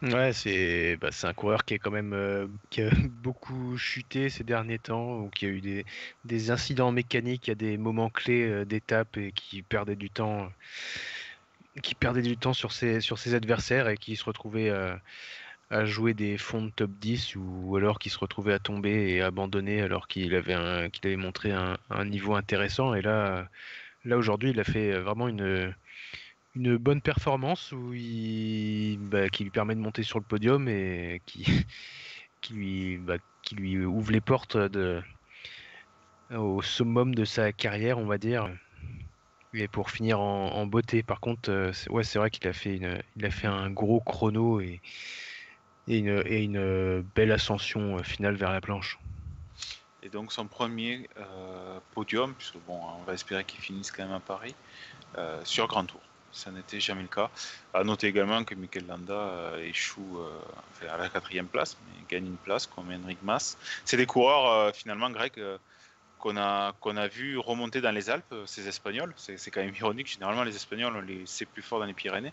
Ouais, 0.02 0.32
c'est 0.32 0.96
bah, 1.00 1.08
c'est 1.10 1.26
un 1.26 1.34
coureur 1.34 1.64
qui 1.64 1.74
est 1.74 1.78
quand 1.78 1.90
même 1.90 2.12
euh, 2.12 2.46
qui 2.70 2.82
a 2.82 2.90
beaucoup 3.22 3.76
chuté 3.76 4.28
ces 4.28 4.44
derniers 4.44 4.78
temps, 4.78 5.20
ou 5.20 5.30
qui 5.30 5.46
a 5.46 5.48
eu 5.48 5.60
des, 5.60 5.84
des 6.24 6.50
incidents 6.50 6.92
mécaniques 6.92 7.48
à 7.48 7.54
des 7.54 7.76
moments 7.76 8.10
clés 8.10 8.48
euh, 8.48 8.64
d'étape 8.64 9.16
et 9.16 9.32
qui 9.32 9.62
perdait 9.62 9.96
du 9.96 10.10
temps, 10.10 10.50
qui 11.82 11.94
perdait 11.94 12.22
du 12.22 12.36
temps 12.36 12.52
sur 12.52 12.72
ses 12.72 13.34
adversaires 13.34 13.88
et 13.88 13.96
qui 13.96 14.16
se 14.16 14.24
retrouvait 14.24 14.70
euh, 14.70 14.94
à 15.70 15.84
jouer 15.84 16.14
des 16.14 16.38
fonds 16.38 16.62
de 16.62 16.70
top 16.70 16.90
10 17.00 17.36
ou 17.36 17.76
alors 17.76 17.98
qui 17.98 18.10
se 18.10 18.18
retrouvait 18.18 18.52
à 18.52 18.58
tomber 18.58 19.14
et 19.14 19.22
abandonner 19.22 19.80
alors 19.80 20.06
qu'il 20.06 20.34
avait 20.34 21.16
montré 21.16 21.52
un, 21.52 22.04
niveau 22.04 22.34
intéressant. 22.34 22.94
Et 22.94 23.02
là, 23.02 23.48
aujourd'hui, 24.04 24.50
il 24.50 24.60
a 24.60 24.64
fait 24.64 24.92
vraiment 25.00 25.28
une 25.28 25.74
bonne 26.54 27.00
performance 27.00 27.72
bah, 27.72 29.28
qui 29.28 29.44
lui 29.44 29.50
permet 29.50 29.74
de 29.74 29.80
monter 29.80 30.02
sur 30.04 30.18
le 30.18 30.24
podium 30.24 30.68
et 30.68 31.22
qui, 31.26 31.44
bah, 33.00 33.16
lui 33.52 33.84
ouvre 33.84 34.12
les 34.12 34.20
portes 34.20 34.56
au 36.30 36.62
summum 36.62 37.14
de 37.14 37.24
sa 37.24 37.52
carrière, 37.52 37.98
on 37.98 38.06
va 38.06 38.18
dire. 38.18 38.48
Et 39.54 39.68
pour 39.68 39.90
finir 39.90 40.20
en, 40.20 40.66
beauté, 40.66 41.02
par 41.02 41.20
contre, 41.20 41.72
ouais, 41.90 42.04
c'est 42.04 42.18
vrai 42.18 42.30
qu'il 42.30 42.46
a 42.48 42.52
fait 42.52 42.76
une, 42.76 43.00
il 43.16 43.24
a 43.24 43.30
fait 43.30 43.46
un 43.46 43.70
gros 43.70 44.00
chrono 44.00 44.60
et, 44.60 44.80
une, 45.86 46.22
une 46.26 47.02
belle 47.14 47.30
ascension 47.30 48.02
finale 48.02 48.34
vers 48.34 48.50
la 48.50 48.60
planche. 48.60 48.98
Et 50.02 50.08
donc 50.08 50.32
son 50.32 50.46
premier 50.46 51.08
podium, 51.92 52.34
puisque 52.34 52.58
bon, 52.66 52.80
on 53.00 53.04
va 53.04 53.12
espérer 53.14 53.44
qu'il 53.44 53.60
finisse 53.60 53.90
quand 53.90 54.02
même 54.02 54.12
à 54.12 54.20
Paris, 54.20 54.54
sur 55.44 55.68
Grand 55.68 55.84
Tour 55.84 56.00
ça 56.34 56.50
n'était 56.50 56.80
jamais 56.80 57.02
le 57.02 57.08
cas. 57.08 57.30
À 57.72 57.84
noter 57.84 58.08
également 58.08 58.44
que 58.44 58.54
Mikel 58.54 58.86
Landa 58.86 59.12
euh, 59.12 59.64
échoue 59.64 60.18
euh, 60.18 60.88
à 60.88 60.98
la 60.98 61.08
quatrième 61.08 61.46
place, 61.46 61.76
mais 61.86 62.02
gagne 62.08 62.26
une 62.26 62.36
place 62.36 62.66
comme 62.66 62.90
Henrik 62.92 63.22
Mas. 63.22 63.56
C'est 63.84 63.96
des 63.96 64.06
coureurs 64.06 64.50
euh, 64.50 64.72
finalement 64.72 65.10
grecs 65.10 65.38
qu'on 66.24 66.38
a, 66.38 66.72
qu'on 66.80 66.96
a 66.96 67.06
vu 67.06 67.36
remonter 67.36 67.82
dans 67.82 67.90
les 67.90 68.08
Alpes, 68.08 68.34
ces 68.46 68.66
Espagnols. 68.66 69.12
C'est 69.16 69.50
quand 69.50 69.60
même 69.60 69.74
ironique, 69.74 70.06
généralement 70.06 70.42
les 70.42 70.56
Espagnols, 70.56 71.06
c'est 71.26 71.44
plus 71.44 71.60
fort 71.60 71.80
dans 71.80 71.84
les 71.84 71.92
Pyrénées. 71.92 72.32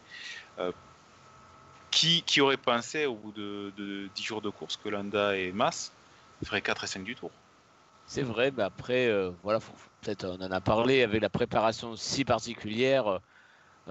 qui, 1.91 2.23
qui, 2.23 2.39
aurait 2.39 2.56
pensé 2.56 3.06
au 3.06 3.15
bout 3.15 3.34
de, 3.34 3.73
de 3.75 4.08
10 4.15 4.23
jours 4.23 4.41
de 4.41 4.49
course 4.49 4.77
que 4.77 4.88
Landa 4.88 5.36
et 5.36 5.51
Mas 5.51 5.91
feraient 6.45 6.62
4 6.62 6.86
et 6.86 6.88
5 6.88 7.04
du 7.04 7.15
tour? 7.15 7.32
C'est 8.06 8.23
vrai, 8.23 8.51
mais 8.56 8.63
après, 8.63 9.13
voilà, 9.43 9.60
peut-être 10.01 10.25
on 10.25 10.41
en 10.41 10.51
a 10.51 10.62
parlé 10.62 11.04
avec 11.04 11.21
la 11.21 11.30
préparation 11.30 11.97
si 11.97 12.23
particulière. 12.23 13.19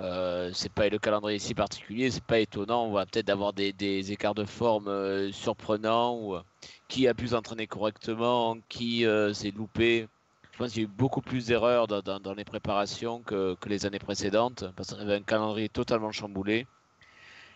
Euh, 0.01 0.51
c'est 0.55 0.73
pas 0.73 0.89
le 0.89 0.99
calendrier 0.99 1.39
si 1.39 1.55
particulier, 1.55 2.11
c'est 2.11 2.25
pas 2.25 2.39
étonnant. 2.39 2.87
On 2.87 2.93
va 2.93 3.05
peut-être 3.05 3.29
avoir 3.29 3.53
des, 3.53 4.13
écarts 4.13 4.35
de 4.35 4.45
forme 4.45 4.89
euh, 4.89 5.31
surprenants 5.33 6.17
ou 6.17 6.37
euh, 6.37 6.43
qui 6.89 7.07
a 7.07 7.15
pu 7.15 7.29
s'entraîner 7.29 7.67
correctement, 7.67 8.57
qui 8.69 9.05
s'est 9.35 9.51
loupé. 9.51 10.09
Je 10.53 10.59
pense 10.59 10.73
qu'il 10.73 10.83
y 10.83 10.85
a 10.85 10.89
eu 10.89 10.93
beaucoup 10.93 11.21
plus 11.21 11.47
d'erreurs 11.47 11.87
dans, 11.87 12.35
les 12.35 12.45
préparations 12.45 13.21
que, 13.23 13.57
les 13.67 13.87
années 13.87 13.99
précédentes 13.99 14.65
parce 14.77 14.93
qu'on 14.93 15.01
avait 15.01 15.15
un 15.15 15.23
calendrier 15.23 15.69
totalement 15.69 16.13
chamboulé. 16.13 16.67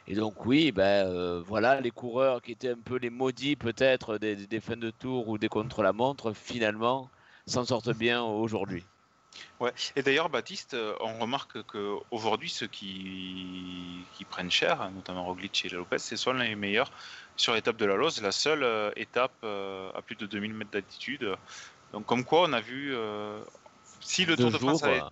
Et 0.07 0.15
donc 0.15 0.45
oui, 0.47 0.71
ben 0.73 1.41
voilà, 1.41 1.81
les 1.81 1.91
coureurs 1.91 2.43
qui 2.43 2.53
étaient 2.53 2.71
un 2.71 2.79
peu 2.83 2.97
les 2.97 3.11
maudits 3.11 3.57
peut-être 3.57 4.19
des, 4.19 4.37
des 4.37 4.61
fins 4.61 4.77
de 4.77 4.91
tour 4.91 5.29
ou 5.29 5.39
des 5.39 5.49
contre-la-montre, 5.49 6.33
finalement 6.33 7.11
s'en 7.47 7.65
sortent 7.65 7.97
bien 7.97 8.23
aujourd'hui. 8.23 8.85
Ouais. 9.61 9.73
Et 9.97 10.03
d'ailleurs, 10.03 10.29
Baptiste, 10.29 10.75
euh, 10.75 10.95
on 11.01 11.19
remarque 11.19 11.63
qu'aujourd'hui, 11.65 12.51
ceux 12.51 12.67
qui, 12.67 14.05
qui 14.15 14.25
prennent 14.25 14.51
cher, 14.51 14.91
notamment 14.91 15.25
Roglic 15.25 15.65
et 15.65 15.69
Lopez, 15.69 15.99
c'est 15.99 16.17
soit 16.17 16.35
les 16.35 16.55
meilleurs 16.55 16.91
sur 17.37 17.55
l'étape 17.55 17.77
de 17.77 17.85
la 17.85 17.97
Lose, 17.97 18.21
la 18.23 18.33
seule 18.33 18.63
euh, 18.63 18.91
étape 18.97 19.33
euh, 19.45 19.91
à 19.95 20.03
plus 20.03 20.17
de 20.17 20.27
2000 20.27 20.55
mètres 20.55 20.71
d'altitude. 20.71 21.37
Donc, 21.93 22.07
comme 22.07 22.25
quoi, 22.25 22.43
on 22.43 22.53
a 22.53 22.61
vu 22.61 22.95
si 24.01 24.25
le 24.25 24.37
Tour 24.37 24.51
de 24.51 24.59
France 24.59 24.83
avait... 24.83 25.03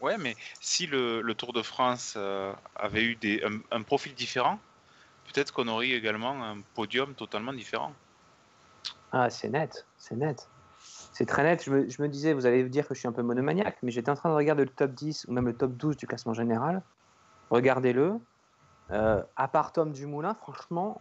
Ouais, 0.00 0.18
mais 0.18 0.36
si 0.60 0.86
le, 0.86 1.22
Tour 1.34 1.52
de 1.52 1.62
France 1.62 2.16
avait 2.74 3.02
eu 3.02 3.16
des, 3.16 3.42
un 3.70 3.82
profil 3.82 4.14
différent, 4.14 4.58
peut-être 5.26 5.52
qu'on 5.52 5.68
aurait 5.68 5.90
également 5.90 6.42
un 6.42 6.60
podium 6.74 7.14
totalement 7.14 7.52
différent. 7.52 7.92
Ah, 9.12 9.28
c'est 9.28 9.48
net, 9.48 9.86
c'est 9.98 10.16
net 10.16 10.48
c'est 11.16 11.24
très 11.24 11.44
net. 11.44 11.64
Je 11.64 11.70
me, 11.70 12.08
disais, 12.08 12.34
vous 12.34 12.44
allez 12.44 12.68
dire 12.68 12.86
que 12.86 12.92
je 12.92 12.98
suis 12.98 13.08
un 13.08 13.12
peu 13.12 13.22
monomaniaque, 13.22 13.78
mais 13.82 13.90
j'étais 13.90 14.10
en 14.10 14.16
train 14.16 14.28
de 14.28 14.34
regarder 14.34 14.64
le 14.64 14.70
top 14.70 14.90
10 14.90 15.24
ou 15.28 15.32
même 15.32 15.46
le 15.46 15.54
top 15.54 15.72
12 15.72 15.96
du 15.96 16.06
classement 16.06 16.34
général. 16.34 16.82
Regardez-le. 17.48 18.20
Euh, 18.90 19.22
à 19.34 19.48
part 19.48 19.72
Tom 19.72 19.92
Dumoulin, 19.92 20.34
franchement, 20.34 21.00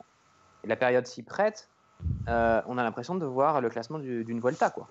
la 0.63 0.77
période 0.77 1.05
s'y 1.05 1.21
prête. 1.21 1.69
Euh, 2.29 2.61
on 2.65 2.77
a 2.77 2.83
l'impression 2.83 3.15
de 3.15 3.25
voir 3.25 3.59
le 3.59 3.67
classement 3.67 3.99
d'une 3.99 4.39
Volta. 4.39 4.69
Quoi. 4.69 4.87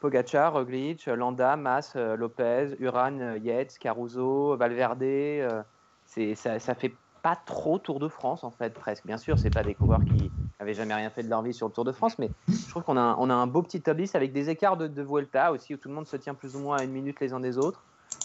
Pogacar, 0.00 0.52
Roglic, 0.52 1.06
Landa, 1.06 1.56
Mas, 1.56 1.94
euh, 1.96 2.14
Lopez, 2.14 2.76
Uran, 2.80 3.36
Yates, 3.36 3.78
Caruso, 3.78 4.58
Valverde. 4.58 5.64
ça, 6.04 6.58
ça 6.58 6.74
fait 6.74 6.94
pas 7.22 7.36
trop 7.46 7.78
Tour 7.78 7.98
de 7.98 8.08
France 8.08 8.44
en 8.44 8.50
fait 8.50 8.74
presque. 8.74 9.06
Bien 9.06 9.16
sûr, 9.16 9.38
c'est 9.38 9.48
pas 9.48 9.62
des 9.62 9.74
coureurs 9.74 10.04
qui 10.04 10.30
avaient 10.62 10.74
jamais 10.74 10.94
rien 10.94 11.10
fait 11.10 11.22
de 11.22 11.28
leur 11.28 11.42
vie 11.42 11.52
sur 11.52 11.66
le 11.66 11.72
Tour 11.72 11.84
de 11.84 11.92
France, 11.92 12.18
mais 12.18 12.30
je 12.48 12.68
trouve 12.70 12.82
qu'on 12.82 12.96
a, 12.96 13.00
un 13.00 13.46
beau 13.46 13.62
petit 13.62 13.80
top 13.80 13.98
10 13.98 14.14
avec 14.14 14.32
des 14.32 14.48
écarts 14.48 14.76
de, 14.76 14.86
de 14.86 15.02
Vuelta 15.02 15.52
aussi 15.52 15.74
où 15.74 15.76
tout 15.76 15.88
le 15.88 15.94
monde 15.94 16.06
se 16.06 16.16
tient 16.16 16.34
plus 16.34 16.56
ou 16.56 16.60
moins 16.60 16.78
à 16.78 16.84
une 16.84 16.92
minute 16.92 17.20
les 17.20 17.32
uns 17.32 17.40
des 17.40 17.58
autres. 17.58 17.82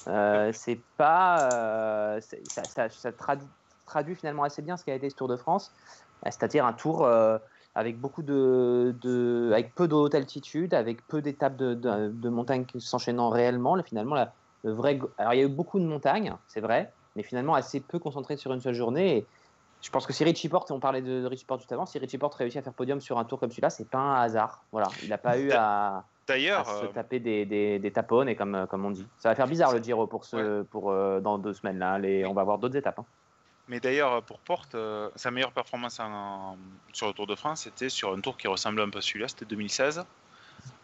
Euh, 0.07 0.51
c'est 0.53 0.79
pas, 0.97 1.49
euh, 1.53 2.21
ça, 2.21 3.11
traduit, 3.85 4.15
finalement 4.15 4.43
assez 4.43 4.61
bien 4.61 4.77
ce 4.77 4.85
qu'a 4.85 4.95
été 4.95 5.09
ce 5.09 5.15
Tour 5.15 5.27
de 5.27 5.35
France, 5.35 5.71
c'est-à-dire 6.23 6.65
un 6.65 6.73
tour 6.73 7.05
euh, 7.05 7.37
avec 7.75 7.99
beaucoup 7.99 8.21
de, 8.21 8.95
de, 9.01 9.51
avec 9.53 9.73
peu 9.75 9.87
de 9.87 9.95
haute 9.95 10.15
altitude, 10.15 10.73
avec 10.73 11.05
peu 11.07 11.21
d'étapes 11.21 11.57
de, 11.57 11.73
de, 11.73 12.29
montagnes 12.29 12.65
s'enchaînant 12.77 13.29
réellement. 13.29 13.81
finalement, 13.83 14.15
le 14.63 14.71
vrai, 14.71 14.99
alors 15.17 15.33
il 15.33 15.37
y 15.37 15.41
a 15.41 15.45
eu 15.45 15.49
beaucoup 15.49 15.79
de 15.79 15.85
montagnes, 15.85 16.33
c'est 16.47 16.61
vrai, 16.61 16.91
mais 17.15 17.23
finalement 17.23 17.55
assez 17.55 17.79
peu 17.79 17.99
concentré 17.99 18.37
sur 18.37 18.53
une 18.53 18.61
seule 18.61 18.75
journée. 18.75 19.17
Et 19.17 19.25
je 19.81 19.89
pense 19.89 20.05
que 20.05 20.13
si 20.13 20.23
Richie 20.23 20.49
Porte, 20.49 20.71
on 20.71 20.79
parlait 20.79 21.01
de, 21.01 21.25
Richie 21.25 21.45
Porte 21.45 21.65
tout 21.65 21.73
avant, 21.73 21.85
si 21.85 21.99
Richie 21.99 22.17
Porte 22.17 22.35
réussit 22.35 22.59
à 22.59 22.61
faire 22.63 22.73
podium 22.73 22.99
sur 22.99 23.17
un 23.17 23.25
tour 23.25 23.39
comme 23.39 23.51
celui-là, 23.51 23.69
c'est 23.69 23.89
pas 23.89 23.99
un 23.99 24.21
hasard. 24.21 24.63
Voilà, 24.71 24.87
il 25.03 25.09
n'a 25.09 25.17
pas 25.17 25.37
eu 25.37 25.51
à, 25.51 26.03
D'ailleurs, 26.27 26.67
se 26.67 26.85
euh, 26.85 26.87
taper 26.87 27.19
des, 27.19 27.45
des, 27.45 27.79
des 27.79 27.91
tapones, 27.91 28.27
et 28.27 28.35
comme, 28.35 28.67
comme 28.69 28.83
on 28.83 28.91
dit. 28.91 29.07
Ça 29.17 29.29
va 29.29 29.35
faire 29.35 29.47
bizarre 29.47 29.71
le 29.71 29.81
Giro 29.81 30.07
pour, 30.07 30.25
ce, 30.25 30.63
pour 30.63 30.91
euh, 30.91 31.21
dans 31.21 31.37
deux 31.37 31.53
semaines 31.53 31.79
là. 31.79 31.97
Les, 31.97 32.25
on 32.25 32.33
va 32.33 32.41
avoir 32.41 32.57
d'autres 32.57 32.75
étapes. 32.75 32.99
Hein. 32.99 33.05
Mais 33.69 33.79
d'ailleurs, 33.79 34.23
pour 34.23 34.39
Porte, 34.39 34.75
euh, 34.75 35.09
sa 35.15 35.29
meilleure 35.29 35.51
performance 35.51 36.01
sur 36.93 37.07
le 37.07 37.13
Tour 37.13 37.27
de 37.27 37.35
France, 37.35 37.63
c'était 37.63 37.89
sur 37.89 38.13
un 38.13 38.19
tour 38.19 38.37
qui 38.37 38.47
ressemblait 38.47 38.83
un 38.83 38.89
peu 38.89 38.99
à 38.99 39.01
celui-là, 39.01 39.27
c'était 39.27 39.45
2016 39.45 40.05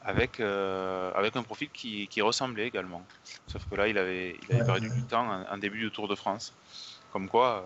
avec, 0.03 0.39
euh, 0.39 1.11
avec 1.15 1.35
un 1.35 1.43
profil 1.43 1.69
qui, 1.69 2.07
qui, 2.07 2.21
ressemblait 2.21 2.67
également. 2.67 3.03
Sauf 3.47 3.67
que 3.69 3.75
là, 3.75 3.87
il 3.87 3.97
avait, 3.97 4.37
il 4.47 4.55
avait 4.55 4.65
perdu 4.65 4.89
du 4.89 5.03
temps 5.03 5.45
en, 5.49 5.57
début 5.57 5.79
du 5.79 5.91
Tour 5.91 6.07
de 6.07 6.15
France. 6.15 6.53
Comme 7.11 7.29
quoi. 7.29 7.63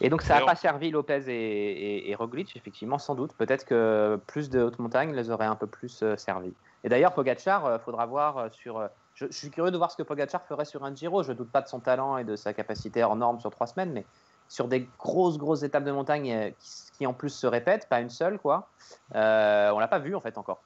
Euh, 0.00 0.06
et 0.06 0.08
donc, 0.08 0.22
ça 0.22 0.38
n'a 0.38 0.46
pas 0.46 0.54
servi 0.54 0.90
Lopez 0.90 1.24
et, 1.28 2.10
et, 2.10 2.14
Roglic, 2.14 2.56
effectivement, 2.56 2.98
sans 2.98 3.14
doute. 3.14 3.32
Peut-être 3.34 3.64
que 3.64 4.18
plus 4.26 4.50
de 4.50 4.62
hautes 4.62 4.78
montagnes 4.78 5.14
les 5.14 5.30
aurait 5.30 5.46
un 5.46 5.56
peu 5.56 5.66
plus 5.66 6.02
euh, 6.02 6.16
servi. 6.16 6.52
Et 6.84 6.88
d'ailleurs, 6.88 7.12
Pogacar, 7.12 7.74
il 7.74 7.80
faudra 7.80 8.06
voir 8.06 8.50
sur. 8.52 8.88
Je, 9.14 9.26
suis 9.30 9.50
curieux 9.50 9.70
de 9.70 9.76
voir 9.76 9.90
ce 9.90 9.96
que 9.96 10.02
Pogacar 10.02 10.42
ferait 10.46 10.64
sur 10.64 10.84
un 10.84 10.94
Giro. 10.94 11.22
Je 11.22 11.32
ne 11.32 11.36
doute 11.36 11.50
pas 11.50 11.60
de 11.60 11.68
son 11.68 11.80
talent 11.80 12.16
et 12.16 12.24
de 12.24 12.36
sa 12.36 12.54
capacité 12.54 13.04
hors 13.04 13.16
norme 13.16 13.38
sur 13.40 13.50
trois 13.50 13.66
semaines, 13.66 13.92
mais 13.92 14.06
sur 14.48 14.66
des 14.66 14.88
grosses, 14.98 15.36
grosses 15.36 15.62
étapes 15.62 15.84
de 15.84 15.92
montagne 15.92 16.52
qui, 16.58 16.90
qui 17.00 17.06
en 17.06 17.14
plus 17.14 17.30
se 17.30 17.46
répètent, 17.46 17.88
pas 17.88 18.00
une 18.00 18.10
seule, 18.10 18.38
quoi. 18.38 18.68
Euh, 19.14 19.70
on 19.70 19.78
l'a 19.78 19.88
pas 19.88 19.98
vu 19.98 20.14
en 20.14 20.20
fait 20.20 20.36
encore. 20.36 20.60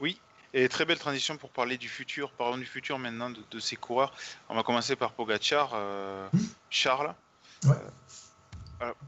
Oui, 0.00 0.18
et 0.54 0.68
très 0.68 0.86
belle 0.86 0.98
transition 0.98 1.36
pour 1.36 1.50
parler 1.50 1.76
du 1.76 1.88
futur. 1.88 2.32
Parlons 2.32 2.56
du 2.56 2.64
futur 2.64 2.98
maintenant 2.98 3.28
de, 3.28 3.60
ces 3.60 3.76
coureurs. 3.76 4.12
On 4.48 4.54
va 4.54 4.62
commencer 4.62 4.96
par 4.96 5.12
Pogachar. 5.12 5.72
Euh. 5.74 6.26
Charles. 6.70 7.14
Euh, 7.66 7.74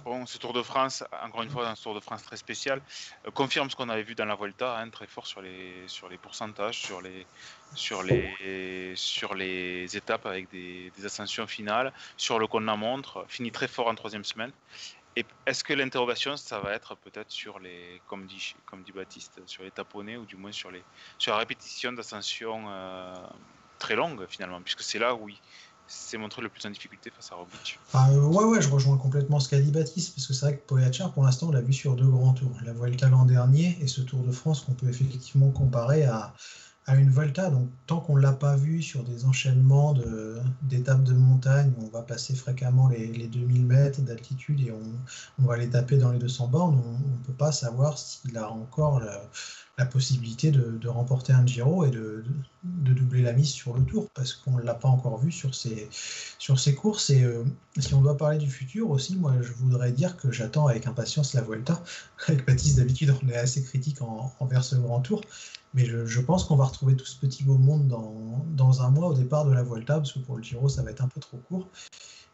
bon, 0.05 0.27
ce 0.27 0.39
Tour 0.39 0.53
de 0.53 0.63
France, 0.63 1.05
encore 1.23 1.43
une 1.43 1.51
fois, 1.51 1.69
un 1.69 1.75
Tour 1.75 1.95
de 1.95 2.01
France 2.01 2.23
très 2.23 2.37
spécial, 2.37 2.81
euh, 3.27 3.31
confirme 3.31 3.71
ce 3.71 3.77
qu'on 3.77 3.89
avait 3.89 4.03
vu 4.03 4.15
dans 4.15 4.25
la 4.25 4.35
Volta, 4.35 4.79
hein, 4.79 4.91
très 4.91 5.07
fort 5.07 5.27
sur 5.27 5.41
les, 5.41 5.87
sur 5.87 6.09
les 6.09 6.19
pourcentages, 6.19 6.81
sur 6.81 7.01
les, 7.01 7.27
sur 7.75 8.03
les, 8.03 8.93
sur 8.97 9.35
les 9.35 9.97
étapes 9.97 10.27
avec 10.27 10.51
des, 10.51 10.93
ascensions 11.05 11.47
finales, 11.47 11.93
sur 12.17 12.39
le 12.39 12.47
qu'on 12.47 12.61
la 12.61 12.77
montre, 12.77 13.25
finit 13.29 13.53
très 13.53 13.69
fort 13.69 13.89
en 13.89 13.95
troisième 13.95 14.25
semaine. 14.25 14.53
Et 15.15 15.27
est-ce 15.47 15.63
que 15.63 15.75
l'interrogation, 15.75 16.37
ça 16.39 16.59
va 16.59 16.73
être 16.73 16.95
peut-être 16.97 17.31
sur 17.31 17.59
les, 17.59 18.01
comme 18.07 18.27
dit, 18.27 18.55
comme 18.65 18.83
dit 18.83 18.93
Baptiste, 18.93 19.41
sur 19.47 19.63
les 19.63 19.71
taponnés 19.71 20.17
ou 20.17 20.25
du 20.25 20.37
moins 20.37 20.53
sur, 20.53 20.71
les, 20.71 20.83
sur 21.19 21.33
la 21.33 21.39
répétition 21.39 21.93
d'ascension 21.93 22.65
euh, 22.69 23.15
très 23.79 23.95
longue 23.95 24.27
finalement, 24.27 24.63
puisque 24.63 24.83
c'est 24.83 24.99
là 24.99 25.15
où 25.15 25.29
il 25.29 25.39
s'est 25.93 26.19
montré 26.19 26.43
le 26.43 26.49
plus 26.49 26.65
en 26.67 26.71
difficulté 26.71 27.11
face 27.11 27.33
à 27.33 27.37
Roglic. 27.37 27.79
Euh, 27.95 28.21
ouais, 28.27 28.45
ouais, 28.45 28.63
je 28.63 28.69
rejoins 28.69 28.97
complètement 28.97 29.41
ce 29.41 29.49
qu'a 29.49 29.61
dit 29.61 29.71
Baptiste, 29.71 30.15
parce 30.15 30.27
que 30.27 30.33
c'est 30.33 30.47
vrai 30.47 30.57
que 30.57 30.67
Pogacar, 30.67 31.13
pour 31.13 31.25
l'instant, 31.25 31.49
on 31.49 31.53
l'a 31.53 31.61
vu 31.61 31.73
sur 31.73 31.97
deux 31.97 32.09
grands 32.09 32.33
tours. 32.33 32.57
La 32.65 32.73
Vuelta 32.73 33.09
l'an 33.09 33.25
dernier 33.25 33.79
et 33.81 33.87
ce 33.87 34.01
Tour 34.01 34.23
de 34.23 34.33
France 34.33 34.61
qu'on 34.61 34.73
peut 34.73 34.89
effectivement 34.89 35.51
comparer 35.51 36.05
à, 36.05 36.35
à 36.87 36.97
une 36.97 37.11
Volta. 37.11 37.51
Donc, 37.51 37.69
tant 37.87 38.01
qu'on 38.01 38.17
ne 38.17 38.23
l'a 38.23 38.33
pas 38.33 38.57
vu 38.57 38.83
sur 38.83 39.05
des 39.05 39.25
enchaînements 39.25 39.95
d'étapes 40.63 41.05
de, 41.05 41.13
montagne, 41.13 41.73
où 41.79 41.87
on 41.87 41.89
va 41.89 42.03
passer 42.03 42.35
fréquemment 42.35 42.89
les, 42.89 43.07
les 43.07 43.29
2000 43.29 43.65
mètres 43.65 44.01
d'altitude 44.01 44.61
et 44.61 44.73
on, 44.73 44.83
on, 45.43 45.47
va 45.47 45.57
les 45.57 45.69
taper 45.69 45.97
dans 45.97 46.11
les 46.11 46.19
200 46.19 46.49
bornes, 46.49 46.83
on 46.85 47.19
ne 47.19 47.25
peut 47.25 47.33
pas 47.33 47.53
savoir 47.53 47.99
s'il 47.99 48.37
a 48.37 48.51
encore 48.51 49.01
la, 49.01 49.29
possibilité 49.91 50.53
de, 50.53 50.87
remporter 50.87 51.33
un 51.33 51.45
Giro 51.45 51.85
et 51.85 51.91
de, 51.91 52.23
de, 52.63 52.93
doubler 52.93 53.21
la 53.21 53.33
mise 53.33 53.51
sur 53.51 53.77
le 53.77 53.83
tour, 53.83 54.09
parce 54.15 54.33
qu'on 54.33 54.53
ne 54.59 54.63
l'a 54.63 54.75
pas 54.75 54.87
encore 54.87 55.19
vu 55.19 55.33
sur 55.33 55.57
ces, 55.57 55.89
sur 56.39 56.61
ces 56.61 56.77
courses. 56.77 57.11
Et 57.11 57.25
euh, 57.25 57.43
si 57.81 57.93
on 57.93 58.01
doit 58.01 58.17
parler 58.17 58.39
du 58.39 58.49
futur 58.49 58.91
aussi, 58.91 59.17
moi, 59.17 59.35
je 59.41 59.53
voudrais 59.53 59.91
dire 59.91 60.17
que 60.17 60.31
j'attends 60.31 60.69
avec 60.69 60.87
impatience 60.87 61.35
la 61.35 61.43
Vuelta. 61.43 61.83
Avec 62.29 62.47
Baptiste, 62.47 62.77
d'habitude, 62.77 63.13
on 63.25 63.29
est 63.29 63.37
assez 63.37 63.65
critique 63.65 63.99
envers 64.39 64.63
ce 64.63 64.77
grand 64.77 65.01
tour. 65.01 65.21
Mais 65.75 65.87
je, 65.87 66.21
pense 66.21 66.45
qu'on 66.45 66.57
va 66.57 66.67
retrouver 66.67 66.97
tout 66.97 67.07
ce 67.07 67.17
petit 67.17 67.45
beau 67.45 67.57
monde 67.57 67.89
dans, 67.89 68.83
un 68.83 68.91
mois 68.91 69.09
au 69.09 69.15
départ 69.15 69.47
de 69.47 69.53
la 69.53 69.63
Vuelta, 69.63 69.97
parce 69.97 70.13
que 70.13 70.19
pour 70.19 70.37
le 70.37 70.43
Giro, 70.43 70.69
ça 70.69 70.83
va 70.83 70.91
être 70.91 71.03
un 71.03 71.09
peu 71.09 71.21
trop 71.21 71.39
court. 71.39 71.69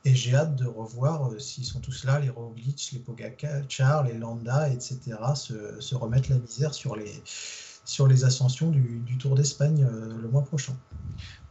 Et 0.04 0.14
j'ai 0.14 0.34
hâte 0.34 0.56
de 0.56 0.66
revoir 0.66 1.30
euh, 1.30 1.38
s'ils 1.38 1.64
sont 1.64 1.80
tous 1.80 2.04
là, 2.04 2.18
les 2.20 2.30
Roglic, 2.30 2.90
les 2.92 3.00
Pogacar, 3.00 4.04
les 4.04 4.14
Landa, 4.14 4.68
etc., 4.70 5.00
se, 5.34 5.94
remettre 5.94 6.30
la 6.30 6.38
misère 6.38 6.72
sur 6.72 6.96
les, 6.96 8.24
ascensions 8.24 8.70
du, 8.70 9.18
Tour 9.18 9.34
d'Espagne 9.34 9.84
euh, 9.84 10.20
le 10.20 10.28
mois 10.28 10.42
prochain. 10.42 10.76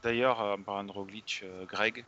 D'ailleurs, 0.03 0.39
en 0.39 0.61
parlant 0.61 0.85
de 0.85 0.91
Roglic, 0.91 1.41
euh, 1.43 1.65
Greg, 1.65 2.05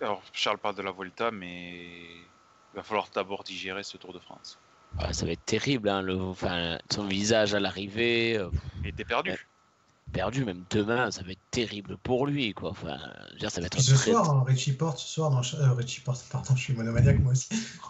alors 0.00 0.22
Charles 0.32 0.58
parle 0.58 0.74
de 0.74 0.82
la 0.82 0.90
Volta, 0.90 1.30
mais 1.30 1.84
il 2.72 2.76
va 2.76 2.82
falloir 2.82 3.08
d'abord 3.14 3.44
digérer 3.44 3.82
ce 3.82 3.96
Tour 3.96 4.12
de 4.12 4.18
France. 4.18 4.58
Ah, 4.96 5.12
ça 5.12 5.26
va 5.26 5.32
être 5.32 5.44
terrible, 5.44 5.88
hein, 5.88 6.02
le, 6.02 6.18
enfin, 6.20 6.78
son 6.90 7.06
visage 7.06 7.54
à 7.54 7.60
l'arrivée. 7.60 8.36
euh, 8.38 8.48
Il 8.82 8.88
était 8.88 9.04
perdu. 9.04 9.32
Perdu 10.10 10.42
même 10.46 10.64
demain, 10.70 11.10
ça 11.10 11.22
va 11.22 11.32
être 11.32 11.50
terrible 11.50 11.98
pour 11.98 12.26
lui, 12.26 12.54
quoi. 12.54 12.70
Enfin, 12.70 12.96
je 13.28 13.32
veux 13.34 13.38
dire, 13.40 13.50
ça 13.50 13.60
va 13.60 13.66
être 13.66 13.78
ce 13.78 13.94
très- 13.94 14.10
soir, 14.12 14.30
hein, 14.30 14.42
Richie 14.46 14.72
Porte, 14.72 14.98
ce 14.98 15.06
soir, 15.06 15.30
dans, 15.30 15.42
euh, 15.60 15.72
Richie 15.74 16.00
Porte, 16.00 16.24
pardon, 16.32 16.56
je 16.56 16.62
suis 16.62 16.72
monomaniaque 16.72 17.20
moi 17.20 17.32
aussi. 17.32 17.48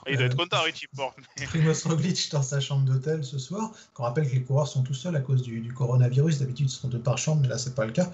Il 0.09 0.17
doit 0.17 0.27
être 0.27 0.37
content, 0.37 0.61
Richie 0.63 0.89
Porte. 0.97 1.17
Primoz 1.47 1.85
Roglic 1.87 2.29
dans 2.33 2.43
sa 2.43 2.59
chambre 2.59 2.85
d'hôtel 2.85 3.23
ce 3.23 3.39
soir. 3.39 3.71
On 3.99 4.03
rappelle 4.03 4.29
que 4.29 4.35
les 4.35 4.43
coureurs 4.43 4.67
sont 4.67 4.83
tout 4.83 4.95
seuls 4.95 5.15
à 5.15 5.21
cause 5.21 5.43
du, 5.43 5.61
du 5.61 5.73
coronavirus. 5.73 6.41
D'habitude, 6.41 6.67
ils 6.69 6.73
sont 6.75 6.89
deux 6.89 6.99
par 6.99 7.19
chambre, 7.19 7.41
mais 7.43 7.49
là, 7.49 7.57
c'est 7.57 7.77
pas 7.77 7.87
le 7.87 7.93
cas. 7.93 8.11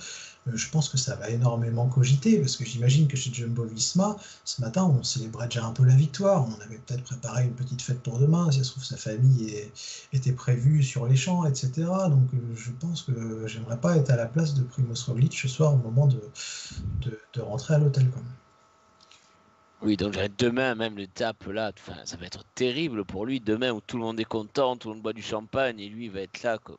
Euh, 0.47 0.57
je 0.57 0.71
pense 0.71 0.89
que 0.89 0.97
ça 0.97 1.17
va 1.17 1.31
énormément 1.31 1.87
cogiter 1.89 2.39
parce 2.39 2.57
que 2.57 2.65
j'imagine 2.65 3.09
que 3.09 3.17
chez 3.17 3.33
Jumbo 3.33 3.65
Visma, 3.65 4.17
ce 4.45 4.61
matin, 4.61 4.85
on 4.85 5.03
célébrait 5.03 5.47
déjà 5.47 5.65
un 5.65 5.73
peu 5.73 5.85
la 5.85 5.95
victoire. 5.95 6.47
On 6.47 6.61
avait 6.63 6.79
peut-être 6.79 7.05
préparé 7.05 7.45
une 7.45 7.55
petite 7.55 7.83
fête 7.83 8.01
pour 8.03 8.19
demain. 8.19 8.51
Si 8.51 8.59
ça 8.59 8.65
se 8.65 8.71
trouve, 8.73 8.85
sa 8.85 8.97
famille 8.97 9.71
était 10.13 10.33
prévue 10.33 10.83
sur 10.83 11.07
les 11.07 11.17
champs, 11.17 11.47
etc. 11.47 11.71
Donc, 12.09 12.29
euh, 12.35 12.39
je 12.55 12.71
pense 12.73 13.03
que 13.03 13.47
j'aimerais 13.47 13.79
pas 13.79 13.97
être 13.97 14.11
à 14.11 14.17
la 14.17 14.27
place 14.27 14.55
de 14.55 14.63
Primoz 14.63 15.05
Roglic 15.05 15.35
ce 15.35 15.49
soir 15.49 15.75
au 15.75 15.79
moment 15.79 16.07
de, 16.07 16.21
rentrer 17.41 17.75
à 17.75 17.79
l'hôtel. 17.79 18.07
Oui, 19.83 19.97
donc 19.99 20.17
demain, 20.39 20.75
même 20.75 20.97
l'étape 20.97 21.45
là, 21.47 21.71
enfin, 21.77 21.99
ça 22.05 22.17
va 22.17 22.25
être 22.25 22.45
terrible 22.55 23.05
pour 23.05 23.27
lui. 23.27 23.41
Demain 23.41 23.71
où 23.71 23.83
tout 23.83 23.99
le 23.99 24.05
monde 24.05 24.19
est 24.19 24.25
content, 24.25 24.77
tout 24.77 24.89
le 24.89 24.95
monde 24.95 25.03
boit 25.03 25.13
du 25.13 25.23
champagne 25.23 25.79
et 25.79 25.89
lui 25.89 26.07
il 26.07 26.11
va 26.11 26.21
être 26.21 26.43
là. 26.43 26.57
Quoi. 26.59 26.79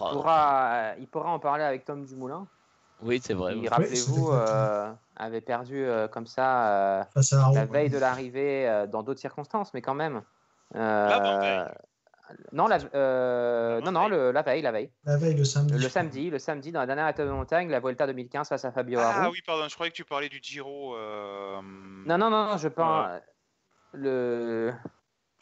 Oh, 0.00 0.04
Il 0.10 0.12
pourra, 0.12 0.72
euh, 0.72 0.94
il 0.98 1.06
pourra 1.08 1.30
en 1.30 1.38
parler 1.38 1.64
avec 1.64 1.84
Tom 1.84 2.04
Dumoulin, 2.04 2.46
Oui, 3.00 3.20
c'est 3.22 3.34
vrai. 3.34 3.54
oui. 3.54 3.68
rappelez-vous, 3.68 4.30
euh, 4.32 4.92
avait 5.16 5.40
perdu 5.40 5.84
euh, 5.84 6.08
comme 6.08 6.26
ça 6.26 6.68
euh, 6.98 7.04
la 7.54 7.64
veille 7.66 7.90
de 7.90 7.98
l'arrivée 7.98 8.68
euh, 8.68 8.86
dans 8.86 9.02
d'autres 9.02 9.20
circonstances, 9.20 9.72
mais 9.74 9.82
quand 9.82 9.94
même. 9.94 10.22
Euh, 10.74 11.64
non, 12.52 12.66
la, 12.66 12.78
euh, 12.94 13.80
non, 13.82 13.92
non, 13.92 14.08
le- 14.08 14.32
la 14.32 14.42
veille, 14.42 14.62
la 14.62 14.72
veille. 14.72 14.90
La 15.04 15.16
veille, 15.16 15.34
le 15.34 15.44
samedi. 15.44 15.74
Le 15.78 15.88
samedi, 15.88 16.30
le 16.30 16.38
samedi, 16.38 16.72
dans 16.72 16.80
la 16.80 16.86
dernière 16.86 17.06
étape 17.08 17.26
de 17.26 17.32
montagne, 17.32 17.68
la 17.68 17.80
Vuelta 17.80 18.06
2015 18.06 18.48
face 18.48 18.64
à 18.64 18.72
Fabio 18.72 18.98
Ah 19.00 19.28
oui, 19.30 19.40
pardon, 19.46 19.68
je 19.68 19.74
croyais 19.74 19.90
que 19.90 19.96
tu 19.96 20.04
parlais 20.04 20.28
du 20.30 20.40
Giro. 20.42 20.96
euh, 20.96 21.60
Non, 21.62 22.16
non, 22.18 22.30
non, 22.30 22.46
non, 22.46 22.56
je 22.56 22.68
parle. 22.68 23.20
Le... 23.92 24.72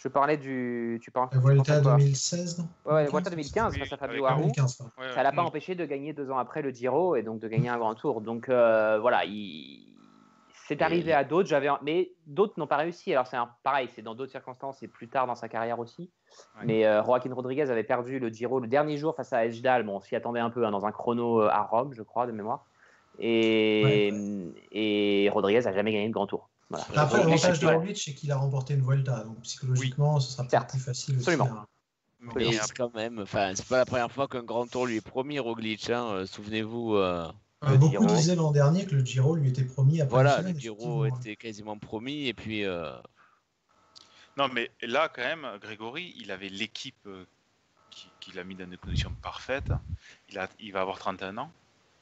Je 0.02 0.08
parlais 0.08 0.36
du. 0.36 0.98
Tu 1.00 1.12
parles 1.12 1.28
Vuelta 1.32 1.76
à 1.76 1.80
quoi 1.80 1.92
2016, 1.96 2.58
non? 2.58 2.92
Ouais, 2.92 3.04
la 3.04 3.10
Vuelta 3.10 3.30
2015 3.30 3.74
Oui, 3.74 3.78
face 3.78 3.92
à 3.92 3.96
Fabio 3.96 4.24
Aru. 4.24 4.32
Aru. 4.32 4.40
2015, 4.42 4.76
pardon. 4.76 4.92
ouais, 4.98 5.08
Ça 5.10 5.16
ouais. 5.16 5.22
l'a 5.22 5.30
pas 5.30 5.42
empêché 5.42 5.76
de 5.76 5.84
gagner 5.84 6.12
deux 6.12 6.28
ans 6.32 6.38
après 6.38 6.60
le 6.60 6.70
Giro 6.70 7.14
et 7.14 7.22
donc 7.22 7.38
de 7.38 7.46
gagner 7.46 7.68
un 7.68 7.78
grand 7.78 7.94
tour. 7.94 8.20
Donc 8.20 8.48
euh, 8.48 8.98
voilà, 9.00 9.24
il... 9.24 9.86
c'est 10.66 10.82
arrivé 10.82 11.12
à 11.12 11.22
d'autres. 11.22 11.48
J'avais, 11.48 11.68
mais 11.82 12.10
d'autres 12.26 12.54
n'ont 12.58 12.66
pas 12.66 12.78
réussi. 12.78 13.12
Alors 13.12 13.28
c'est 13.28 13.36
un... 13.36 13.48
pareil, 13.62 13.88
c'est 13.94 14.02
dans 14.02 14.16
d'autres 14.16 14.32
circonstances 14.32 14.82
et 14.82 14.88
plus 14.88 15.08
tard 15.08 15.28
dans 15.28 15.36
sa 15.36 15.48
carrière 15.48 15.78
aussi. 15.78 16.10
Ouais. 16.56 16.64
Mais 16.64 16.84
euh, 16.84 17.04
Joaquin 17.04 17.32
Rodriguez 17.32 17.70
avait 17.70 17.84
perdu 17.84 18.18
le 18.18 18.28
Giro 18.28 18.58
le 18.58 18.66
dernier 18.66 18.96
jour 18.96 19.14
face 19.14 19.32
à 19.32 19.46
Ejdal. 19.46 19.84
Bon, 19.84 19.98
on 19.98 20.00
s'y 20.00 20.16
attendait 20.16 20.40
un 20.40 20.50
peu 20.50 20.66
hein, 20.66 20.72
dans 20.72 20.84
un 20.84 20.90
chrono 20.90 21.42
euh, 21.42 21.48
à 21.48 21.62
Rome, 21.62 21.92
je 21.94 22.02
crois, 22.02 22.26
de 22.26 22.32
mémoire. 22.32 22.64
Et, 23.20 24.12
et 24.72 25.28
Rodriguez 25.30 25.64
a 25.68 25.72
jamais 25.72 25.92
gagné 25.92 26.08
de 26.08 26.12
grand 26.12 26.26
tour. 26.26 26.48
Voilà. 26.86 27.02
Après, 27.02 27.18
l'avantage 27.18 27.60
de. 27.60 27.66
Roglic, 27.66 27.96
c'est 27.98 28.14
qu'il 28.14 28.32
a 28.32 28.36
remporté 28.36 28.74
une 28.74 28.82
Vuelta. 28.82 29.24
Donc, 29.24 29.40
psychologiquement, 29.42 30.18
ce 30.20 30.32
sera 30.32 30.42
peut-être 30.44 30.50
Certes. 30.52 30.70
plus 30.70 30.80
facile 30.80 31.16
aussi. 31.16 31.30
Absolument. 31.30 31.56
à- 31.58 31.66
Mais 32.20 32.32
Mais 32.36 32.44
après- 32.56 32.66
c'est 32.66 32.76
quand 32.76 32.94
même, 32.94 33.18
enfin, 33.20 33.52
c'est 33.54 33.66
pas 33.66 33.78
la 33.78 33.84
première 33.84 34.10
fois 34.12 34.28
qu'un 34.28 34.44
grand 34.44 34.66
tour 34.66 34.86
lui 34.86 34.96
est 34.96 35.00
promis, 35.00 35.38
Roglic. 35.40 35.90
hein, 35.90 36.04
euh, 36.12 36.26
Souvenez-vous, 36.26 36.94
euh, 36.94 37.30
Euh, 37.64 37.70
Le 37.70 37.78
beaucoup 37.78 37.92
Giro. 37.92 38.06
disaient 38.06 38.34
l'an 38.34 38.50
dernier 38.50 38.86
que 38.86 38.94
le 38.96 39.04
Giro 39.04 39.36
lui 39.36 39.48
était 39.48 39.64
promis 39.64 40.00
après 40.00 40.10
voilà, 40.10 40.40
le. 40.42 40.58
Giro 40.58 41.04
effectivement. 41.04 41.20
était 41.20 41.36
quasiment 41.36 41.78
promis 41.78 42.26
et 42.26 42.34
puis. 42.34 42.64
euh, 42.64 42.90
Non, 44.36 44.48
mais 44.48 44.70
là, 44.82 45.08
quand 45.14 45.22
même, 45.22 45.46
Grégory, 45.60 46.14
il 46.16 46.30
avait 46.32 46.48
l'équipe 46.48 46.96
euh, 47.06 47.24
qui, 47.90 48.08
qui 48.20 48.32
l'a 48.32 48.44
mis 48.44 48.54
dans 48.56 48.66
des 48.68 48.76
conditions 48.78 49.12
parfaites. 49.22 49.70
Il, 50.30 50.38
a, 50.38 50.48
il 50.58 50.72
va 50.72 50.80
avoir 50.80 50.98
31 50.98 51.36
ans. 51.38 51.52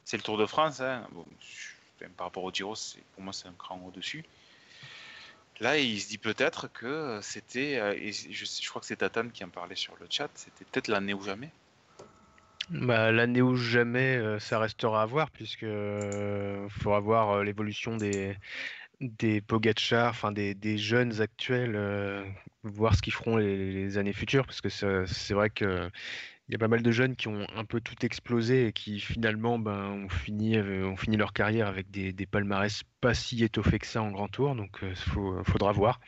C'est 0.05 0.17
le 0.17 0.23
Tour 0.23 0.37
de 0.37 0.45
France. 0.45 0.79
hein. 0.81 1.05
Bon, 1.11 1.25
je- 1.39 1.73
enfin, 1.99 2.11
par 2.15 2.27
rapport 2.27 2.43
au 2.43 2.51
Giro, 2.51 2.73
pour 3.13 3.23
moi, 3.23 3.33
c'est 3.33 3.47
un 3.47 3.53
cran 3.57 3.79
au-dessus. 3.85 4.23
Là, 5.61 5.77
il 5.77 6.01
se 6.01 6.07
dit 6.09 6.17
peut-être 6.17 6.71
que 6.73 7.19
c'était, 7.21 7.77
euh, 7.79 7.93
et 7.93 8.11
je, 8.11 8.69
crois 8.69 8.81
que 8.81 8.87
c'est 8.87 8.95
Tatane 8.95 9.31
qui 9.31 9.43
en 9.43 9.49
parlait 9.49 9.75
sur 9.75 9.95
le 9.99 10.07
chat, 10.09 10.29
c'était 10.33 10.65
peut-être 10.65 10.87
l'année 10.87 11.13
ou 11.13 11.21
jamais. 11.21 11.51
Bah, 12.71 13.11
L'année 13.11 13.43
ou 13.43 13.55
jamais, 13.55 14.17
euh, 14.17 14.39
ça 14.39 14.57
restera 14.57 15.03
à 15.03 15.05
voir, 15.05 15.29
puisque 15.29 15.61
euh, 15.61 16.67
faudra 16.69 16.99
voir 16.99 17.43
l'évolution 17.43 17.95
des, 17.95 18.35
des 19.01 19.39
Pogacar, 19.39 20.09
enfin 20.09 20.31
des, 20.31 20.55
des 20.55 20.79
jeunes 20.79 21.21
actuels, 21.21 21.77
voir 22.63 22.95
ce 22.95 23.03
qu'ils 23.03 23.13
feront 23.13 23.37
les, 23.37 23.99
années 23.99 24.13
futures, 24.13 24.47
parce 24.47 24.61
que 24.61 24.69
c'est 24.69 25.33
vrai 25.35 25.51
que 25.51 25.91
il 26.51 26.55
y 26.55 26.55
a 26.55 26.59
pas 26.59 26.67
mal 26.67 26.83
de 26.83 26.91
jeunes 26.91 27.15
qui 27.15 27.29
ont 27.29 27.47
un 27.55 27.63
peu 27.63 27.79
tout 27.79 28.05
explosé 28.05 28.67
et 28.67 28.73
qui 28.73 28.99
finalement 28.99 29.57
ben, 29.57 30.03
ont, 30.03 30.09
fini, 30.09 30.57
euh, 30.57 30.85
ont 30.85 30.97
fini 30.97 31.15
leur 31.15 31.31
carrière 31.31 31.67
avec 31.67 31.89
des, 31.89 32.13
palmarès 32.25 32.83
pas 32.99 33.13
si 33.13 33.41
étoffés 33.41 33.79
que 33.79 33.87
ça 33.87 34.01
en 34.03 34.11
grand 34.11 34.27
tour, 34.27 34.53
donc 34.55 34.79
il 34.83 34.95
faudra 34.95 35.71
voir. 35.71 36.01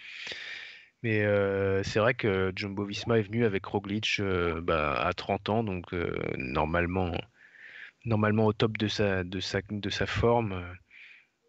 Mais 1.02 1.24
euh, 1.24 1.82
c'est 1.84 2.00
vrai 2.00 2.14
que 2.14 2.52
Jumbo 2.56 2.86
Visma 2.86 3.20
est 3.20 3.24
venu 3.24 3.46
avec 3.46 3.66
Roglic 3.66 4.18
euh, 4.20 4.62
bah, 4.62 4.94
à 4.94 5.14
30 5.14 5.50
ans, 5.50 5.64
donc 5.64 5.94
euh, 5.94 6.14
normalement, 6.38 7.12
normalement 8.06 8.46
au 8.46 8.54
top 8.54 8.78
de 8.78 8.88
sa, 8.88 9.24
de 9.24 9.40
sa, 9.40 9.60
de 9.70 9.90
sa 9.90 10.06
forme, 10.06 10.54
euh, 10.54 10.74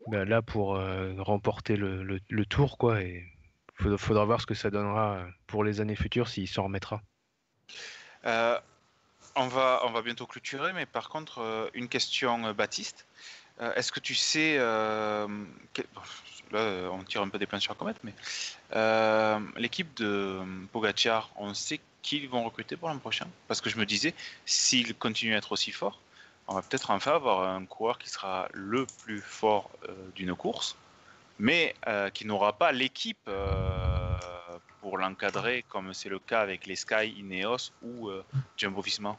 bah, 0.08 0.24
là 0.24 0.42
pour 0.42 0.76
euh, 0.76 1.14
remporter 1.18 1.76
le, 1.76 2.20
tour, 2.46 2.78
quoi. 2.78 3.02
Et 3.02 3.24
faudra, 3.74 4.24
voir 4.24 4.40
ce 4.40 4.46
que 4.46 4.54
ça 4.54 4.70
donnera 4.70 5.18
euh, 5.18 5.30
pour 5.46 5.64
les 5.64 5.80
années 5.80 5.96
futures 5.96 6.28
s'il 6.28 6.48
s'en 6.48 6.64
remettra. 6.64 7.02
Euh, 8.26 8.58
on, 9.36 9.48
va, 9.48 9.80
on 9.84 9.90
va 9.90 10.02
bientôt 10.02 10.26
clôturer, 10.26 10.72
mais 10.72 10.86
par 10.86 11.08
contre, 11.08 11.40
euh, 11.40 11.68
une 11.74 11.88
question, 11.88 12.46
euh, 12.46 12.52
Baptiste. 12.52 13.06
Euh, 13.60 13.72
Est-ce 13.74 13.92
que 13.92 14.00
tu 14.00 14.14
sais, 14.14 14.56
que- 15.72 15.82
là 16.50 16.90
on 16.90 17.02
tire 17.04 17.22
un 17.22 17.28
peu 17.28 17.38
des 17.38 17.46
plans 17.46 17.60
sur 17.60 17.72
la 17.72 17.78
comète, 17.78 17.98
mais 18.02 18.12
l'équipe 19.56 19.94
de 19.94 20.40
Pogacar, 20.72 21.30
on 21.36 21.54
sait 21.54 21.80
qu'ils 22.02 22.28
vont 22.28 22.44
recruter 22.44 22.76
pour 22.76 22.88
l'an 22.88 22.98
prochain? 22.98 23.26
Parce 23.48 23.60
que 23.60 23.70
je 23.70 23.76
me 23.78 23.86
disais, 23.86 24.14
s'ils 24.44 24.94
continuent 24.94 25.34
à 25.34 25.38
être 25.38 25.52
aussi 25.52 25.70
forts, 25.70 26.00
on 26.48 26.54
va 26.54 26.62
peut-être 26.62 26.90
enfin 26.90 27.12
avoir 27.14 27.48
un 27.48 27.64
coureur 27.64 27.98
qui 27.98 28.10
sera 28.10 28.48
le 28.52 28.86
plus 29.04 29.20
fort 29.20 29.70
d'une 30.16 30.34
course, 30.34 30.76
mais 31.38 31.74
qui 32.12 32.26
n'aura 32.26 32.54
pas 32.58 32.72
l'équipe 32.72 33.30
pour 34.80 34.98
l'encadrer, 34.98 35.64
comme 35.68 35.94
c'est 35.94 36.08
le 36.08 36.18
cas 36.18 36.40
avec 36.40 36.66
les 36.66 36.76
Sky, 36.76 37.08
Ineos 37.16 37.70
ou 37.82 38.10
Jumbo 38.56 38.82
Visma. 38.82 39.16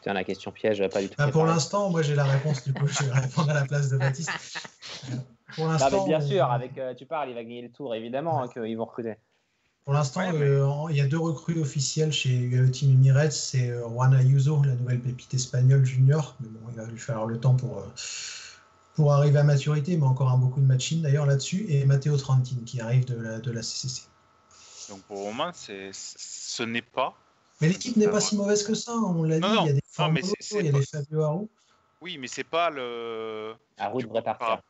Putain, 0.00 0.14
la 0.14 0.24
question 0.24 0.50
piège, 0.50 0.82
pas 0.88 1.02
du 1.02 1.10
tout. 1.10 1.14
Bah, 1.18 1.28
pour 1.28 1.44
l'instant, 1.44 1.90
moi 1.90 2.00
j'ai 2.00 2.14
la 2.14 2.24
réponse, 2.24 2.64
du 2.64 2.72
coup, 2.72 2.86
je 2.86 3.04
vais 3.04 3.12
répondre 3.12 3.50
à 3.50 3.54
la 3.54 3.66
place 3.66 3.90
de 3.90 3.98
Baptiste. 3.98 4.30
Euh, 5.10 5.16
Pour 5.56 5.66
l'instant, 5.66 6.06
bien 6.06 6.20
on- 6.22 6.26
sûr, 6.26 6.44
avec, 6.46 6.78
euh, 6.78 6.94
tu 6.94 7.04
parles, 7.04 7.28
il 7.28 7.34
va 7.34 7.42
gagner 7.42 7.60
le 7.60 7.70
tour, 7.70 7.94
évidemment, 7.94 8.42
hein, 8.42 8.48
qu'ils 8.48 8.78
vont 8.78 8.86
recruter. 8.86 9.16
Pour 9.84 9.92
l'instant, 9.92 10.20
Ouais, 10.20 10.32
mais- 10.32 10.46
euh, 10.46 10.66
en- 10.66 10.88
il 10.88 10.96
y 10.96 11.02
a 11.02 11.06
deux 11.06 11.18
recrues 11.18 11.60
officielles 11.60 12.12
chez 12.12 12.48
Team 12.72 12.92
Emirates. 12.92 13.32
C'est 13.32 13.68
euh, 13.70 13.86
Juan 13.88 14.14
Ayuso, 14.14 14.62
la 14.64 14.74
nouvelle 14.74 15.00
pépite 15.00 15.34
espagnole 15.34 15.84
junior. 15.84 16.34
Mais 16.40 16.48
bon, 16.48 16.60
il 16.70 16.76
va 16.76 16.86
lui 16.86 16.98
falloir 16.98 17.26
le 17.26 17.38
temps 17.38 17.54
pour, 17.56 17.78
euh, 17.78 17.86
pour 18.94 19.12
arriver 19.12 19.38
à 19.38 19.42
maturité, 19.42 19.96
mais 19.98 20.06
encore 20.06 20.30
un 20.30 20.38
beaucoup 20.38 20.60
de 20.60 20.66
matching 20.66 21.02
d'ailleurs 21.02 21.26
là-dessus. 21.26 21.66
Et 21.68 21.84
Matteo 21.84 22.16
Trentin 22.16 22.56
qui 22.64 22.80
arrive 22.80 23.04
de 23.04 23.20
la, 23.20 23.38
de 23.38 23.50
la 23.50 23.62
CCC. 23.62 24.04
Donc 24.88 25.00
pour 25.02 25.18
le 25.18 25.24
moment, 25.24 25.50
c'est, 25.52 25.90
ce 25.92 26.62
n'est 26.62 26.80
pas. 26.82 27.14
Mais 27.60 27.68
l'équipe 27.68 27.96
n'est 27.96 28.06
Ah, 28.06 28.10
pas 28.10 28.20
si 28.20 28.36
mauvaise 28.36 28.62
que 28.62 28.74
ça, 28.74 28.92
on 28.92 29.22
l'a 29.22 29.36
dit. 29.36 29.40
Non, 29.40 29.54
non. 29.54 29.64
Il 29.64 29.66
y 29.66 29.70
a 29.70 29.72
des 29.74 29.80
Non, 29.98 30.10
mais 30.10 30.22
c'est- 30.22 30.60
il 30.60 30.66
y 30.66 30.68
a 30.68 30.72
des 30.72 30.82
Fabio 30.86 31.22
Aru. 31.22 31.48
Oui, 32.00 32.16
mais 32.18 32.28
c'est 32.28 32.44
pas 32.44 32.70
le. 32.70 33.54
Tu 33.76 34.04
devrait 34.04 34.22
partir. 34.22 34.62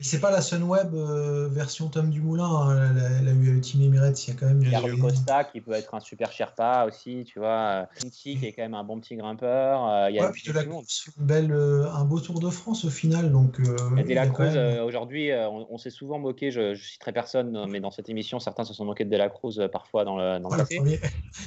Et 0.00 0.02
c'est 0.02 0.18
pas 0.18 0.30
la 0.30 0.40
Sunweb 0.40 0.94
euh, 0.94 1.46
version 1.50 1.88
Tom 1.88 2.08
Dumoulin, 2.08 2.46
hein, 2.46 2.92
la, 2.94 3.20
la 3.20 3.32
UAE 3.32 3.60
Team 3.60 3.82
Emirates. 3.82 4.26
Il 4.26 4.30
y 4.30 4.32
a 4.34 4.40
quand 4.40 4.46
même 4.46 4.62
Il 4.62 4.70
y 4.70 4.74
a 4.74 4.96
Costa 4.96 5.44
qui 5.44 5.60
peut 5.60 5.72
être 5.72 5.94
un 5.94 6.00
super 6.00 6.32
Sherpa 6.32 6.86
aussi, 6.88 7.24
tu 7.26 7.38
vois. 7.38 7.86
Tinti 8.00 8.38
qui 8.38 8.46
est 8.46 8.52
quand 8.54 8.62
même 8.62 8.72
un 8.72 8.82
bon 8.82 8.98
petit 8.98 9.14
grimpeur. 9.16 9.86
euh, 9.86 10.08
Il 10.08 10.16
y 10.16 10.18
a, 10.18 10.24
Ouais, 10.24 10.32
puis 10.32 10.42
de 10.48 10.52
la 10.52 10.64
course, 10.64 11.10
une 11.18 11.26
belle, 11.26 11.52
euh, 11.52 11.90
un 11.92 12.06
beau 12.06 12.18
Tour 12.18 12.40
de 12.40 12.48
France 12.48 12.86
au 12.86 12.90
final. 12.90 13.30
Donc, 13.30 13.60
euh, 13.60 13.76
Il 13.98 14.10
y 14.10 14.16
a 14.16 14.22
a 14.22 14.24
la 14.24 14.32
même- 14.32 14.56
euh, 14.56 14.84
aujourd'hui, 14.84 15.30
euh, 15.32 15.50
on, 15.50 15.66
on 15.68 15.76
s'est 15.76 15.90
souvent 15.90 16.18
moqué, 16.18 16.50
je, 16.50 16.74
je 16.74 16.82
citerai 16.82 17.12
personne, 17.12 17.54
euh, 17.54 17.66
mais 17.66 17.80
dans 17.80 17.90
cette 17.90 18.08
émission, 18.08 18.40
certains 18.40 18.64
se 18.64 18.72
sont 18.72 18.86
moqués 18.86 19.04
de 19.04 19.10
De 19.10 19.16
la 19.18 19.28
Cruz 19.28 19.58
euh, 19.60 19.68
parfois 19.68 20.06
dans 20.06 20.16
le, 20.16 20.38
dans 20.38 20.48
le 20.48 20.56
Voilà, 20.56 20.62
passé. 20.62 20.76
premier. 20.76 20.98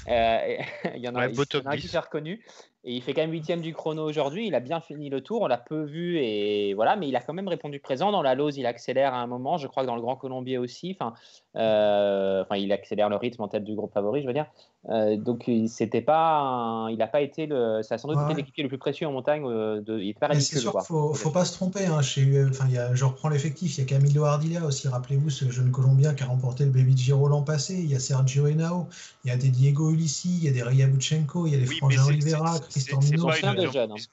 Euh, 0.09 0.37
et 0.45 0.59
il 0.97 1.01
y 1.01 1.07
en 1.09 1.15
a, 1.15 1.21
Ouais, 1.25 1.31
il 1.31 1.35
beau 1.35 1.43
y 1.51 1.57
en 1.57 1.65
a 1.65 1.69
un 1.71 1.75
qui 1.75 1.81
10. 1.81 1.87
s'est 1.87 1.97
reconnu. 1.97 2.45
Et 2.85 2.93
il 2.93 3.01
fait 3.01 3.13
quand 3.13 3.21
même 3.21 3.31
huitième 3.31 3.61
du 3.61 3.73
chrono 3.73 4.03
aujourd'hui. 4.03 4.47
Il 4.47 4.55
a 4.55 4.59
bien 4.59 4.81
fini 4.81 5.09
le 5.09 5.21
tour. 5.21 5.41
On 5.41 5.47
l'a 5.47 5.57
peu 5.57 5.83
vu 5.83 6.17
et 6.17 6.73
voilà, 6.73 6.95
mais 6.95 7.07
il 7.07 7.15
a 7.15 7.21
quand 7.21 7.33
même 7.33 7.47
répondu 7.47 7.79
présent. 7.79 8.11
Dans 8.11 8.21
la 8.21 8.35
Lose, 8.35 8.57
il 8.57 8.65
accélère 8.65 9.13
à 9.13 9.19
un 9.19 9.27
moment. 9.27 9.57
Je 9.57 9.67
crois 9.67 9.83
que 9.83 9.87
dans 9.87 9.95
le 9.95 10.01
Grand 10.01 10.17
Colombier 10.17 10.57
aussi. 10.57 10.97
Enfin, 10.99 11.13
euh, 11.55 12.43
il 12.57 12.71
accélère 12.73 13.07
le 13.07 13.15
rythme 13.15 13.41
en 13.41 13.47
tête 13.47 13.63
du 13.63 13.75
groupe 13.75 13.93
favori, 13.93 14.21
je 14.21 14.27
veux 14.27 14.33
dire. 14.33 14.47
Euh, 14.89 15.15
donc 15.15 15.49
c'était 15.67 16.01
pas, 16.01 16.39
un- 16.41 16.89
il 16.89 16.97
n'a 16.97 17.07
pas 17.07 17.21
été 17.21 17.45
le, 17.45 17.81
ça 17.83 17.95
a 17.95 17.97
sans 17.97 18.09
doute 18.09 18.17
Ouais, 18.17 18.23
été 18.23 18.31
ouais. 18.33 18.37
l'équipier 18.41 18.63
le 18.63 18.69
plus 18.69 18.77
précieux 18.77 19.07
en 19.07 19.13
montagne. 19.13 19.43
euh, 19.45 19.79
de, 19.81 19.97
il 19.97 20.09
est 20.09 20.13
pas 20.19 20.27
c'est 20.27 20.33
ridicule. 20.33 20.59
sûr 20.59 20.71
quoi. 20.73 20.81
qu'il 20.81 20.87
faut, 20.87 21.13
faut 21.13 21.29
pas 21.31 21.45
se 21.45 21.53
tromper. 21.53 21.85
Hein. 21.85 22.01
Chez, 22.01 22.45
enfin, 22.49 22.67
y 22.67 22.77
a, 22.77 22.93
je 22.93 23.05
reprends 23.05 23.29
l'effectif. 23.29 23.77
Il 23.77 23.81
y 23.81 23.83
a 23.83 23.85
Camilo 23.87 24.25
Ardila 24.25 24.65
aussi, 24.65 24.89
rappelez-vous, 24.89 25.29
ce 25.29 25.49
jeune 25.49 25.71
Colombien 25.71 26.13
qui 26.13 26.23
a 26.23 26.25
remporté 26.25 26.65
le 26.65 26.71
Baby 26.71 26.97
Giro 26.97 27.29
l'an 27.29 27.43
passé. 27.43 27.75
Il 27.75 27.89
y 27.89 27.95
a 27.95 27.99
Sergio 27.99 28.45
Henao, 28.47 28.87
il 29.23 29.29
y 29.29 29.31
a 29.31 29.37
des 29.37 29.47
Diego 29.49 29.89
Ulissi, 29.89 30.37
il 30.39 30.43
y 30.43 30.49
a 30.49 30.51
des 30.51 30.63
Ria 30.63 30.87
Buchenko, 30.87 31.47
il 31.47 31.53
y 31.53 31.55
a 31.55 31.59
des 31.59 31.67
Oui, 31.69 31.77
Frangin 31.77 32.03
c'est- 32.03 32.09
Oliveira, 32.09 32.53
c'est- 32.55 32.61
Christian 32.69 32.99
c'est- 33.01 33.07
c'est 33.07 33.13
Mino. 33.15 33.27
pas 33.27 33.33
Plein 33.35 33.49
une 33.51 33.55
de 33.55 33.61
Jumbo 33.61 33.73
jeunes, 33.73 33.91
hein. 33.91 33.95
C'est 33.97 34.09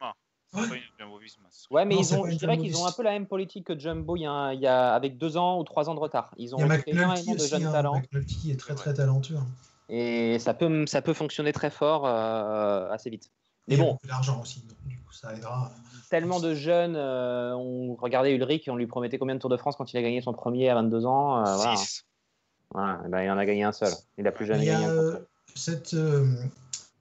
c'est 0.53 1.75
Ouais, 1.75 1.85
mais 1.85 1.95
Non, 1.95 2.01
ils 2.01 2.05
c'est 2.05 2.17
ont, 2.17 2.27
je 2.27 2.35
dirais 2.37 2.59
qu'ils 2.59 2.77
ont 2.77 2.87
un 2.87 2.93
peu 2.93 3.03
la 3.05 3.11
même 3.13 3.27
politique 3.27 3.67
que 3.67 3.79
Jumbo 3.79 4.17
il 4.17 4.23
y 4.23 4.27
a, 4.27 4.31
un- 4.33 4.53
il 4.53 4.61
y 4.61 4.67
a- 4.67 4.95
avec 4.95 5.17
deux 5.19 5.37
ans 5.37 5.61
ou 5.61 5.65
trois 5.65 5.89
ans 5.89 5.95
de 5.95 6.01
retard. 6.01 6.33
Ils 6.37 6.55
ont 6.55 6.59
Il 6.59 6.67
y 6.67 6.71
a 6.73 6.81
énormément 6.89 7.33
de 7.35 7.37
aussi. 7.41 7.49
jeunes 7.49 7.67
Hein. 7.67 7.73
talents 7.73 7.95
McNulty 8.01 8.51
est 8.51 8.57
très 8.59 8.73
Ouais. 8.73 8.77
très 8.79 8.95
talentueux. 8.95 9.39
Et 9.91 10.39
ça 10.39 10.55
peut, 10.55 10.87
ça 10.87 11.03
peut 11.03 11.15
fonctionner 11.15 11.53
très 11.53 11.71
fort 11.71 12.07
euh, 12.07 12.89
assez 12.91 13.11
vite. 13.11 13.31
Mais 13.67 13.75
il 13.75 13.79
y 13.79 13.83
a 13.83 13.85
bon, 13.85 13.99
d'argent 14.05 14.41
aussi. 14.41 14.61
Donc, 14.61 14.79
du 14.87 14.97
coup, 14.99 15.13
ça 15.13 15.35
aidera. 15.35 15.71
tellement 16.11 16.41
de 16.41 16.55
jeunes. 16.55 16.95
euh, 16.97 17.55
on 17.57 17.97
regardait 17.97 18.35
Ulrich 18.35 18.69
et 18.69 18.71
on 18.71 18.77
lui 18.77 18.87
promettait 18.87 19.19
combien 19.19 19.35
de 19.35 19.41
Tours 19.41 19.51
de 19.51 19.57
France 19.57 19.75
quand 19.77 19.93
il 19.93 19.97
a 19.97 20.03
gagné 20.03 20.21
son 20.23 20.33
premier 20.33 20.71
à 20.71 20.75
22 20.77 21.07
ans. 21.07 21.45
euh, 21.45 21.57
voilà. 21.57 21.77
Six. 21.77 22.05
Ouais, 22.75 22.83
eh 23.05 23.09
ben, 23.09 23.23
il 23.23 23.31
en 23.31 23.37
a 23.39 23.45
gagné 23.45 23.65
un 23.65 23.73
seul. 23.73 23.93
Il 24.17 24.27
a 24.29 24.33
plus 24.33 24.47
jamais 24.47 24.65
gagné 24.65 24.85
un 24.85 24.91
euh, 24.91 25.19
cette, 25.57 25.95
euh, 25.95 26.25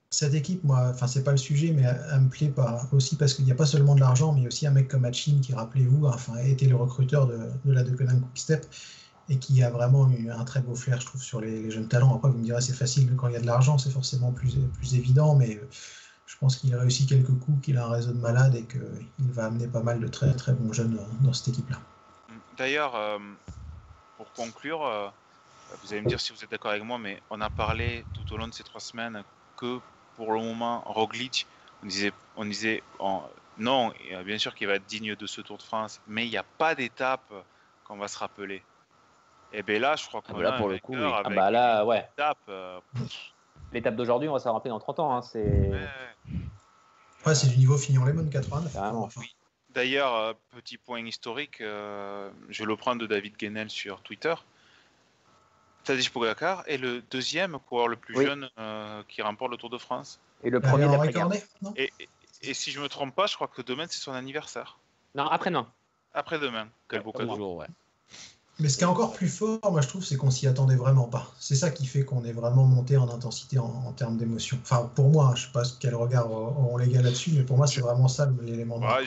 cette 0.10 0.34
équipe, 0.34 0.64
moi, 0.64 0.88
enfin, 0.90 1.06
c'est 1.06 1.24
pas 1.24 1.30
le 1.32 1.38
sujet, 1.38 1.72
mais 1.72 1.84
elle, 1.84 2.02
elle 2.12 2.22
me 2.22 2.30
plaît 2.30 2.48
pas, 2.50 2.82
aussi 2.92 3.16
parce 3.16 3.36
qu'il 3.36 3.46
n'y 3.46 3.52
a 3.52 3.56
pas 3.56 3.68
seulement 3.68 3.94
de 3.94 4.00
l'argent, 4.00 4.32
mais 4.34 4.40
il 4.40 4.44
y 4.44 4.46
a 4.46 4.48
aussi 4.48 4.66
un 4.66 4.72
mec 4.72 4.88
comme 4.88 5.06
Hachin 5.06 5.40
qui, 5.44 5.54
rappelez-vous, 5.54 6.08
a 6.08 6.16
enfin, 6.16 6.38
été 6.38 6.66
le 6.66 6.76
recruteur 6.76 7.28
de, 7.28 7.38
de 7.66 7.72
la 7.72 7.84
Deceuninck 7.84 8.20
Quick-Step 8.34 8.66
et 9.30 9.38
qui 9.38 9.64
a 9.64 9.70
vraiment 9.70 10.10
eu 10.10 10.32
un 10.32 10.44
très 10.44 10.60
beau 10.60 10.76
flair, 10.76 11.00
je 11.00 11.06
trouve, 11.06 11.22
sur 11.22 11.40
les, 11.40 11.70
jeunes 11.70 11.88
talents. 11.88 12.16
Après, 12.16 12.30
vous 12.30 12.38
me 12.38 12.44
direz, 12.44 12.62
c'est 12.62 12.74
facile 12.74 13.16
quand 13.16 13.28
il 13.28 13.34
y 13.34 13.38
a 13.38 13.40
de 13.40 13.46
l'argent, 13.46 13.78
c'est 13.78 13.92
forcément 13.92 14.32
plus, 14.32 14.56
plus 14.78 14.96
évident, 14.96 15.36
mais 15.36 15.58
euh, 15.58 15.68
je 16.26 16.36
pense 16.38 16.56
qu'il 16.56 16.74
a 16.74 16.80
réussi 16.80 17.06
quelques 17.06 17.38
coups, 17.40 17.62
qu'il 17.62 17.78
a 17.78 17.86
un 17.86 17.90
réseau 17.90 18.12
de 18.12 18.18
malades 18.18 18.56
et 18.56 18.64
qu'il 18.64 19.32
va 19.32 19.46
amener 19.46 19.68
pas 19.68 19.84
mal 19.84 20.00
de 20.00 20.08
très 20.08 20.34
très 20.34 20.54
bons 20.54 20.74
jeunes 20.74 21.00
dans 21.22 21.34
cette 21.34 21.50
équipe-là. 21.50 21.78
D'ailleurs, 22.58 22.96
euh, 22.96 23.20
pour 24.18 24.32
conclure, 24.34 24.86
euh, 24.86 25.08
vous 25.84 25.94
allez 25.94 26.02
me 26.02 26.08
dire 26.08 26.20
si 26.20 26.34
vous 26.34 26.44
êtes 26.44 26.50
d'accord 26.50 26.72
avec 26.72 26.84
moi, 26.84 26.98
mais 26.98 27.22
on 27.30 27.40
a 27.40 27.52
parlé 27.52 28.04
tout 28.14 28.34
au 28.34 28.38
long 28.38 28.48
de 28.48 28.54
ces 28.54 28.64
trois 28.64 28.82
semaines 28.82 29.24
que 29.58 29.80
pour 30.16 30.34
le 30.34 30.42
moment, 30.42 30.82
Roglic, 30.88 31.46
on 31.84 31.88
disait, 31.88 32.12
on 32.36 32.46
disait 32.46 32.84
non, 33.58 33.94
bien 34.26 34.38
sûr 34.38 34.56
qu'il 34.56 34.68
va 34.68 34.76
être 34.76 34.86
digne 34.86 35.16
de 35.16 35.28
ce 35.28 35.42
Tour 35.42 35.58
de 35.58 35.64
France, 35.64 36.02
mais 36.08 36.26
il 36.26 36.30
n'y 36.30 36.38
a 36.38 36.44
pas 36.44 36.76
d'étape 36.76 37.32
qu'on 37.86 37.98
va 37.98 38.08
se 38.08 38.18
rappeler. 38.18 38.64
Et 39.52 39.64
bien 39.64 39.80
là, 39.80 39.96
je 39.96 40.06
crois 40.08 40.22
Ah 40.26 40.32
qu'on 40.32 40.38
bah 40.38 40.44
là, 40.44 40.54
a 40.54 40.58
pour 40.58 40.70
un 40.70 40.74
le 40.74 40.80
coup, 40.80 40.94
oui. 40.96 41.12
Ah 41.26 41.30
bah 41.30 41.50
là, 41.52 41.84
ouais. 41.86 41.98
une 41.98 42.04
étape. 42.14 42.38
euh, 42.50 42.80
L'étape 43.72 43.96
d'aujourd'hui, 43.96 44.30
on 44.30 44.34
va 44.34 44.40
s'en 44.40 44.54
rappeler 44.54 44.70
dans 44.70 44.80
30 44.80 45.00
ans. 45.00 45.16
hein, 45.16 45.22
c'est 45.22 45.44
ouais. 45.44 45.88
Ouais, 47.26 47.36
c'est 47.36 47.48
du 47.50 47.58
niveau 47.58 47.78
Fignon 47.78 48.06
Lemon 48.06 48.28
89. 48.30 48.74
Carrément. 48.74 49.04
Enfin, 49.04 49.22
D'ailleurs, 49.72 50.16
euh, 50.16 50.34
petit 50.56 50.78
point 50.78 51.00
historique, 51.06 51.62
euh, 51.62 52.32
je 52.50 52.64
le 52.64 52.76
prends 52.76 52.96
de 52.96 53.06
David 53.06 53.38
Guenel 53.38 53.70
sur 53.70 54.02
Twitter. 54.02 54.34
Tadej 55.84 56.10
Pogacar 56.12 56.64
est 56.68 56.78
le 56.78 57.02
deuxième 57.02 57.58
coureur 57.60 57.88
le 57.88 57.96
plus 57.96 58.16
Oui. 58.18 58.26
jeune 58.26 58.50
euh, 58.60 59.02
qui 59.08 59.22
remporte 59.22 59.52
le 59.52 59.58
Tour 59.58 59.70
de 59.70 59.78
France. 59.78 60.20
Et 60.44 60.50
le 60.50 60.60
premier 60.60 60.88
d'après-guerre. 60.88 61.28
Et, 61.76 61.92
et- 62.00 62.10
et 62.42 62.54
si 62.54 62.72
je 62.72 62.80
me 62.80 62.88
trompe 62.88 63.14
pas, 63.14 63.28
je 63.28 63.36
crois 63.36 63.48
que 63.48 63.62
demain 63.62 63.86
c'est 63.90 64.00
son 64.00 64.14
anniversaire. 64.14 64.78
Non, 65.14 65.28
après-non. 65.28 65.68
Après-demain. 66.14 66.70
Quel 66.88 67.02
beau 67.02 67.12
cadeau. 67.12 67.32
Toujours, 67.32 67.56
ouais. 67.58 67.68
Mais 68.60 68.68
ce 68.68 68.78
qui 68.78 68.84
est 68.84 68.88
encore 68.88 69.14
plus 69.14 69.30
fort, 69.30 69.60
moi 69.72 69.80
je 69.82 69.88
trouve, 69.88 70.04
c'est 70.04 70.18
qu'on 70.18 70.32
s'y 70.32 70.46
attendait 70.46 70.76
vraiment 70.76 71.08
pas. 71.08 71.34
C'est 71.40 71.56
ça 71.56 71.72
qui 71.72 71.86
fait 71.86 72.04
qu'on 72.04 72.26
est 72.26 72.34
vraiment 72.34 72.66
monté 72.66 72.98
en 72.98 73.08
intensité 73.10 73.58
en, 73.58 73.66
en 73.66 73.94
termes 73.94 74.18
d'émotion. 74.18 74.60
Enfin, 74.62 74.92
pour 74.96 75.10
moi, 75.10 75.28
hein, 75.32 75.36
je 75.36 75.46
sais 75.46 75.52
pas 75.54 75.64
quel 75.80 75.96
regard 75.96 76.30
auront 76.30 76.78
les 76.78 76.90
gars 76.90 77.02
là-dessus, 77.02 77.32
mais 77.32 77.44
pour 77.44 77.56
moi, 77.58 77.68
c'est 77.68 77.80
vraiment 77.82 78.08
ça 78.10 78.30
l'élément 78.42 78.80
Ouais. 78.80 79.06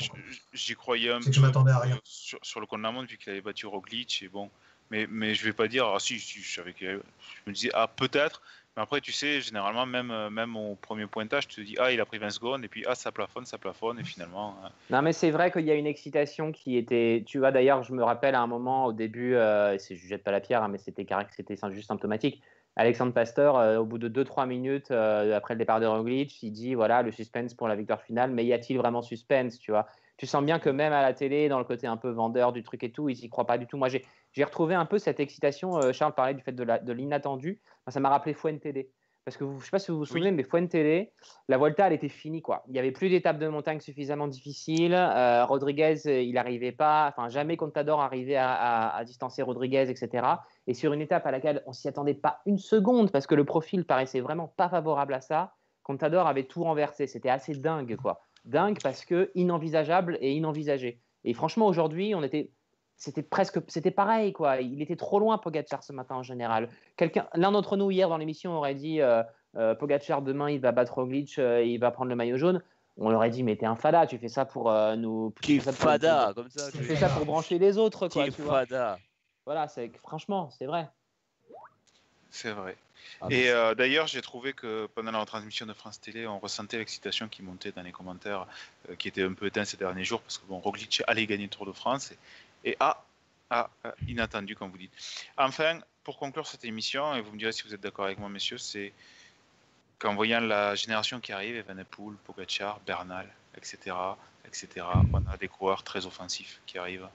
J'y 0.55 0.75
croyais 0.75 1.11
un 1.13 1.21
C'est 1.21 1.27
peu 1.27 1.31
que 1.31 1.37
je 1.37 1.41
m'attendais 1.43 1.73
à 1.73 1.81
rien. 1.81 1.97
euh, 1.97 2.01
sur, 2.05 2.39
sur 2.43 2.61
le 2.61 2.67
compte 2.67 2.81
de 2.81 2.85
la 2.85 2.93
montre 2.93 3.09
vu 3.11 3.19
qu'il 3.19 3.31
avait 3.31 3.43
battu 3.43 3.67
Roglic 3.67 4.23
et 4.23 4.29
bon. 4.29 4.49
Mais, 4.91 5.07
mais 5.11 5.35
je 5.35 5.45
vais 5.45 5.53
pas 5.55 5.69
dire, 5.69 5.87
ah 5.87 5.99
si, 5.99 6.19
si, 6.19 6.41
je 6.43 6.55
savais 6.55 6.75
avait- 6.81 7.01
Je 7.47 7.51
me 7.51 7.55
disais, 7.55 7.71
ah 7.75 7.89
peut-être. 7.89 8.43
Mais 8.77 8.83
après, 8.83 9.01
tu 9.01 9.13
sais, 9.13 9.41
généralement, 9.41 9.85
même, 9.85 10.11
euh, 10.11 10.31
même 10.31 10.57
au 10.57 10.77
premier 10.77 11.07
pointage, 11.07 11.47
tu 11.47 11.57
te 11.57 11.67
dis, 11.67 11.77
ah 11.79 11.93
il 11.93 12.01
a 12.01 12.07
pris 12.07 12.19
20 12.19 12.31
secondes 12.31 12.65
et 12.65 12.69
puis 12.69 12.85
ah 12.87 12.95
ça 12.95 13.13
plafonne, 13.13 13.45
ça 13.45 13.59
plafonne 13.59 13.99
et 13.99 14.05
finalement. 14.05 14.57
euh, 14.65 14.69
Non, 14.91 15.03
mais 15.03 15.13
c'est 15.13 15.31
vrai 15.31 15.51
qu'il 15.53 15.67
y 15.67 15.71
a 15.71 15.75
une 15.75 15.87
excitation 15.87 16.53
qui 16.53 16.77
était. 16.77 17.23
Tu 17.27 17.39
vois, 17.39 17.53
d'ailleurs, 17.53 17.83
je 17.83 17.93
me 17.93 18.03
rappelle 18.03 18.35
à 18.35 18.41
un 18.41 18.47
moment 18.47 18.87
au 18.87 18.93
début, 18.93 19.35
euh, 19.35 19.77
je 19.79 19.95
jette 19.95 20.25
pas 20.25 20.31
la 20.33 20.41
pierre, 20.41 20.63
hein, 20.63 20.69
mais 20.69 20.79
c'était 20.79 21.07
c'était 21.31 21.57
juste 21.71 21.89
symptomatique. 21.89 22.43
Alexandre 22.77 23.13
Pasteur, 23.13 23.59
euh, 23.59 23.77
au 23.79 23.85
bout 23.85 23.99
de 23.99 24.09
2-3 24.09 24.47
minutes 24.47 24.91
euh, 24.91 25.37
après 25.37 25.53
le 25.55 25.59
départ 25.59 25.79
de 25.79 25.85
Roglic, 25.87 26.43
il 26.43 26.53
dit 26.53 26.75
voilà 26.75 27.03
le 27.03 27.13
suspense 27.13 27.53
pour 27.53 27.69
la 27.69 27.77
victoire 27.77 28.01
finale, 28.03 28.31
mais 28.31 28.47
y 28.47 28.55
a-t-il 28.55 28.79
vraiment 28.79 29.03
suspense 29.03 29.59
Tu 29.59 29.71
vois, 29.73 29.87
tu 30.17 30.27
sens 30.27 30.43
bien 30.43 30.59
que 30.59 30.71
même 30.71 30.95
à 30.95 31.03
la 31.03 31.13
télé, 31.13 31.51
dans 31.51 31.59
le 31.59 31.65
côté 31.67 31.87
un 31.87 31.99
peu 31.99 32.09
vendeur 32.09 32.53
du 32.53 32.63
truc 32.63 32.83
et 32.85 32.91
tout, 32.91 33.11
ils 33.11 33.23
y 33.23 33.29
croient 33.29 33.47
pas 33.47 33.59
du 33.59 33.67
tout. 33.67 33.77
Moi, 33.77 33.89
j'ai 33.91 34.07
j'ai 34.33 34.45
retrouvé 34.45 34.75
un 34.75 34.87
peu 34.87 34.99
cette 34.99 35.21
excitation. 35.21 35.77
euh, 35.79 35.93
Charles 35.93 36.15
parlait 36.15 36.35
du 36.35 36.43
fait 36.43 36.53
de 36.53 36.93
l'inattendu. 36.93 37.61
Ça 37.89 38.01
m'a 38.01 38.09
rappelé 38.09 38.35
Fuentede. 38.35 38.87
Parce 39.25 39.37
que 39.37 39.45
vous, 39.45 39.61
je 39.61 39.67
sais 39.67 39.71
pas 39.71 39.79
si 39.79 39.93
vous 39.93 39.99
vous 39.99 40.05
souvenez, 40.05 40.33
mais 40.33 40.43
Fuentede, 40.43 41.07
la 41.49 41.57
Volta, 41.57 41.87
elle 41.87 41.93
était 41.93 42.09
finie. 42.09 42.43
Quoi. 42.43 42.65
Il 42.67 42.73
n'y 42.73 42.81
avait 42.81 42.91
plus 42.91 43.09
d'étapes 43.09 43.39
de 43.39 43.47
montagne 43.47 43.79
suffisamment 43.79 44.27
difficiles. 44.27 44.95
Euh, 44.95 45.45
Rodriguez, 45.45 45.95
euh, 46.07 46.21
il 46.23 46.33
n'arrivait 46.33 46.73
pas, 46.73 47.07
enfin 47.09 47.29
jamais 47.29 47.57
Contador 47.57 48.01
arrivait 48.01 48.35
à, 48.35 48.53
à- 48.53 48.97
à 48.97 49.05
distancer 49.05 49.43
Rodriguez, 49.43 49.89
etc. 49.91 50.27
Et 50.67 50.75
sur 50.75 50.93
une 50.93 51.01
étape 51.01 51.25
à 51.25 51.31
laquelle 51.31 51.63
on 51.67 51.73
s'y 51.73 51.87
attendait 51.87 52.15
pas 52.15 52.41
une 52.47 52.59
seconde, 52.59 53.13
parce 53.13 53.29
que 53.29 53.37
le 53.37 53.45
profil 53.45 53.85
paraissait 53.85 54.21
vraiment 54.21 54.49
pas 54.49 54.69
favorable 54.69 55.15
à 55.15 55.21
ça, 55.21 55.53
Contador 55.85 56.27
avait 56.27 56.45
tout 56.45 56.65
renversé. 56.65 57.07
C'était 57.07 57.31
assez 57.31 57.55
dingue, 57.55 57.95
quoi. 57.97 58.23
Dingue 58.45 58.79
parce 58.83 59.05
que 59.05 59.31
inenvisageable 59.37 60.19
et 60.21 60.33
inenvisagé. 60.33 61.01
Et 61.23 61.33
franchement, 61.35 61.67
aujourd'hui, 61.69 62.13
on 62.17 62.25
était 62.25 62.51
c'était 62.97 63.23
presque 63.23 63.59
c'était 63.69 63.91
pareil 63.91 64.33
quoi 64.33 64.61
il 64.61 64.81
était 64.83 64.97
trop 64.97 65.19
loin 65.19 65.39
Pogacar 65.39 65.83
ce 65.83 65.93
matin 65.93 66.15
en 66.17 66.23
général 66.23 66.69
quelqu'un 66.97 67.27
l'un 67.35 67.51
d'entre 67.53 67.77
nous 67.77 67.91
hier 67.91 68.09
dans 68.09 68.17
l'émission 68.19 68.57
aurait 68.57 68.75
dit 68.75 69.01
euh, 69.01 69.23
euh, 69.57 69.75
Pogacar 69.75 70.23
demain 70.23 70.51
il 70.51 70.61
va 70.61 70.73
battre 70.73 70.95
Roglic 70.95 71.39
euh, 71.39 71.61
et 71.63 71.69
il 71.69 71.79
va 71.79 71.91
prendre 71.91 72.09
le 72.11 72.17
maillot 72.17 72.37
jaune 72.37 72.63
on 72.99 73.09
leur 73.09 73.19
aurait 73.19 73.31
dit 73.31 73.43
mais 73.43 73.57
t'es 73.57 73.67
un 73.67 73.75
fada 73.77 74.07
tu 74.07 74.19
fais 74.19 74.29
ça 74.29 74.45
pour 74.45 74.71
euh, 74.71 74.95
nous 74.97 75.33
tu 75.37 75.43
Qui 75.43 75.59
fais 75.59 75.65
ça 75.65 75.73
pour- 75.73 75.81
fada, 75.91 76.33
comme 76.35 76.51
ça. 76.51 76.71
tu 76.71 76.79
fais 76.85 76.97
ça 76.97 77.09
pour 77.09 77.25
brancher 77.27 77.59
les 77.59 77.79
autres 77.79 78.09
quoi 78.09 78.29
tu 78.29 78.43
vois 78.43 78.61
fada? 78.61 78.99
voilà 79.47 79.67
c'est 79.69 79.91
franchement 79.99 80.51
c'est 80.51 80.67
vrai 80.67 80.89
C'est 82.31 82.53
vrai. 82.53 82.77
Ah, 83.21 83.27
Et 83.31 83.51
euh, 83.51 83.75
d'ailleurs, 83.75 84.07
j'ai 84.07 84.23
trouvé 84.23 84.53
que 84.55 84.87
pendant 84.95 85.11
la 85.11 85.19
retransmission 85.21 85.67
de 85.67 85.75
France 85.75 86.01
Télé, 86.01 86.27
on 86.27 86.39
ressentait 86.39 86.79
l'excitation 86.79 87.29
qui 87.29 87.43
montait 87.43 87.73
dans 87.73 87.83
les 87.83 87.93
commentaires, 87.93 88.47
euh, 88.89 88.95
qui 88.97 89.09
était 89.09 89.23
un 89.23 89.35
peu 89.35 89.47
éteint 89.47 89.65
ces 89.67 89.77
derniers 89.77 90.05
jours, 90.05 90.23
parce 90.23 90.39
que 90.39 90.47
bon, 90.47 90.59
Roglic 90.59 91.03
allait 91.07 91.27
gagner 91.27 91.45
le 91.45 91.51
Tour 91.51 91.67
de 91.67 91.73
France. 91.73 92.13
Et, 92.13 92.17
et 92.65 92.77
ah, 92.81 93.05
ah, 93.51 93.71
ah, 93.85 93.95
inattendu, 94.09 94.57
comme 94.57 94.71
vous 94.71 94.79
dites. 94.79 94.93
Enfin, 95.37 95.81
pour 96.05 96.19
conclure 96.19 96.47
cette 96.47 96.65
émission, 96.65 97.15
et 97.15 97.21
vous 97.21 97.33
me 97.33 97.39
direz 97.39 97.53
si 97.53 97.63
vous 97.65 97.75
êtes 97.75 97.81
d'accord 97.81 98.07
avec 98.07 98.19
moi, 98.19 98.29
messieurs, 98.29 98.59
c'est 98.59 98.93
qu'en 99.99 100.15
voyant 100.15 100.41
la 100.41 100.75
génération 100.75 101.21
qui 101.21 101.33
arrive, 101.33 101.57
Evenepoel, 101.57 102.17
Pogacar, 102.25 102.81
Bernal, 102.81 103.29
etc., 103.57 103.95
etc., 104.47 104.87
on 105.13 105.27
a 105.27 105.37
des 105.37 105.49
coureurs 105.49 105.83
très 105.83 106.07
offensifs 106.07 106.61
qui 106.67 106.79
arrivent, 106.79 107.09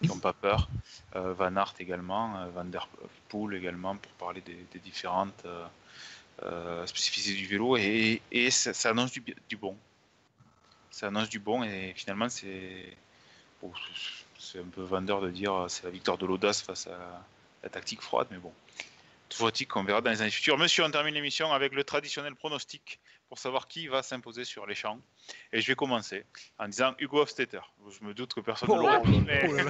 qui 0.00 0.08
n'ont 0.08 0.20
pas 0.20 0.32
peur. 0.32 0.68
Euh, 1.16 1.32
Van 1.34 1.56
Aert 1.56 1.74
également, 1.80 2.38
euh, 2.38 2.48
Van 2.50 2.64
Der 2.64 2.88
Poel 3.28 3.56
également, 3.56 3.96
pour 3.96 4.12
parler 4.12 4.40
des, 4.42 4.78
différentes 4.78 5.44
euh, 6.42 6.86
spécificités 6.86 7.36
du 7.36 7.46
vélo. 7.46 7.76
Et, 7.76 8.20
ça, 8.50 8.90
annonce 8.90 9.10
du, 9.10 9.56
bon. 9.56 9.76
Ça 10.90 11.08
annonce 11.08 11.28
du 11.28 11.38
bon 11.38 11.64
et 11.64 11.92
finalement 11.96 12.28
c'est 12.28 12.96
c'est- 14.38 14.58
un 14.60 14.64
peu 14.64 14.82
vendeur 14.82 15.20
de 15.20 15.30
dire 15.30 15.52
euh, 15.54 15.68
c'est 15.68 15.84
la 15.84 15.90
victoire 15.90 16.18
de 16.18 16.26
l'audace 16.26 16.62
face 16.62 16.86
à 16.86 17.24
la 17.62 17.68
tactique 17.68 18.00
froide, 18.02 18.28
mais 18.30 18.38
bon. 18.38 18.52
Toujours 19.28 19.48
est-il 19.48 19.66
qu'on 19.66 19.84
verra 19.84 20.00
dans 20.00 20.10
les 20.10 20.22
années 20.22 20.30
futures. 20.30 20.56
Monsieur, 20.56 20.84
on 20.84 20.90
termine 20.90 21.12
l'émission 21.12 21.52
avec 21.52 21.74
le 21.74 21.84
traditionnel 21.84 22.34
pronostic 22.34 22.98
pour 23.28 23.38
savoir 23.38 23.68
qui 23.68 23.86
va 23.86 24.02
s'imposer 24.02 24.44
sur 24.44 24.66
les 24.66 24.74
champs. 24.74 24.98
Et 25.52 25.60
je 25.60 25.66
vais 25.66 25.74
commencer 25.74 26.24
en 26.58 26.66
disant 26.66 26.94
Hugo 26.98 27.20
Hofstetter. 27.20 27.60
Je 27.90 28.06
me 28.06 28.14
doute 28.14 28.32
que 28.32 28.40
personne 28.40 28.70
ne 28.70 28.74
Oh 28.74 28.86
là 28.86 29.02
dit, 29.04 29.20
mais... 29.20 29.46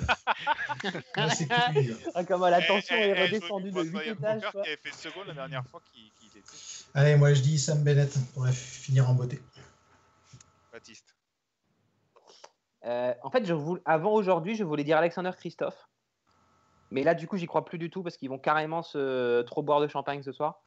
Là. 1.16 1.28
ah, 2.14 2.24
comment 2.24 2.48
la 2.48 2.62
tension 2.62 2.94
Eh, 2.96 3.00
eh, 3.00 3.08
est 3.08 3.16
eh, 3.16 3.22
redescendue 3.24 3.70
de 3.70 3.72
vois 3.72 3.82
8 3.82 3.90
Fabien 3.90 4.12
étages 4.12 4.50
qui 4.52 4.58
avait 4.58 4.76
fait 4.76 4.94
second 4.94 5.24
la 5.24 5.34
dernière 5.34 5.66
fois 5.66 5.82
qu'il 5.92 6.04
qu'il 6.20 6.28
était. 6.38 6.48
Allez, 6.94 7.16
moi 7.16 7.34
je 7.34 7.40
dis 7.42 7.58
Sam 7.58 7.82
Bennett 7.82 8.14
pour 8.34 8.44
la 8.44 8.52
finir 8.52 9.10
en 9.10 9.14
beauté. 9.14 9.40
Baptiste. 10.72 11.17
Euh, 12.86 13.12
en 13.22 13.30
fait, 13.30 13.44
je 13.44 13.54
voulais- 13.54 13.82
avant 13.84 14.12
aujourd'hui, 14.12 14.54
je 14.54 14.64
voulais 14.64 14.84
dire 14.84 14.96
Alexander 14.98 15.30
Christophe. 15.36 15.88
Mais 16.90 17.02
là, 17.02 17.14
du 17.14 17.26
coup, 17.26 17.36
j'y 17.36 17.46
crois 17.46 17.64
plus 17.64 17.78
du 17.78 17.90
tout 17.90 18.02
parce 18.02 18.16
qu'ils 18.16 18.30
vont 18.30 18.38
carrément 18.38 18.82
se 18.82 19.42
trop 19.42 19.62
boire 19.62 19.80
de 19.80 19.88
champagne 19.88 20.22
ce 20.22 20.32
soir. 20.32 20.60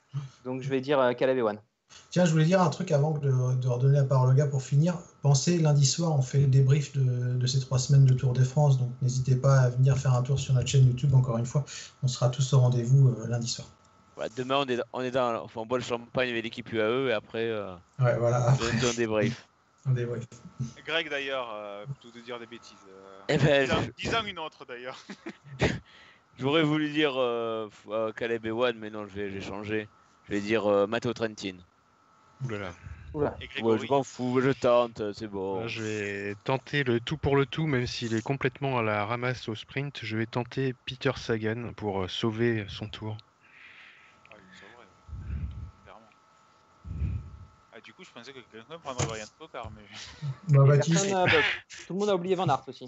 Donc, 0.45 0.61
je 0.61 0.69
vais 0.69 0.81
dire 0.81 0.99
euh, 0.99 1.13
Caleb 1.13 1.37
Ewan. 1.37 1.59
Tiens, 2.09 2.23
je 2.25 2.31
voulais 2.31 2.45
dire 2.45 2.61
un 2.61 2.69
truc 2.69 2.91
avant 2.91 3.11
de, 3.11 3.55
de 3.55 3.67
redonner 3.67 3.97
la 3.97 4.03
parole 4.05 4.29
au 4.29 4.33
gars 4.33 4.47
pour 4.47 4.61
finir. 4.61 4.97
Pensez, 5.23 5.57
lundi 5.57 5.85
soir, 5.85 6.13
on 6.17 6.21
fait 6.21 6.39
le 6.39 6.47
débrief 6.47 6.93
de, 6.93 7.33
de 7.37 7.47
ces 7.47 7.59
trois 7.59 7.79
semaines 7.79 8.05
de 8.05 8.13
Tour 8.13 8.31
de 8.33 8.43
France, 8.43 8.77
donc 8.79 8.89
n'hésitez 9.01 9.35
pas 9.35 9.59
à 9.59 9.69
venir 9.69 9.97
faire 9.97 10.13
un 10.13 10.21
tour 10.21 10.39
sur 10.39 10.53
notre 10.53 10.67
chaîne 10.67 10.85
YouTube, 10.87 11.13
encore 11.15 11.37
une 11.37 11.45
fois. 11.45 11.65
On 12.03 12.07
sera 12.07 12.29
tous 12.29 12.53
au 12.53 12.59
rendez-vous 12.59 13.09
euh, 13.09 13.27
lundi 13.27 13.47
soir. 13.47 13.67
Demain, 14.37 14.57
on 14.59 14.65
est, 14.67 14.79
on 14.93 15.01
est 15.01 15.11
dans. 15.11 15.43
Enfin, 15.43 15.61
on 15.61 15.65
boit 15.65 15.79
le 15.79 15.83
champagne 15.83 16.29
avec 16.29 16.43
l'équipe 16.43 16.71
UAE 16.71 17.09
et 17.09 17.13
après, 17.13 17.49
euh, 17.49 17.73
Ouais, 17.99 18.15
voilà. 18.19 18.45
on 18.49 18.53
Après, 18.53 18.67
fait 18.67 18.77
un 19.85 19.91
débrief. 19.93 20.25
Greg 20.85 21.09
d'ailleurs, 21.09 21.49
euh, 21.53 21.85
plutôt 21.85 22.11
de 22.11 22.19
dire 22.21 22.39
des 22.39 22.45
bêtises. 22.45 22.85
euh, 22.89 23.21
Eh 23.29 23.37
ben, 23.37 23.65
je- 23.67 23.91
disant 23.91 24.23
une 24.25 24.39
autre 24.39 24.65
d'ailleurs. 24.65 24.97
J'aurais 26.39 26.63
voulu 26.63 26.89
dire 26.89 27.13
euh, 27.17 27.69
euh, 27.89 28.11
Caleb 28.13 28.45
Ewan, 28.45 28.77
mais 28.77 28.89
non, 28.89 29.05
je 29.05 29.13
vais 29.21 29.41
changer. 29.41 29.87
Je 30.23 30.31
vais 30.33 30.39
dire 30.41 30.65
euh, 30.67 30.87
Matteo 30.87 31.13
Trentin. 31.13 31.57
Là. 32.49 32.71
Oula. 33.13 33.37
Ouais, 33.61 33.77
je 33.77 33.87
m'en 33.87 34.03
fous, 34.03 34.39
je 34.41 34.51
tente, 34.51 35.11
c'est 35.13 35.27
bon. 35.27 35.61
Là, 35.61 35.67
je 35.67 35.83
vais 35.83 36.35
tenter 36.45 36.83
le 36.85 37.01
tout 37.01 37.17
pour 37.17 37.35
le 37.35 37.45
tout, 37.45 37.67
même 37.67 37.85
s'il 37.85 38.15
est 38.15 38.21
complètement 38.21 38.77
à 38.79 38.81
la 38.81 39.05
ramasse 39.05 39.49
au 39.49 39.55
sprint. 39.55 39.99
Je 40.01 40.15
vais 40.15 40.25
tenter 40.25 40.73
Peter 40.85 41.11
Sagan 41.17 41.73
pour 41.75 42.03
euh, 42.03 42.07
sauver 42.07 42.65
son 42.69 42.87
tour. 42.87 43.17
Ah, 44.31 44.35
il 44.39 44.57
sauverait, 44.57 44.87
clairement. 45.83 46.09
Ah, 47.81 47.85
du 47.85 47.93
coup, 47.93 48.03
je 48.03 48.11
pensais 48.11 48.31
que 48.31 48.39
quelqu'un 48.51 48.77
prendrait 48.79 49.05
Brian 49.05 49.25
Cocard, 49.39 49.71
mais. 49.71 49.81
Bah, 50.49 50.63
Baptiste, 50.65 51.01
personne, 51.01 51.17
euh, 51.17 51.25
bah, 51.25 51.43
tout 51.87 51.93
le 51.93 51.99
monde 51.99 52.09
a 52.09 52.15
oublié 52.15 52.35
Van 52.35 52.47
Aert 52.47 52.63
aussi. 52.67 52.87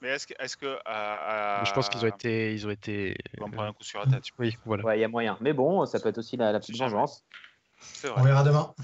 Mais 0.00 0.08
est-ce 0.08 0.26
que. 0.26 0.34
Est-ce 0.38 0.56
que 0.56 0.66
euh, 0.66 0.78
euh, 0.86 1.64
Je 1.64 1.72
pense 1.72 1.88
qu'ils 1.88 2.04
ont 2.04 2.08
été, 2.08 2.52
ils 2.52 2.66
ont 2.66 2.70
été. 2.70 3.16
ils 3.32 3.40
vont 3.40 3.50
prendre 3.50 3.68
un 3.68 3.72
coup 3.72 3.84
sur 3.84 4.00
la 4.00 4.06
tête. 4.06 4.24
Oui, 4.38 4.56
voilà. 4.66 4.84
Ouais, 4.84 4.98
il 4.98 5.00
y 5.00 5.04
a 5.04 5.08
moyen. 5.08 5.38
Mais 5.40 5.52
bon, 5.52 5.86
ça 5.86 5.98
peut 6.00 6.08
être 6.08 6.18
aussi 6.18 6.36
la, 6.36 6.52
la 6.52 6.60
petite 6.60 6.76
vengeance. 6.76 7.24
C'est 7.80 8.10
on 8.10 8.14
vrai. 8.14 8.24
verra 8.24 8.42
demain. 8.42 8.74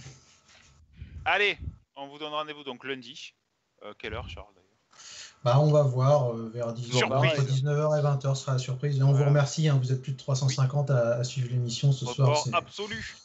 Allez, 1.24 1.58
on 1.96 2.08
vous 2.08 2.18
donne 2.18 2.32
rendez-vous 2.32 2.64
donc 2.64 2.84
lundi. 2.84 3.34
Euh, 3.82 3.92
quelle 3.98 4.14
heure, 4.14 4.28
Charles 4.28 4.48
d'ailleurs 4.54 5.02
Bah, 5.42 5.58
on 5.60 5.70
va 5.70 5.82
voir 5.82 6.32
euh, 6.34 6.50
vers 6.54 6.72
19h, 6.72 6.92
Surprise. 6.92 7.32
entre 7.32 7.42
19h 7.42 7.98
et 7.98 8.02
20h 8.02 8.34
sera 8.34 8.52
la 8.52 8.58
surprise. 8.58 8.98
Et 8.98 9.02
on 9.02 9.12
vous 9.12 9.24
remercie, 9.24 9.68
hein, 9.68 9.78
vous 9.82 9.92
êtes 9.92 10.02
plus 10.02 10.12
de 10.12 10.18
350 10.18 10.90
à, 10.90 11.16
à 11.16 11.24
suivre 11.24 11.48
l'émission 11.50 11.92
ce 11.92 12.06
soir. 12.06 12.28
Record 12.28 12.44
c'est- 12.44 12.54
absolu. 12.54 13.16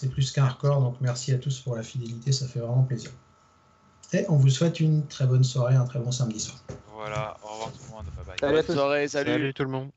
C'est 0.00 0.10
plus 0.10 0.30
qu'un 0.30 0.46
record, 0.46 0.80
donc 0.80 0.94
merci 1.00 1.32
à 1.32 1.38
tous 1.38 1.58
pour 1.58 1.74
la 1.74 1.82
fidélité, 1.82 2.30
ça 2.30 2.46
fait 2.46 2.60
vraiment 2.60 2.84
plaisir. 2.84 3.10
Et 4.12 4.24
on 4.28 4.36
vous 4.36 4.48
souhaite 4.48 4.78
une 4.78 5.04
très 5.08 5.26
bonne 5.26 5.42
soirée, 5.42 5.74
un 5.74 5.84
très 5.86 5.98
bon 5.98 6.12
samedi 6.12 6.38
soir. 6.38 6.56
Voilà, 6.94 7.36
au 7.42 7.48
revoir 7.52 7.72
tout 7.72 7.82
le 7.88 7.96
monde. 7.96 8.04
Bye 8.16 8.24
bye. 8.26 8.36
Salut 8.38 8.52
à 8.52 8.62
Bonne 8.62 8.66
tous. 8.66 8.74
soirée, 8.74 9.08
salut. 9.08 9.30
Salut 9.32 9.54
tout 9.54 9.64
le 9.64 9.70
monde. 9.70 9.90